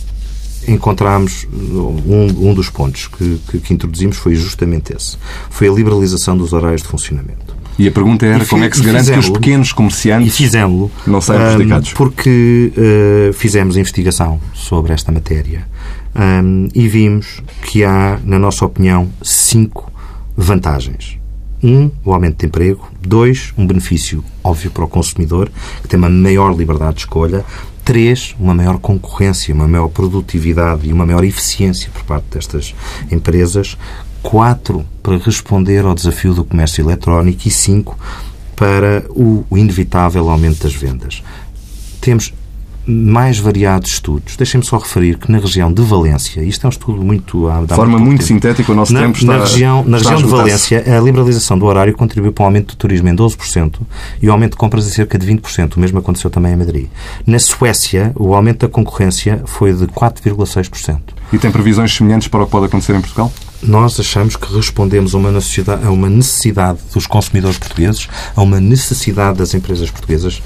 encontramos 0.68 1.48
um, 1.52 2.50
um 2.50 2.54
dos 2.54 2.70
pontos 2.70 3.08
que, 3.08 3.40
que, 3.50 3.60
que, 3.60 3.74
introduzimos 3.74 4.18
foi 4.18 4.36
justamente 4.36 4.94
esse. 4.94 5.18
Foi 5.50 5.70
a 5.70 5.72
liberalização 5.72 6.38
dos 6.38 6.52
horários 6.54 6.82
de 6.82 6.88
funcionamento. 6.90 7.53
E 7.78 7.88
a 7.88 7.92
pergunta 7.92 8.26
era 8.26 8.46
como 8.46 8.64
é 8.64 8.70
que 8.70 8.78
se 8.78 8.84
garante 8.84 9.12
que 9.12 9.20
os 9.20 9.30
pequenos 9.30 9.72
comerciantes 9.72 10.52
não 11.08 11.20
saiam 11.20 11.42
prejudicados? 11.42 11.92
Um, 11.92 11.96
porque 11.96 12.72
uh, 12.78 13.34
fizemos 13.34 13.78
investigação 13.78 14.40
sobre 14.54 14.94
esta 14.94 15.12
matéria 15.12 15.68
um, 16.16 16.68
e 16.74 16.88
vimos 16.88 17.42
que 17.64 17.84
há, 17.84 18.20
na 18.24 18.38
nossa 18.38 18.66
opinião, 18.66 19.10
cinco 19.22 19.92
vantagens. 20.38 21.18
Um, 21.64 21.90
o 22.04 22.14
aumento 22.14 22.40
de 22.40 22.46
emprego. 22.46 22.92
Dois, 23.02 23.54
um 23.58 23.66
benefício 23.66 24.24
óbvio 24.44 24.70
para 24.70 24.84
o 24.84 24.88
consumidor, 24.88 25.50
que 25.82 25.88
tem 25.88 25.98
uma 25.98 26.10
maior 26.10 26.56
liberdade 26.56 26.96
de 26.96 27.00
escolha. 27.02 27.44
Três, 27.86 28.36
uma 28.40 28.54
maior 28.54 28.78
concorrência, 28.80 29.54
uma 29.54 29.68
maior 29.68 29.88
produtividade 29.88 30.88
e 30.88 30.94
uma 30.94 31.06
maior 31.06 31.24
eficiência 31.24 31.90
por 31.92 32.04
parte 32.04 32.26
destas 32.32 32.76
empresas. 33.12 33.78
Quatro, 34.24 34.84
para 35.04 35.18
responder 35.18 35.86
ao 35.86 35.94
desafio 35.94 36.34
do 36.34 36.44
comércio 36.44 36.84
eletrónico. 36.84 37.48
E 37.48 37.52
cinco, 37.52 37.98
para 38.56 39.06
o 39.10 39.46
inevitável 39.52 40.30
aumento 40.30 40.64
das 40.64 40.74
vendas. 40.74 41.22
Temos 42.02 42.34
mais 42.86 43.40
variados 43.40 43.92
estudos. 43.92 44.36
Deixem-me 44.36 44.66
só 44.66 44.78
referir 44.78 45.18
que 45.18 45.32
na 45.32 45.38
região 45.38 45.72
de 45.72 45.82
Valência, 45.82 46.42
isto 46.44 46.66
é 46.66 46.68
um 46.68 46.70
estudo 46.70 47.02
muito... 47.02 47.48
De 47.66 47.76
forma 47.76 47.94
muito, 47.94 48.06
muito 48.06 48.24
sintética, 48.24 48.72
o 48.72 48.76
nosso 48.76 48.94
na, 48.94 49.02
tempo 49.02 49.18
está 49.18 49.38
Na 49.38 49.40
região, 49.40 49.84
na 49.86 49.98
região 49.98 50.18
de 50.18 50.28
Valência, 50.28 50.84
a 50.86 51.00
liberalização 51.00 51.58
do 51.58 51.66
horário 51.66 51.94
contribuiu 51.94 52.34
para 52.34 52.44
o 52.44 52.46
aumento 52.46 52.74
do 52.74 52.76
turismo 52.76 53.08
em 53.08 53.16
12% 53.16 53.80
e 54.22 54.28
o 54.28 54.32
aumento 54.32 54.52
de 54.52 54.58
compras 54.58 54.86
em 54.86 54.90
cerca 54.90 55.18
de 55.18 55.26
20%. 55.26 55.78
O 55.78 55.80
mesmo 55.80 56.00
aconteceu 56.00 56.30
também 56.30 56.54
em 56.54 56.58
Madrid. 56.58 56.88
Na 57.26 57.40
Suécia, 57.40 58.12
o 58.16 58.36
aumento 58.36 58.68
da 58.68 58.68
concorrência 58.68 59.42
foi 59.46 59.74
de 59.74 59.88
4,6%. 59.88 61.00
E 61.32 61.38
tem 61.38 61.52
previsões 61.52 61.96
semelhantes 61.96 62.28
para 62.28 62.44
o 62.44 62.46
que 62.46 62.52
pode 62.52 62.66
acontecer 62.66 62.94
em 62.96 63.02
Portugal? 63.02 63.32
Nós 63.66 63.98
achamos 64.00 64.36
que 64.36 64.54
respondemos 64.54 65.16
a 65.16 65.18
uma 65.18 65.32
necessidade, 65.32 65.86
a 65.86 65.90
uma 65.90 66.10
necessidade 66.10 66.80
dos 66.94 67.08
consumidores 67.08 67.58
portugueses, 67.58 68.10
a 68.36 68.42
uma 68.42 68.60
necessidade 68.60 69.38
das 69.38 69.54
empresas 69.54 69.90
portuguesas 69.90 70.42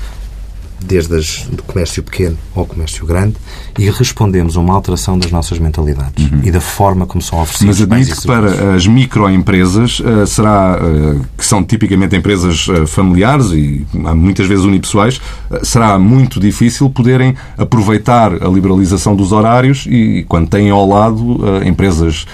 desde 0.83 1.15
as, 1.15 1.47
do 1.51 1.63
comércio 1.63 2.03
pequeno 2.03 2.37
ao 2.55 2.65
comércio 2.65 3.05
grande, 3.05 3.35
e 3.77 3.89
respondemos 3.89 4.57
a 4.57 4.59
uma 4.59 4.73
alteração 4.73 5.17
das 5.17 5.31
nossas 5.31 5.59
mentalidades 5.59 6.31
uhum. 6.31 6.41
e 6.43 6.51
da 6.51 6.61
forma 6.61 7.05
como 7.05 7.21
são 7.21 7.41
oferecidos 7.41 7.79
Mas 7.79 7.81
admito 7.81 8.21
que 8.21 8.27
para 8.27 8.75
as 8.75 8.87
microempresas 8.87 9.99
uh, 9.99 10.25
será, 10.25 10.79
uh, 10.81 11.25
que 11.37 11.45
são 11.45 11.63
tipicamente 11.63 12.15
empresas 12.15 12.67
uh, 12.67 12.87
familiares 12.87 13.51
e 13.51 13.85
muitas 13.93 14.47
vezes 14.47 14.65
unipessoais, 14.65 15.19
será 15.63 15.97
muito 15.99 16.39
difícil 16.39 16.89
poderem 16.89 17.35
aproveitar 17.57 18.33
a 18.33 18.47
liberalização 18.47 19.15
dos 19.15 19.31
horários 19.31 19.85
e 19.87 20.25
quando 20.27 20.49
têm 20.49 20.69
ao 20.69 20.87
lado 20.87 21.39
empresas, 21.65 22.25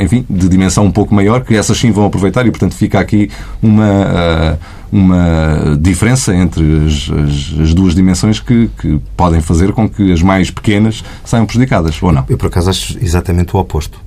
enfim, 0.00 0.24
de 0.28 0.48
dimensão 0.48 0.84
um 0.84 0.90
pouco 0.90 1.14
maior, 1.14 1.42
que 1.42 1.54
essas 1.54 1.78
sim 1.78 1.90
vão 1.90 2.06
aproveitar 2.06 2.46
e, 2.46 2.50
portanto, 2.50 2.74
fica 2.74 2.98
aqui 2.98 3.30
uma 3.62 4.58
uma 4.90 5.76
diferença 5.80 6.34
entre 6.34 6.86
as, 6.86 7.10
as, 7.10 7.60
as 7.60 7.74
duas 7.74 7.94
dimensões 7.94 8.40
que, 8.40 8.70
que, 8.80 9.00
podem 9.16 9.40
fazer 9.40 9.72
com 9.72 9.88
que 9.88 10.12
as 10.12 10.22
mais 10.22 10.50
pequenas 10.50 11.04
saiam 11.24 11.46
prejudicadas, 11.46 12.02
ou 12.02 12.12
não? 12.12 12.24
Eu, 12.28 12.38
por 12.38 12.46
acaso, 12.46 12.70
acho 12.70 12.98
exatamente 12.98 13.54
o 13.54 13.58
oposto. 13.58 14.00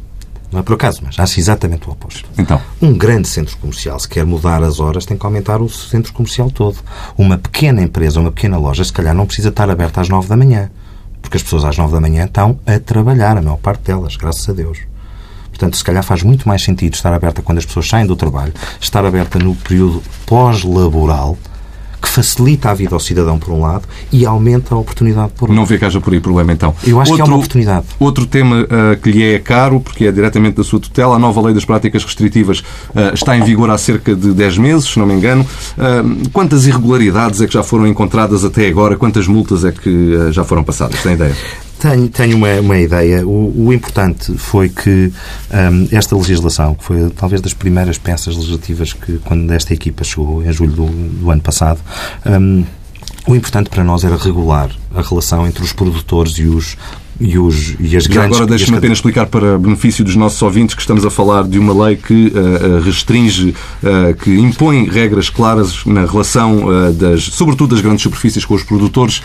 Não 0.52 0.60
é 0.60 0.64
por 0.64 0.74
acaso, 0.74 1.02
mas 1.06 1.18
acho 1.18 1.40
exatamente 1.40 1.88
o 1.88 1.94
oposto. 1.94 2.28
Então? 2.38 2.62
Um 2.82 2.94
grande 2.98 3.28
centro 3.28 3.56
comercial, 3.58 3.98
se 3.98 4.08
quer 4.08 4.26
mudar 4.26 4.62
as 4.64 4.82
horas, 4.82 5.06
tem 5.06 5.18
que 5.18 5.26
aumentar 5.26 5.62
o 5.62 5.70
centro 5.70 6.12
comercial 6.12 6.52
todo. 6.52 6.78
Uma 7.18 7.38
pequena 7.38 7.82
empresa, 7.82 8.20
uma 8.20 8.32
pequena 8.32 8.58
loja, 8.58 8.84
se 8.84 8.92
calhar 8.92 9.16
não 9.16 9.26
precisa 9.26 9.48
estar 9.48 9.70
aberta 9.70 10.02
às 10.02 10.10
nove 10.10 10.28
da 10.28 10.36
manhã. 10.36 10.70
Porque 11.22 11.38
as 11.38 11.44
pessoas 11.44 11.64
às 11.64 11.78
nove 11.78 11.94
da 11.94 12.02
manhã 12.02 12.26
estão 12.26 12.60
a 12.66 12.78
trabalhar, 12.80 13.38
a 13.38 13.42
maior 13.42 13.58
parte 13.58 13.84
delas, 13.84 14.18
graças 14.18 14.48
a 14.50 14.52
Deus. 14.52 14.80
Portanto, 15.62 15.78
se 15.78 15.84
calhar 15.84 16.04
faz 16.04 16.24
muito 16.24 16.48
mais 16.48 16.64
sentido 16.64 16.96
estar 16.96 17.14
aberta 17.14 17.44
quando 17.44 17.60
as 17.60 17.66
pessoas 17.66 17.88
saem 17.88 18.08
do 18.08 18.16
trabalho, 18.16 18.52
estar 18.80 19.06
aberta 19.06 19.38
no 19.38 19.54
período 19.54 20.02
pós-laboral, 20.26 21.38
que 22.02 22.10
facilita 22.10 22.72
a 22.72 22.74
vida 22.74 22.96
ao 22.96 23.00
cidadão, 23.00 23.38
por 23.38 23.54
um 23.54 23.62
lado, 23.62 23.88
e 24.12 24.26
aumenta 24.26 24.74
a 24.74 24.78
oportunidade 24.80 25.34
por 25.34 25.44
outro. 25.44 25.56
Não 25.56 25.64
vê 25.64 25.78
que 25.78 25.86
haja 25.86 26.02
por 26.02 26.14
aí 26.14 26.20
problema, 26.20 26.52
então. 26.52 26.74
Eu 26.84 27.00
acho 27.00 27.12
outro, 27.12 27.24
que 27.24 27.30
é 27.30 27.32
uma 27.32 27.38
oportunidade. 27.38 27.86
Outro 28.00 28.26
tema 28.26 28.62
uh, 28.64 29.00
que 29.00 29.12
lhe 29.12 29.24
é 29.24 29.38
caro, 29.38 29.80
porque 29.80 30.06
é 30.06 30.12
diretamente 30.12 30.58
da 30.58 30.64
sua 30.64 30.80
tutela, 30.80 31.16
a 31.16 31.20
nova 31.20 31.40
lei 31.42 31.54
das 31.54 31.64
práticas 31.64 32.04
restritivas 32.04 32.62
uh, 32.62 33.14
está 33.14 33.38
em 33.38 33.44
vigor 33.44 33.70
há 33.70 33.78
cerca 33.78 34.16
de 34.16 34.34
10 34.34 34.58
meses, 34.58 34.90
se 34.90 34.98
não 34.98 35.06
me 35.06 35.14
engano. 35.14 35.46
Uh, 35.78 36.28
quantas 36.34 36.66
irregularidades 36.66 37.40
é 37.40 37.46
que 37.46 37.54
já 37.54 37.62
foram 37.62 37.86
encontradas 37.86 38.44
até 38.44 38.68
agora? 38.68 38.98
Quantas 38.98 39.28
multas 39.28 39.64
é 39.64 39.72
que 39.72 40.32
já 40.32 40.44
foram 40.44 40.64
passadas? 40.64 41.04
Tem 41.04 41.14
ideia? 41.14 41.36
Tenho, 41.82 42.10
tenho 42.10 42.38
uma, 42.38 42.54
uma 42.60 42.78
ideia. 42.78 43.26
O, 43.28 43.66
o 43.66 43.74
importante 43.74 44.38
foi 44.38 44.70
que 44.70 45.12
um, 45.52 45.88
esta 45.92 46.16
legislação, 46.16 46.76
que 46.76 46.84
foi 46.84 47.10
talvez 47.10 47.42
das 47.42 47.56
primeiras 47.56 47.98
peças 47.98 48.36
legislativas 48.36 48.94
que, 48.94 49.18
quando 49.18 49.52
esta 49.52 49.74
equipa 49.74 50.04
chegou, 50.04 50.44
em 50.44 50.52
julho 50.52 50.74
do, 50.74 50.86
do 50.86 51.32
ano 51.32 51.42
passado, 51.42 51.80
um, 52.24 52.64
o 53.26 53.36
importante 53.36 53.72
para 53.72 53.84
nós 53.84 54.04
era 54.04 54.16
regular 54.16 54.70
a 54.94 55.02
relação 55.02 55.48
entre 55.48 55.64
os 55.64 55.74
produtores 55.74 56.34
e 56.34 56.44
os 56.44 56.78
e, 57.22 57.38
os, 57.38 57.76
e 57.80 57.96
as 57.96 58.08
grandes... 58.08 58.36
agora 58.36 58.48
deixe-me 58.48 58.78
apenas 58.78 58.98
explicar 58.98 59.28
para 59.28 59.58
benefício 59.60 60.04
dos 60.04 60.16
nossos 60.16 60.42
ouvintes 60.42 60.74
que 60.74 60.82
estamos 60.82 61.06
a 61.06 61.12
falar 61.12 61.44
de 61.44 61.60
uma 61.60 61.86
lei 61.86 61.96
que 61.96 62.34
uh, 62.34 62.82
restringe, 62.84 63.54
uh, 63.84 64.16
que 64.16 64.32
impõe 64.32 64.90
regras 64.90 65.30
claras 65.30 65.86
na 65.86 66.04
relação, 66.04 66.66
uh, 66.66 66.92
das, 66.92 67.24
sobretudo 67.26 67.76
das 67.76 67.82
grandes 67.82 68.02
superfícies 68.02 68.44
com 68.44 68.56
os 68.56 68.64
produtores. 68.64 69.22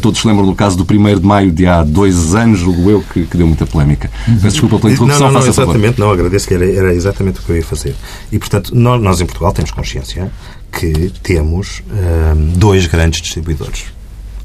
todos 0.00 0.20
se 0.20 0.28
lembram 0.28 0.46
do 0.46 0.54
caso 0.54 0.76
do 0.76 0.84
1 0.84 1.18
de 1.18 1.26
maio 1.26 1.50
de 1.50 1.66
há 1.66 1.82
dois 1.82 2.36
anos, 2.36 2.60
julgo 2.60 2.88
eu, 2.88 3.02
que, 3.02 3.24
que 3.24 3.36
deu 3.36 3.46
muita 3.48 3.66
polémica. 3.66 4.08
Peço 4.26 4.50
desculpa 4.50 4.78
pela 4.78 4.92
interrupção. 4.92 5.26
Não, 5.26 5.32
não, 5.32 5.40
não 5.40 5.48
exatamente, 5.48 5.98
não, 5.98 6.10
agradeço 6.10 6.46
que 6.46 6.54
era, 6.54 6.70
era, 6.70 6.94
exatamente 6.94 7.40
o 7.40 7.42
que 7.42 7.50
eu 7.50 7.56
ia 7.56 7.64
fazer. 7.64 7.96
E, 8.30 8.38
portanto, 8.38 8.72
nós, 8.74 9.02
nós 9.02 9.20
em 9.20 9.26
Portugal 9.26 9.52
temos 9.52 9.72
consciência 9.72 10.30
que 10.70 11.12
temos 11.22 11.82
dois 12.56 12.86
grandes 12.86 13.20
distribuidores 13.20 13.86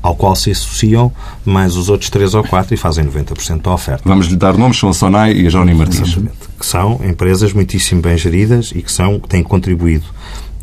ao 0.06 0.15
qual 0.15 0.36
se 0.36 0.52
associam 0.52 1.12
mais 1.44 1.76
os 1.76 1.89
outros 1.89 2.12
três 2.12 2.36
ou 2.36 2.44
quatro 2.44 2.76
e 2.76 2.78
fazem 2.78 3.04
90% 3.06 3.63
da 3.63 3.74
oferta. 3.74 4.04
Vamos 4.06 4.28
lhe 4.28 4.36
dar 4.36 4.56
nomes, 4.56 4.78
são 4.78 4.89
a 4.89 4.94
Sonai 4.94 5.34
e 5.34 5.48
a 5.48 5.50
Jerónimo 5.50 5.80
Martins. 5.80 6.02
Exatamente. 6.02 6.38
Que 6.60 6.65
são 6.65 7.02
empresas 7.04 7.54
muitíssimo 7.54 8.04
bem 8.04 8.15
geridas 8.15 8.72
e 8.76 8.84
que 8.84 8.91
são, 8.91 9.20
têm 9.20 9.41
contribuído 9.41 10.06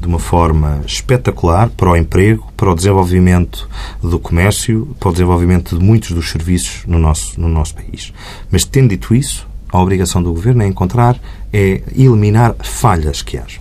de 0.01 0.07
uma 0.07 0.21
forma 0.21 0.81
espetacular 0.87 1.71
para 1.71 1.91
o 1.91 1.97
emprego, 1.97 2.53
para 2.57 2.71
o 2.71 2.75
desenvolvimento 2.75 3.69
do 4.01 4.17
comércio, 4.17 4.95
para 5.01 5.09
o 5.09 5.13
desenvolvimento 5.13 5.77
de 5.77 5.85
muitos 5.85 6.13
dos 6.13 6.31
serviços 6.31 6.85
no 6.87 6.99
nosso, 7.01 7.41
no 7.41 7.49
nosso 7.49 7.75
país. 7.75 8.13
Mas, 8.49 8.65
tendo 8.65 8.91
dito 8.91 9.13
isso, 9.13 9.49
a 9.73 9.81
obrigação 9.81 10.23
do 10.23 10.33
Governo 10.33 10.63
é 10.63 10.69
encontrar, 10.69 11.19
é 11.53 11.83
eliminar 11.97 12.55
falhas 12.61 13.23
que 13.23 13.39
haja. 13.39 13.61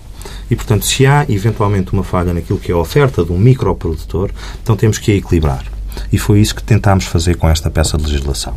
E, 0.51 0.55
portanto, 0.55 0.85
se 0.85 1.05
há 1.05 1.25
eventualmente 1.29 1.93
uma 1.93 2.03
falha 2.03 2.33
naquilo 2.33 2.59
que 2.59 2.71
é 2.71 2.75
a 2.75 2.77
oferta 2.77 3.23
de 3.23 3.31
um 3.31 3.37
microprodutor, 3.37 4.31
então 4.61 4.75
temos 4.75 4.97
que 4.97 5.09
a 5.09 5.15
equilibrar. 5.15 5.70
E 6.11 6.17
foi 6.17 6.39
isso 6.39 6.55
que 6.55 6.63
tentámos 6.63 7.05
fazer 7.05 7.35
com 7.35 7.49
esta 7.49 7.69
peça 7.69 7.97
de 7.97 8.03
legislação. 8.03 8.53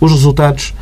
Os 0.00 0.12
resultados 0.12 0.74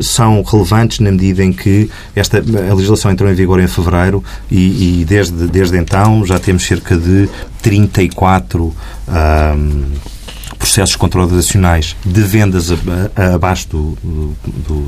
são 0.00 0.42
relevantes 0.42 1.00
na 1.00 1.10
medida 1.10 1.42
em 1.42 1.52
que 1.52 1.90
esta, 2.14 2.38
a 2.38 2.74
legislação 2.74 3.10
entrou 3.10 3.30
em 3.30 3.34
vigor 3.34 3.60
em 3.60 3.66
fevereiro 3.66 4.22
e, 4.50 5.00
e 5.00 5.04
desde, 5.04 5.48
desde 5.48 5.76
então 5.76 6.24
já 6.24 6.38
temos 6.38 6.64
cerca 6.64 6.96
de 6.96 7.28
34 7.62 8.64
um, 8.64 9.84
processos 10.58 10.96
contratacionais 10.96 11.96
de 12.04 12.20
vendas 12.22 12.70
abaixo 13.34 13.68
do, 13.68 13.98
do, 14.02 14.36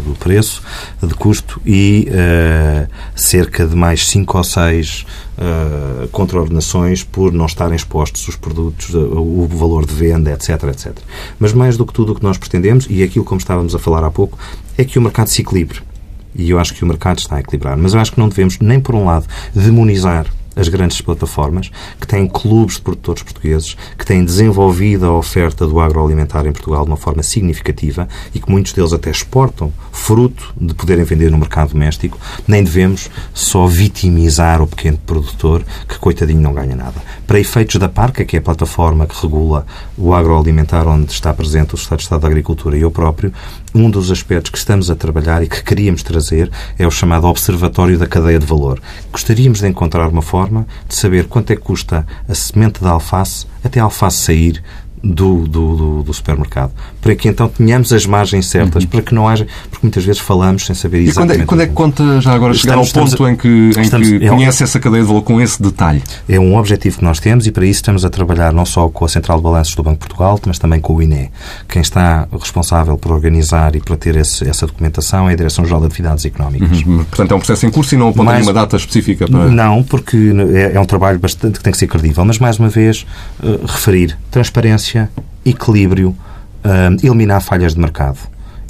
do, 0.04 0.16
preço, 0.18 0.62
de 1.02 1.14
custo, 1.14 1.60
e 1.64 2.08
uh, 2.08 2.88
cerca 3.14 3.66
de 3.66 3.74
mais 3.74 4.08
5 4.08 4.36
ou 4.36 4.44
6 4.44 5.06
uh, 5.36 6.08
contraordenações 6.08 7.02
por 7.02 7.32
não 7.32 7.46
estarem 7.46 7.76
expostos 7.76 8.26
os 8.28 8.36
produtos, 8.36 8.94
o 8.94 9.46
valor 9.50 9.86
de 9.86 9.94
venda, 9.94 10.32
etc, 10.32 10.62
etc. 10.64 10.96
Mas 11.38 11.52
mais 11.52 11.76
do 11.76 11.86
que 11.86 11.92
tudo 11.92 12.12
o 12.12 12.14
que 12.14 12.22
nós 12.22 12.38
pretendemos, 12.38 12.86
e 12.88 13.02
aquilo 13.02 13.24
como 13.24 13.38
estávamos 13.38 13.74
a 13.74 13.78
falar 13.78 14.04
há 14.04 14.10
pouco, 14.10 14.38
é 14.76 14.84
que 14.84 14.98
o 14.98 15.02
mercado 15.02 15.28
se 15.28 15.42
equilibre. 15.42 15.80
E 16.34 16.50
eu 16.50 16.58
acho 16.58 16.74
que 16.74 16.84
o 16.84 16.86
mercado 16.86 17.18
está 17.18 17.36
a 17.36 17.40
equilibrar. 17.40 17.76
Mas 17.78 17.94
eu 17.94 18.00
acho 18.00 18.12
que 18.12 18.18
não 18.18 18.28
devemos, 18.28 18.58
nem 18.58 18.78
por 18.78 18.94
um 18.94 19.06
lado, 19.06 19.26
demonizar 19.54 20.26
as 20.56 20.68
grandes 20.68 21.00
plataformas, 21.00 21.70
que 22.00 22.06
têm 22.06 22.26
clubes 22.26 22.76
de 22.76 22.80
produtores 22.80 23.22
portugueses, 23.22 23.76
que 23.96 24.06
têm 24.06 24.24
desenvolvido 24.24 25.06
a 25.06 25.16
oferta 25.16 25.66
do 25.66 25.78
agroalimentar 25.78 26.46
em 26.46 26.52
Portugal 26.52 26.84
de 26.84 26.90
uma 26.90 26.96
forma 26.96 27.22
significativa 27.22 28.08
e 28.34 28.40
que 28.40 28.50
muitos 28.50 28.72
deles 28.72 28.92
até 28.92 29.10
exportam, 29.10 29.72
fruto 29.92 30.54
de 30.58 30.74
poderem 30.74 31.04
vender 31.04 31.30
no 31.30 31.38
mercado 31.38 31.72
doméstico, 31.72 32.18
nem 32.48 32.64
devemos 32.64 33.10
só 33.34 33.66
vitimizar 33.66 34.62
o 34.62 34.66
pequeno 34.66 34.98
produtor, 34.98 35.62
que 35.86 35.98
coitadinho 35.98 36.40
não 36.40 36.54
ganha 36.54 36.74
nada. 36.74 37.02
Para 37.26 37.38
efeitos 37.38 37.76
da 37.76 37.88
PARCA, 37.88 38.24
que 38.24 38.36
é 38.36 38.38
a 38.38 38.42
plataforma 38.42 39.06
que 39.06 39.20
regula 39.20 39.66
o 39.96 40.14
agroalimentar, 40.14 40.88
onde 40.88 41.12
está 41.12 41.34
presente 41.34 41.74
o 41.74 41.76
Estado 41.76 41.98
de 41.98 42.04
Estado 42.04 42.20
da 42.22 42.28
Agricultura 42.28 42.76
e 42.78 42.82
eu 42.82 42.90
próprio, 42.90 43.32
um 43.76 43.90
dos 43.90 44.10
aspectos 44.10 44.50
que 44.50 44.56
estamos 44.56 44.90
a 44.90 44.96
trabalhar 44.96 45.42
e 45.42 45.48
que 45.48 45.62
queríamos 45.62 46.02
trazer 46.02 46.50
é 46.78 46.86
o 46.86 46.90
chamado 46.90 47.26
Observatório 47.26 47.98
da 47.98 48.06
Cadeia 48.06 48.38
de 48.38 48.46
Valor. 48.46 48.80
Gostaríamos 49.12 49.60
de 49.60 49.68
encontrar 49.68 50.08
uma 50.08 50.22
forma 50.22 50.66
de 50.88 50.94
saber 50.94 51.26
quanto 51.26 51.50
é 51.50 51.56
que 51.56 51.62
custa 51.62 52.06
a 52.26 52.34
semente 52.34 52.82
da 52.82 52.90
alface 52.90 53.46
até 53.62 53.78
a 53.78 53.84
alface 53.84 54.16
sair 54.16 54.62
do, 55.04 55.46
do, 55.46 55.76
do, 55.76 56.02
do, 56.04 56.14
supermercado. 56.14 56.72
Para 57.06 57.14
que 57.14 57.28
então 57.28 57.48
tenhamos 57.48 57.92
as 57.92 58.04
margens 58.04 58.46
certas, 58.46 58.82
uhum. 58.82 58.90
para 58.90 59.02
que 59.02 59.14
não 59.14 59.28
haja. 59.28 59.46
Porque 59.70 59.86
muitas 59.86 60.04
vezes 60.04 60.20
falamos 60.20 60.66
sem 60.66 60.74
saber 60.74 61.02
exatamente. 61.02 61.42
E 61.42 61.44
quando 61.44 61.44
é, 61.44 61.46
quando 61.46 61.60
é 61.60 61.66
que 61.68 61.72
conta 61.72 62.20
já 62.20 62.32
agora 62.32 62.52
chegar 62.52 62.76
ao 62.76 62.86
ponto 62.86 63.24
a, 63.24 63.30
em 63.30 63.36
que, 63.36 63.48
em 63.48 63.80
estamos, 63.80 64.08
que 64.08 64.24
é 64.24 64.28
conhece 64.28 64.64
essa 64.64 64.80
cadeia 64.80 65.02
de 65.02 65.08
valor 65.08 65.22
com 65.22 65.40
esse 65.40 65.62
detalhe? 65.62 66.02
É 66.28 66.40
um 66.40 66.56
objetivo 66.56 66.98
que 66.98 67.04
nós 67.04 67.20
temos 67.20 67.46
e 67.46 67.52
para 67.52 67.64
isso 67.64 67.78
estamos 67.78 68.04
a 68.04 68.10
trabalhar 68.10 68.52
não 68.52 68.66
só 68.66 68.88
com 68.88 69.04
a 69.04 69.08
Central 69.08 69.38
de 69.38 69.44
Balanços 69.44 69.74
do 69.76 69.82
Banco 69.84 70.00
de 70.00 70.08
Portugal, 70.08 70.40
mas 70.46 70.58
também 70.58 70.80
com 70.80 70.96
o 70.96 71.02
INE. 71.02 71.30
Quem 71.68 71.80
está 71.80 72.26
responsável 72.32 72.98
por 72.98 73.12
organizar 73.12 73.76
e 73.76 73.80
para 73.80 73.96
ter 73.96 74.16
esse, 74.16 74.48
essa 74.48 74.66
documentação 74.66 75.30
é 75.30 75.34
a 75.34 75.36
Direção-Geral 75.36 75.80
de 75.80 75.86
Atividades 75.86 76.24
Económicas. 76.24 76.82
Uhum. 76.82 77.04
Portanto, 77.04 77.30
é 77.30 77.34
um 77.34 77.38
processo 77.38 77.66
em 77.66 77.70
curso 77.70 77.94
e 77.94 77.98
não 77.98 78.08
aponta 78.08 78.32
nenhuma 78.32 78.52
data 78.52 78.76
específica 78.76 79.28
para. 79.28 79.48
Não, 79.48 79.84
porque 79.84 80.32
é, 80.54 80.72
é 80.74 80.80
um 80.80 80.84
trabalho 80.84 81.18
bastante 81.18 81.58
que 81.58 81.64
tem 81.64 81.70
que 81.70 81.78
ser 81.78 81.86
credível, 81.86 82.24
mas 82.24 82.38
mais 82.38 82.58
uma 82.58 82.68
vez, 82.68 83.06
uh, 83.42 83.64
referir 83.66 84.18
transparência 84.30 85.08
equilíbrio, 85.44 86.16
uh, 86.66 87.06
eliminar 87.06 87.40
falhas 87.40 87.74
de 87.74 87.80
mercado 87.80 88.18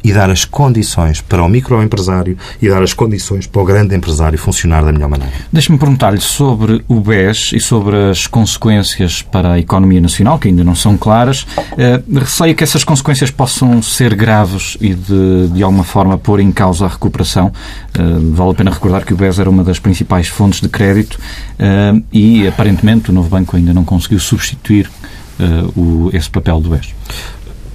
e 0.06 0.12
dar 0.12 0.30
as 0.30 0.44
condições 0.44 1.20
para 1.20 1.42
o 1.42 1.48
microempresário 1.48 2.38
e 2.62 2.68
dar 2.68 2.80
as 2.80 2.94
condições 2.94 3.44
para 3.48 3.60
o 3.60 3.64
grande 3.64 3.92
empresário 3.92 4.38
funcionar 4.38 4.84
da 4.84 4.92
melhor 4.92 5.08
maneira. 5.08 5.32
Deixe-me 5.52 5.76
perguntar-lhe 5.76 6.20
sobre 6.20 6.84
o 6.86 7.00
BES 7.00 7.52
e 7.52 7.58
sobre 7.58 7.96
as 8.10 8.28
consequências 8.28 9.20
para 9.20 9.54
a 9.54 9.58
economia 9.58 10.00
nacional, 10.00 10.38
que 10.38 10.46
ainda 10.46 10.62
não 10.62 10.76
são 10.76 10.96
claras. 10.96 11.42
Uh, 11.42 12.20
receio 12.20 12.54
que 12.54 12.62
essas 12.62 12.84
consequências 12.84 13.32
possam 13.32 13.82
ser 13.82 14.14
graves 14.14 14.76
e, 14.80 14.94
de, 14.94 15.48
de 15.48 15.62
alguma 15.64 15.82
forma, 15.82 16.16
pôr 16.16 16.38
em 16.38 16.52
causa 16.52 16.84
a 16.84 16.88
recuperação. 16.88 17.48
Uh, 17.98 18.32
vale 18.32 18.50
a 18.52 18.54
pena 18.54 18.70
recordar 18.70 19.04
que 19.04 19.12
o 19.12 19.16
BES 19.16 19.40
era 19.40 19.50
uma 19.50 19.64
das 19.64 19.80
principais 19.80 20.28
fontes 20.28 20.60
de 20.60 20.68
crédito 20.68 21.14
uh, 21.14 22.00
e, 22.12 22.46
aparentemente, 22.46 23.10
o 23.10 23.12
novo 23.12 23.28
banco 23.28 23.56
ainda 23.56 23.74
não 23.74 23.84
conseguiu 23.84 24.20
substituir 24.20 24.88
o, 25.76 26.08
esse 26.14 26.30
papel 26.30 26.60
do 26.60 26.70
BES? 26.70 26.94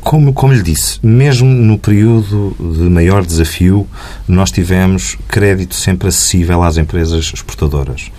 Como, 0.02 0.34
como 0.34 0.52
lhe 0.52 0.64
disse, 0.64 1.00
mesmo 1.04 1.48
no 1.48 1.78
período 1.78 2.56
de 2.60 2.90
maior 2.90 3.26
desafio, 3.26 3.88
nós 4.28 4.52
tivemos 4.52 5.16
crédito 5.28 5.76
sempre 5.76 6.08
acessível 6.08 6.64
às 6.64 6.78
empresas 6.78 7.32
exportadoras. 7.34 8.12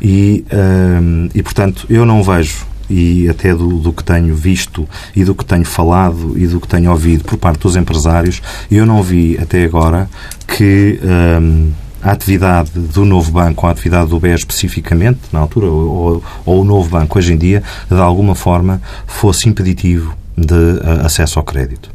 E, 0.00 0.44
uh, 0.52 1.30
e 1.34 1.42
portanto, 1.42 1.86
eu 1.90 2.06
não 2.06 2.22
vejo 2.22 2.66
e 2.88 3.28
até 3.28 3.54
do, 3.54 3.78
do, 3.78 3.92
que 3.92 4.04
tenho 4.04 4.34
visto 4.34 4.86
e 5.16 5.24
do 5.24 5.34
que 5.34 5.44
tenho 5.44 5.64
falado 5.64 6.34
e 6.36 6.46
do 6.46 6.60
que 6.60 6.68
tenho 6.68 6.90
ouvido 6.90 7.24
por 7.24 7.38
parte 7.38 7.60
dos 7.60 7.76
empresários, 7.76 8.42
eu 8.70 8.84
não 8.84 9.02
vi 9.02 9.38
até 9.40 9.64
agora 9.64 10.08
que 10.46 11.00
um, 11.02 11.70
a 12.04 12.12
atividade 12.12 12.70
do 12.74 13.04
novo 13.04 13.32
banco, 13.32 13.66
a 13.66 13.70
atividade 13.70 14.10
do 14.10 14.20
BES 14.20 14.40
especificamente, 14.40 15.20
na 15.32 15.40
altura, 15.40 15.66
ou, 15.66 16.22
ou 16.44 16.60
o 16.60 16.64
novo 16.64 16.90
banco 16.90 17.18
hoje 17.18 17.32
em 17.32 17.38
dia, 17.38 17.62
de 17.90 17.98
alguma 17.98 18.34
forma 18.34 18.80
fosse 19.06 19.48
impeditivo 19.48 20.14
de 20.36 20.54
uh, 20.54 21.06
acesso 21.06 21.38
ao 21.38 21.44
crédito. 21.44 21.90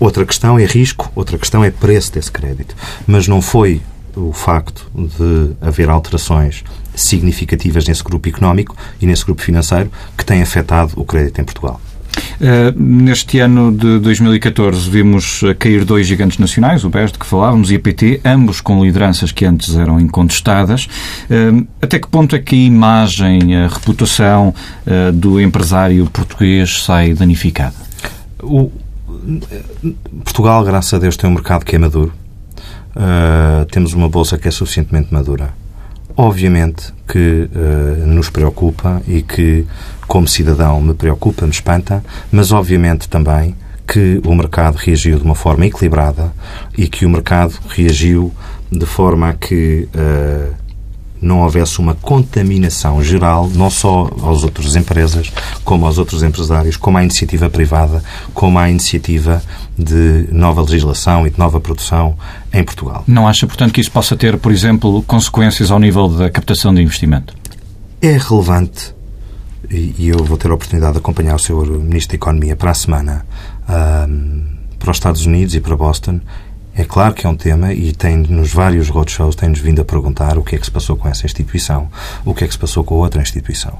Outra 0.00 0.24
questão 0.24 0.58
é 0.58 0.64
risco, 0.64 1.12
outra 1.14 1.36
questão 1.36 1.62
é 1.62 1.70
preço 1.70 2.12
desse 2.12 2.32
crédito. 2.32 2.74
Mas 3.06 3.28
não 3.28 3.42
foi 3.42 3.82
o 4.14 4.32
facto 4.32 4.90
de 4.94 5.52
haver 5.60 5.90
alterações 5.90 6.64
significativas 6.94 7.86
nesse 7.86 8.02
grupo 8.02 8.28
económico 8.28 8.74
e 9.00 9.06
nesse 9.06 9.24
grupo 9.24 9.42
financeiro 9.42 9.90
que 10.16 10.24
tem 10.24 10.40
afetado 10.40 10.92
o 10.96 11.04
crédito 11.04 11.40
em 11.40 11.44
Portugal. 11.44 11.78
Uh, 12.36 12.78
neste 12.78 13.38
ano 13.38 13.72
de 13.72 13.98
2014 13.98 14.90
vimos 14.90 15.42
cair 15.58 15.84
dois 15.84 16.06
gigantes 16.06 16.38
nacionais, 16.38 16.84
o 16.84 16.90
BES 16.90 17.12
de 17.12 17.18
que 17.18 17.26
falávamos 17.26 17.70
e 17.70 17.76
a 17.76 17.80
PT, 17.80 18.20
ambos 18.24 18.60
com 18.60 18.84
lideranças 18.84 19.32
que 19.32 19.44
antes 19.44 19.74
eram 19.76 19.98
incontestadas. 19.98 20.86
Uh, 21.30 21.66
até 21.80 21.98
que 21.98 22.08
ponto 22.08 22.36
é 22.36 22.38
que 22.38 22.54
a 22.54 22.58
imagem, 22.58 23.56
a 23.56 23.68
reputação 23.68 24.54
uh, 24.86 25.12
do 25.12 25.40
empresário 25.40 26.06
português 26.10 26.82
sai 26.82 27.14
danificada? 27.14 27.74
O, 28.42 28.70
Portugal, 30.22 30.62
graças 30.64 30.92
a 30.94 30.98
Deus, 30.98 31.16
tem 31.16 31.28
um 31.28 31.34
mercado 31.34 31.64
que 31.64 31.74
é 31.74 31.78
maduro. 31.78 32.12
temos 33.70 33.92
uma 33.92 34.08
bolsa 34.08 34.38
que 34.38 34.46
é 34.46 34.50
suficientemente 34.50 35.12
madura. 35.12 35.52
Obviamente 36.16 36.94
que 37.06 37.48
nos 38.06 38.30
preocupa 38.30 39.02
e 39.06 39.20
que 39.20 39.66
como 40.06 40.26
cidadão, 40.26 40.80
me 40.80 40.94
preocupa, 40.94 41.44
me 41.44 41.52
espanta, 41.52 42.02
mas 42.30 42.52
obviamente 42.52 43.08
também 43.08 43.54
que 43.86 44.20
o 44.24 44.34
mercado 44.34 44.76
reagiu 44.76 45.18
de 45.18 45.24
uma 45.24 45.34
forma 45.34 45.66
equilibrada 45.66 46.32
e 46.76 46.88
que 46.88 47.06
o 47.06 47.10
mercado 47.10 47.54
reagiu 47.68 48.32
de 48.70 48.86
forma 48.86 49.28
a 49.28 49.32
que 49.32 49.88
uh, 49.94 50.65
não 51.26 51.42
houvesse 51.42 51.78
uma 51.78 51.94
contaminação 51.94 53.02
geral, 53.02 53.50
não 53.54 53.68
só 53.68 54.10
aos 54.22 54.44
outras 54.44 54.76
empresas, 54.76 55.32
como 55.64 55.84
aos 55.84 55.98
outros 55.98 56.22
empresários, 56.22 56.76
como 56.76 56.98
à 56.98 57.02
iniciativa 57.02 57.50
privada, 57.50 58.02
como 58.32 58.58
à 58.58 58.70
iniciativa 58.70 59.42
de 59.76 60.28
nova 60.30 60.62
legislação 60.62 61.26
e 61.26 61.30
de 61.30 61.38
nova 61.38 61.60
produção 61.60 62.16
em 62.52 62.64
Portugal. 62.64 63.04
Não 63.06 63.28
acha, 63.28 63.46
portanto, 63.46 63.72
que 63.72 63.80
isso 63.80 63.90
possa 63.90 64.16
ter, 64.16 64.38
por 64.38 64.52
exemplo, 64.52 65.02
consequências 65.02 65.70
ao 65.70 65.78
nível 65.78 66.08
da 66.08 66.30
captação 66.30 66.74
de 66.74 66.80
investimento? 66.80 67.34
É 68.00 68.16
relevante 68.16 68.94
e 69.70 70.08
eu 70.08 70.22
vou 70.24 70.38
ter 70.38 70.50
a 70.50 70.54
oportunidade 70.54 70.92
de 70.92 70.98
acompanhar 70.98 71.34
o 71.34 71.38
Sr. 71.38 71.66
Ministro 71.80 72.12
da 72.12 72.16
Economia 72.16 72.54
para 72.54 72.70
a 72.70 72.74
semana 72.74 73.26
para 73.66 74.90
os 74.90 74.96
Estados 74.96 75.26
Unidos 75.26 75.54
e 75.54 75.60
para 75.60 75.76
Boston. 75.76 76.20
É 76.78 76.84
claro 76.84 77.14
que 77.14 77.26
é 77.26 77.30
um 77.30 77.36
tema 77.36 77.72
e 77.72 77.92
tem 77.92 78.18
nos 78.18 78.52
vários 78.52 78.90
roadshows 78.90 79.34
tem-nos 79.34 79.60
vindo 79.60 79.80
a 79.80 79.84
perguntar 79.84 80.36
o 80.36 80.44
que 80.44 80.54
é 80.54 80.58
que 80.58 80.66
se 80.66 80.70
passou 80.70 80.94
com 80.94 81.08
essa 81.08 81.24
instituição, 81.24 81.88
o 82.22 82.34
que 82.34 82.44
é 82.44 82.46
que 82.46 82.52
se 82.52 82.58
passou 82.58 82.84
com 82.84 82.96
outra 82.96 83.22
instituição. 83.22 83.78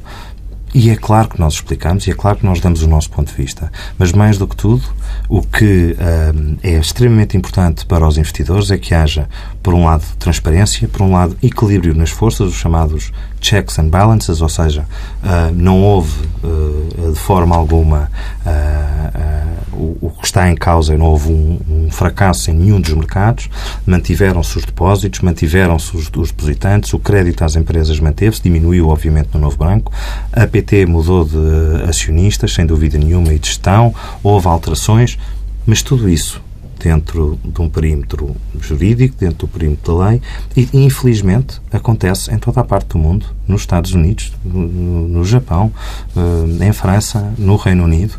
E 0.75 0.91
é 0.91 0.97
claro 0.97 1.29
que 1.29 1.41
nós 1.41 1.55
explicamos 1.55 2.07
e 2.07 2.11
é 2.11 2.15
claro 2.15 2.37
que 2.39 2.45
nós 2.45 2.61
damos 2.61 2.83
o 2.83 2.89
nosso 2.89 3.11
ponto 3.11 3.29
de 3.29 3.35
vista. 3.35 3.73
Mas, 3.99 4.13
mais 4.13 4.37
do 4.37 4.47
que 4.47 4.55
tudo, 4.55 4.83
o 5.29 5.41
que 5.41 5.97
um, 6.35 6.57
é 6.63 6.73
extremamente 6.73 7.35
importante 7.35 7.87
para 7.87 8.07
os 8.07 8.19
investidores 8.19 8.71
é 8.71 8.77
que 8.77 8.93
haja, 8.93 9.27
por 9.63 9.73
um 9.73 9.87
lado, 9.87 10.05
transparência, 10.19 10.87
por 10.87 11.01
um 11.01 11.13
lado, 11.13 11.35
equilíbrio 11.43 11.95
nas 11.95 12.11
forças, 12.11 12.49
os 12.49 12.57
chamados 12.57 13.11
checks 13.41 13.79
and 13.79 13.89
balances, 13.89 14.43
ou 14.43 14.49
seja, 14.51 14.87
uh, 15.23 15.55
não 15.55 15.83
houve 15.83 16.13
uh, 16.45 17.13
de 17.13 17.19
forma 17.21 17.57
alguma 17.57 18.11
uh, 18.45 19.36
o, 19.77 19.99
o, 20.01 20.11
que 20.11 20.27
está 20.27 20.51
em 20.51 20.55
causa, 20.55 20.97
não 20.97 21.07
houve 21.07 21.31
um, 21.31 21.59
um 21.69 21.91
fracasso 21.91 22.51
em 22.51 22.55
nenhum 22.55 22.81
dos 22.81 22.93
mercados, 22.95 23.49
mantiveram-se 23.87 24.57
os 24.59 24.65
depósitos, 24.65 25.21
mantiveram-se 25.21 25.97
os, 25.97 26.11
os, 26.17 26.31
depositantes, 26.31 26.93
o 26.93 26.99
crédito 26.99 27.45
às 27.45 27.57
empresas 27.57 28.01
manteve-se, 28.01 28.43
diminuiu, 28.43 28.89
obviamente, 28.89 29.29
no 29.35 29.41
novo 29.41 29.57
banco, 29.57 29.93
a 30.33 30.47
PT 30.47 30.87
mudou 30.87 31.25
de 31.25 31.89
acionistas, 31.89 32.53
sem 32.53 32.67
dúvida 32.67 32.99
nenhuma, 32.99 33.33
e 33.33 33.39
de 33.39 33.49
gestão, 33.49 33.95
houve 34.23 34.49
alterações, 34.49 35.19
mas 35.67 35.83
tudo 35.83 36.09
isso 36.09 36.41
dentro 36.79 37.39
de 37.43 37.61
um 37.61 37.69
perímetro 37.69 38.37
jurídico, 38.61 39.17
dentro 39.19 39.47
do 39.47 39.49
perímetro 39.49 39.97
da 39.97 40.09
lei, 40.09 40.23
e 40.57 40.69
infelizmente 40.73 41.61
acontece 41.73 42.33
em 42.33 42.39
toda 42.39 42.61
a 42.61 42.65
parte 42.65 42.89
do 42.89 42.99
mundo, 42.99 43.27
nos 43.49 43.63
Estados 43.63 43.93
Unidos, 43.93 44.33
no, 44.45 45.09
no 45.09 45.25
Japão, 45.25 45.73
eh, 46.17 46.67
em 46.67 46.73
França, 46.73 47.33
no 47.39 47.57
Reino 47.57 47.85
Unido, 47.85 48.15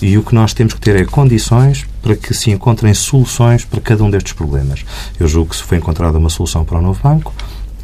e 0.00 0.16
o 0.16 0.22
que 0.22 0.34
nós 0.34 0.54
temos 0.54 0.74
que 0.74 0.80
ter 0.80 0.96
é 0.96 1.04
condições 1.04 1.86
para 2.02 2.16
que 2.16 2.32
se 2.32 2.50
encontrem 2.50 2.94
soluções 2.94 3.64
para 3.64 3.80
cada 3.80 4.02
um 4.02 4.10
destes 4.10 4.32
problemas. 4.32 4.84
Eu 5.18 5.28
julgo 5.28 5.50
que 5.50 5.56
se 5.56 5.62
foi 5.62 5.78
encontrada 5.78 6.18
uma 6.18 6.30
solução 6.30 6.64
para 6.64 6.78
o 6.78 6.82
novo 6.82 7.00
banco, 7.02 7.34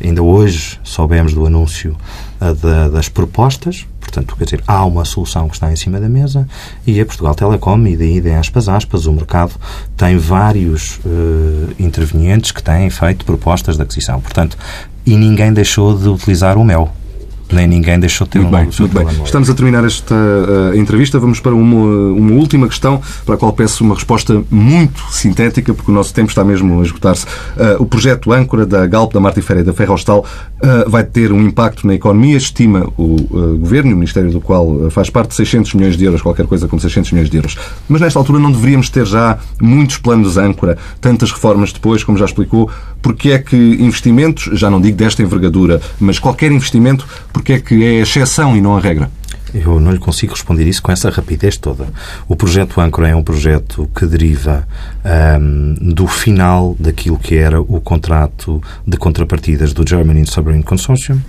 ainda 0.02 0.22
hoje 0.22 0.78
soubemos 0.82 1.34
do 1.34 1.46
anúncio 1.46 1.96
uh, 2.40 2.90
das 2.90 3.08
propostas, 3.08 3.86
Portanto, 4.06 4.36
quer 4.36 4.44
dizer, 4.44 4.62
há 4.66 4.84
uma 4.84 5.04
solução 5.04 5.48
que 5.48 5.54
está 5.54 5.70
em 5.70 5.76
cima 5.76 6.00
da 6.00 6.08
mesa 6.08 6.48
e 6.86 7.00
a 7.00 7.04
Portugal 7.04 7.34
Telecom, 7.34 7.86
e 7.86 7.96
daí 7.96 8.20
de 8.20 8.30
aspas, 8.30 8.68
aspas, 8.68 9.04
o 9.06 9.12
mercado 9.12 9.52
tem 9.96 10.16
vários 10.16 10.98
uh, 10.98 11.74
intervenientes 11.78 12.52
que 12.52 12.62
têm 12.62 12.88
feito 12.88 13.24
propostas 13.24 13.76
de 13.76 13.82
aquisição. 13.82 14.20
Portanto, 14.20 14.56
e 15.04 15.16
ninguém 15.16 15.52
deixou 15.52 15.96
de 15.98 16.08
utilizar 16.08 16.56
o 16.56 16.64
mel. 16.64 16.94
Nem 17.54 17.66
ninguém 17.66 17.98
deixou 17.98 18.26
de 18.26 18.32
ter 18.32 18.38
muito 18.40 18.54
um 18.54 18.58
bem, 18.58 18.70
muito 18.78 18.94
bem. 18.94 19.24
Estamos 19.24 19.48
a 19.48 19.54
terminar 19.54 19.84
esta 19.84 20.14
uh, 20.14 20.76
entrevista. 20.76 21.18
Vamos 21.18 21.40
para 21.40 21.54
uma, 21.54 22.12
uma 22.12 22.32
última 22.32 22.66
questão, 22.68 23.00
para 23.24 23.34
a 23.34 23.38
qual 23.38 23.52
peço 23.52 23.84
uma 23.84 23.94
resposta 23.94 24.42
muito 24.50 25.02
sintética, 25.10 25.72
porque 25.72 25.90
o 25.90 25.94
nosso 25.94 26.12
tempo 26.12 26.28
está 26.28 26.44
mesmo 26.44 26.80
a 26.80 26.82
esgotar-se. 26.82 27.24
Uh, 27.26 27.80
o 27.80 27.86
projeto 27.86 28.32
âncora 28.32 28.66
da 28.66 28.86
Galp, 28.86 29.12
da 29.12 29.20
Martiféria 29.20 29.60
e 29.60 29.64
da 29.64 29.72
Ferrostal 29.72 30.24
uh, 30.60 30.90
vai 30.90 31.04
ter 31.04 31.32
um 31.32 31.40
impacto 31.42 31.86
na 31.86 31.94
economia, 31.94 32.36
estima 32.36 32.88
o 32.96 33.16
Governo, 33.58 33.92
o 33.92 33.94
Ministério 33.96 34.30
do 34.30 34.40
qual 34.40 34.90
faz 34.90 35.10
parte, 35.10 35.30
de 35.30 35.36
600 35.36 35.74
milhões 35.74 35.96
de 35.96 36.04
euros, 36.04 36.22
qualquer 36.22 36.46
coisa 36.46 36.68
como 36.68 36.80
600 36.80 37.12
milhões 37.12 37.30
de 37.30 37.36
euros. 37.36 37.56
Mas 37.88 38.00
nesta 38.00 38.18
altura 38.18 38.38
não 38.38 38.50
deveríamos 38.50 38.88
ter 38.90 39.06
já 39.06 39.38
muitos 39.60 39.98
planos 39.98 40.36
âncora, 40.36 40.76
tantas 41.00 41.30
reformas 41.30 41.72
depois, 41.72 42.02
como 42.02 42.18
já 42.18 42.24
explicou, 42.24 42.70
porque 43.06 43.30
é 43.30 43.38
que 43.38 43.56
investimentos, 43.56 44.50
já 44.58 44.68
não 44.68 44.80
digo 44.80 44.96
desta 44.96 45.22
envergadura, 45.22 45.80
mas 46.00 46.18
qualquer 46.18 46.50
investimento, 46.50 47.06
porque 47.32 47.52
é 47.52 47.60
que 47.60 47.84
é 47.84 48.00
exceção 48.00 48.56
e 48.56 48.60
não 48.60 48.76
a 48.76 48.80
regra? 48.80 49.08
Eu 49.64 49.80
não 49.80 49.90
lhe 49.90 49.98
consigo 49.98 50.32
responder 50.32 50.66
isso 50.66 50.82
com 50.82 50.92
essa 50.92 51.08
rapidez 51.08 51.56
toda. 51.56 51.88
O 52.28 52.36
projeto 52.36 52.80
Âncora 52.80 53.08
é 53.08 53.16
um 53.16 53.22
projeto 53.22 53.88
que 53.94 54.04
deriva 54.06 54.66
um, 55.40 55.74
do 55.94 56.06
final 56.06 56.76
daquilo 56.78 57.18
que 57.18 57.36
era 57.36 57.60
o 57.60 57.80
contrato 57.80 58.62
de 58.86 58.96
contrapartidas 58.96 59.72
do 59.72 59.88
German 59.88 60.24
Submarine 60.26 60.62
Consortium, 60.62 61.20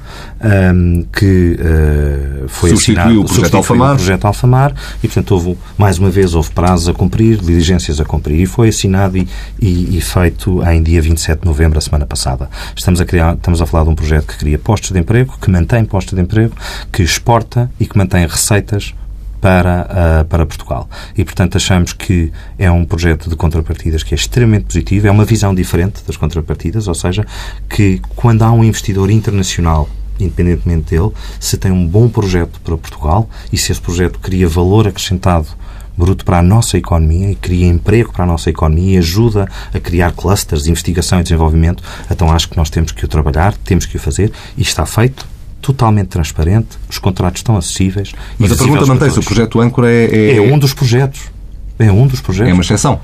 um, 0.74 1.06
que 1.14 1.58
uh, 1.60 2.50
foi 2.50 2.72
substituiu 2.72 3.02
assinado, 3.02 3.22
o 3.22 3.26
projeto 3.26 3.58
Alfamar. 3.58 3.94
o 3.94 3.96
projeto 3.96 4.26
Alfamar 4.26 4.74
e, 5.04 5.08
portanto, 5.08 5.32
houve, 5.32 5.58
mais 5.78 5.98
uma 5.98 6.10
vez, 6.10 6.34
houve 6.34 6.52
prazos 6.52 6.90
a 6.90 6.94
cumprir, 6.94 7.38
diligências 7.38 8.00
a 8.02 8.06
cumprir 8.06 8.42
e 8.42 8.46
foi 8.46 8.70
assinado 8.70 9.18
e, 9.18 9.28
e, 9.62 9.98
e 9.98 10.02
feito 10.02 10.62
em 10.68 10.84
dia 10.84 11.02
27 11.02 11.42
de 11.42 11.46
novembro, 11.46 11.78
a 11.78 11.82
semana 11.82 12.06
passada. 12.06 12.50
Estamos 12.76 13.00
a, 13.00 13.06
criar, 13.06 13.36
estamos 13.36 13.62
a 13.62 13.66
falar 13.66 13.86
de 13.86 13.90
um 13.90 13.96
projeto 13.96 14.28
que 14.28 14.38
cria 14.38 14.60
postos 14.60 14.92
de 14.92 15.00
emprego, 15.00 15.38
que 15.42 15.50
mantém 15.50 15.86
postos 15.86 16.14
de 16.14 16.22
emprego, 16.22 16.54
que 16.92 17.04
exporta 17.04 17.70
e 17.80 17.86
que 17.86 17.98
mantém 17.98 18.17
receitas 18.26 18.96
para, 19.40 20.22
uh, 20.22 20.26
para 20.26 20.46
Portugal. 20.46 20.90
E, 21.16 21.24
portanto, 21.24 21.58
achamos 21.58 21.94
que 21.94 22.32
é 22.58 22.70
um 22.72 22.84
projeto 22.86 23.30
de 23.30 23.36
contrapartidas 23.36 24.04
que 24.04 24.14
é 24.14 24.18
extremamente 24.18 24.66
positivo, 24.66 25.08
é 25.08 25.12
uma 25.12 25.26
visão 25.26 25.54
diferente 25.54 26.04
das 26.06 26.18
contrapartidas, 26.18 26.88
ou 26.88 26.96
seja, 26.96 27.26
que 27.70 28.02
quando 28.16 28.44
há 28.44 28.52
um 28.52 28.64
investidor 28.64 29.10
internacional 29.10 29.88
independentemente 30.20 30.96
dele, 30.96 31.12
se 31.40 31.58
tem 31.58 31.72
um 31.72 31.86
bom 31.86 32.10
projeto 32.10 32.60
para 32.62 32.76
Portugal 32.76 33.30
e 33.54 33.58
se 33.58 33.72
esse 33.72 33.80
projeto 33.80 34.18
cria 34.18 34.48
valor 34.48 34.88
acrescentado 34.88 35.48
bruto 35.96 36.26
para 36.26 36.40
a 36.40 36.42
nossa 36.44 36.78
economia 36.78 37.32
e 37.32 37.36
cria 37.36 37.68
emprego 37.68 38.12
para 38.12 38.24
a 38.24 38.28
nossa 38.28 38.50
economia 38.50 38.96
e 38.96 38.98
ajuda 38.98 39.48
a 39.74 39.80
criar 39.80 40.12
clusters 40.12 40.64
de 40.64 40.72
investigação 40.72 41.20
e 41.20 41.24
desenvolvimento, 41.24 41.84
então 42.10 42.32
acho 42.32 42.50
que 42.50 42.58
nós 42.58 42.70
temos 42.70 42.92
que 42.92 43.06
o 43.06 43.08
trabalhar, 43.08 43.56
temos 43.58 43.86
que 43.86 43.98
o 43.98 44.00
fazer 44.00 44.32
e 44.56 44.62
está 44.62 44.86
feito 44.86 45.37
totalmente 45.62 46.08
transparente, 46.08 46.78
os 46.90 46.98
contratos 46.98 47.40
estão 47.40 47.58
acessíveis. 47.58 48.14
Mas 48.38 48.52
a 48.52 48.56
pergunta 48.56 48.86
mantém-se, 48.86 49.20
o 49.20 49.24
projeto 49.24 49.60
Âncora 49.60 49.92
é, 49.92 50.06
é... 50.06 50.38
É 50.38 50.42
um 50.42 50.58
dos 50.58 50.74
projetos. 50.74 51.22
É 51.80 51.92
um 51.92 52.08
dos 52.08 52.22
projetos. 52.22 52.52
É 52.52 52.54
uma 52.54 52.64
exceção? 52.64 53.00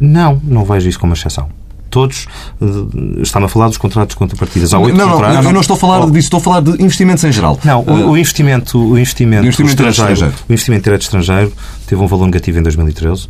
Não, 0.00 0.40
não 0.42 0.64
vejo 0.64 0.88
isso 0.88 0.98
como 0.98 1.10
uma 1.10 1.16
exceção 1.16 1.48
todos. 1.94 2.26
Uh, 2.60 3.22
Está-me 3.22 3.46
a 3.46 3.48
falar 3.48 3.68
dos 3.68 3.78
contratos 3.78 4.14
de 4.14 4.18
contrapartidas. 4.18 4.74
Há 4.74 4.80
oito 4.80 4.96
não, 4.96 5.20
não, 5.20 5.42
eu 5.44 5.52
não 5.52 5.60
estou 5.60 5.76
a 5.76 5.78
falar 5.78 6.00
oh. 6.00 6.10
disso, 6.10 6.26
estou 6.26 6.38
a 6.38 6.42
falar 6.42 6.60
de 6.60 6.72
investimentos 6.82 7.22
em 7.22 7.30
geral. 7.30 7.56
Não, 7.64 7.82
o, 7.82 8.10
o 8.10 8.18
investimento, 8.18 8.76
o 8.76 8.98
investimento, 8.98 9.44
investimento 9.44 9.74
estrangeiro, 9.74 10.12
estrangeiro, 10.12 10.42
o 10.48 10.52
investimento 10.52 10.82
direto 10.82 11.02
estrangeiro 11.02 11.52
teve 11.86 12.02
um 12.02 12.08
valor 12.08 12.24
negativo 12.26 12.58
em 12.58 12.64
2013, 12.64 13.26
uh, 13.26 13.28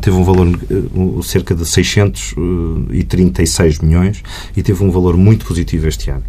teve 0.00 0.16
um 0.16 0.24
valor 0.24 0.48
uh, 0.48 1.22
cerca 1.22 1.54
de 1.54 1.66
636 1.66 3.80
milhões 3.80 4.22
e 4.56 4.62
teve 4.62 4.82
um 4.82 4.90
valor 4.90 5.18
muito 5.18 5.44
positivo 5.44 5.86
este 5.86 6.08
ano 6.10 6.24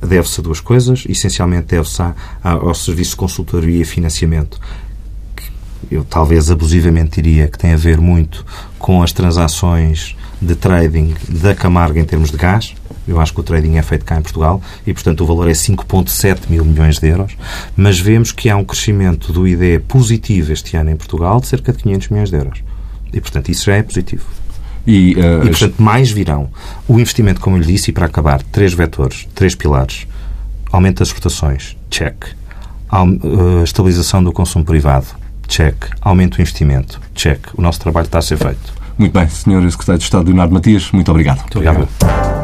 deve-se 0.00 0.40
a 0.40 0.42
duas 0.42 0.60
coisas. 0.60 1.04
Essencialmente 1.08 1.68
deve-se 1.68 2.02
ao 2.42 2.74
serviço 2.74 3.10
de 3.10 3.16
consultoria 3.16 3.82
e 3.82 3.84
financiamento, 3.84 4.58
eu 5.90 6.04
talvez 6.04 6.50
abusivamente 6.50 7.20
diria 7.20 7.48
que 7.48 7.58
tem 7.58 7.72
a 7.72 7.76
ver 7.76 8.00
muito 8.00 8.44
com 8.78 9.02
as 9.02 9.12
transações 9.12 10.16
de 10.40 10.54
trading 10.54 11.14
da 11.28 11.54
Camarga 11.54 12.00
em 12.00 12.04
termos 12.04 12.30
de 12.30 12.36
gás. 12.36 12.74
Eu 13.08 13.20
acho 13.20 13.34
que 13.34 13.40
o 13.40 13.42
trading 13.42 13.76
é 13.76 13.82
feito 13.82 14.04
cá 14.04 14.16
em 14.16 14.22
Portugal 14.22 14.62
e, 14.86 14.92
portanto, 14.92 15.22
o 15.22 15.26
valor 15.26 15.48
é 15.48 15.52
5,7 15.52 16.48
mil 16.48 16.64
milhões 16.64 16.98
de 16.98 17.08
euros. 17.08 17.36
Mas 17.76 17.98
vemos 17.98 18.30
que 18.30 18.48
há 18.48 18.56
um 18.56 18.64
crescimento 18.64 19.32
do 19.32 19.48
IDE 19.48 19.80
positivo 19.80 20.52
este 20.52 20.76
ano 20.76 20.90
em 20.90 20.96
Portugal 20.96 21.40
de 21.40 21.48
cerca 21.48 21.72
de 21.72 21.82
500 21.82 22.08
milhões 22.08 22.30
de 22.30 22.36
euros. 22.36 22.62
E, 23.12 23.20
portanto, 23.20 23.50
isso 23.50 23.64
já 23.64 23.74
é 23.74 23.82
positivo. 23.82 24.24
E, 24.86 25.14
uh, 25.14 25.44
e, 25.44 25.50
portanto, 25.50 25.74
mais 25.78 26.10
virão. 26.10 26.48
O 26.88 26.98
investimento, 26.98 27.40
como 27.40 27.56
eu 27.56 27.60
lhe 27.60 27.66
disse, 27.66 27.90
e 27.90 27.92
para 27.92 28.06
acabar, 28.06 28.42
três 28.42 28.72
vetores, 28.72 29.28
três 29.34 29.54
pilares. 29.54 30.06
Aumento 30.72 30.98
das 30.98 31.08
exportações, 31.08 31.76
check. 31.90 32.24
Uh, 32.92 33.62
estabilização 33.62 34.22
do 34.22 34.32
consumo 34.32 34.64
privado, 34.64 35.06
check. 35.46 35.76
Aumento 36.00 36.36
do 36.36 36.42
investimento, 36.42 37.00
check. 37.14 37.40
O 37.54 37.62
nosso 37.62 37.80
trabalho 37.80 38.06
está 38.06 38.18
a 38.18 38.22
ser 38.22 38.36
feito. 38.36 38.80
Muito 38.98 39.12
bem, 39.12 39.28
Sr. 39.28 39.70
Secretário 39.70 39.98
de 39.98 40.04
Estado 40.04 40.26
Leonardo 40.26 40.52
Matias, 40.52 40.90
muito 40.92 41.10
obrigado. 41.10 41.38
Muito 41.40 41.58
obrigado. 41.58 41.88
obrigado. 42.00 42.39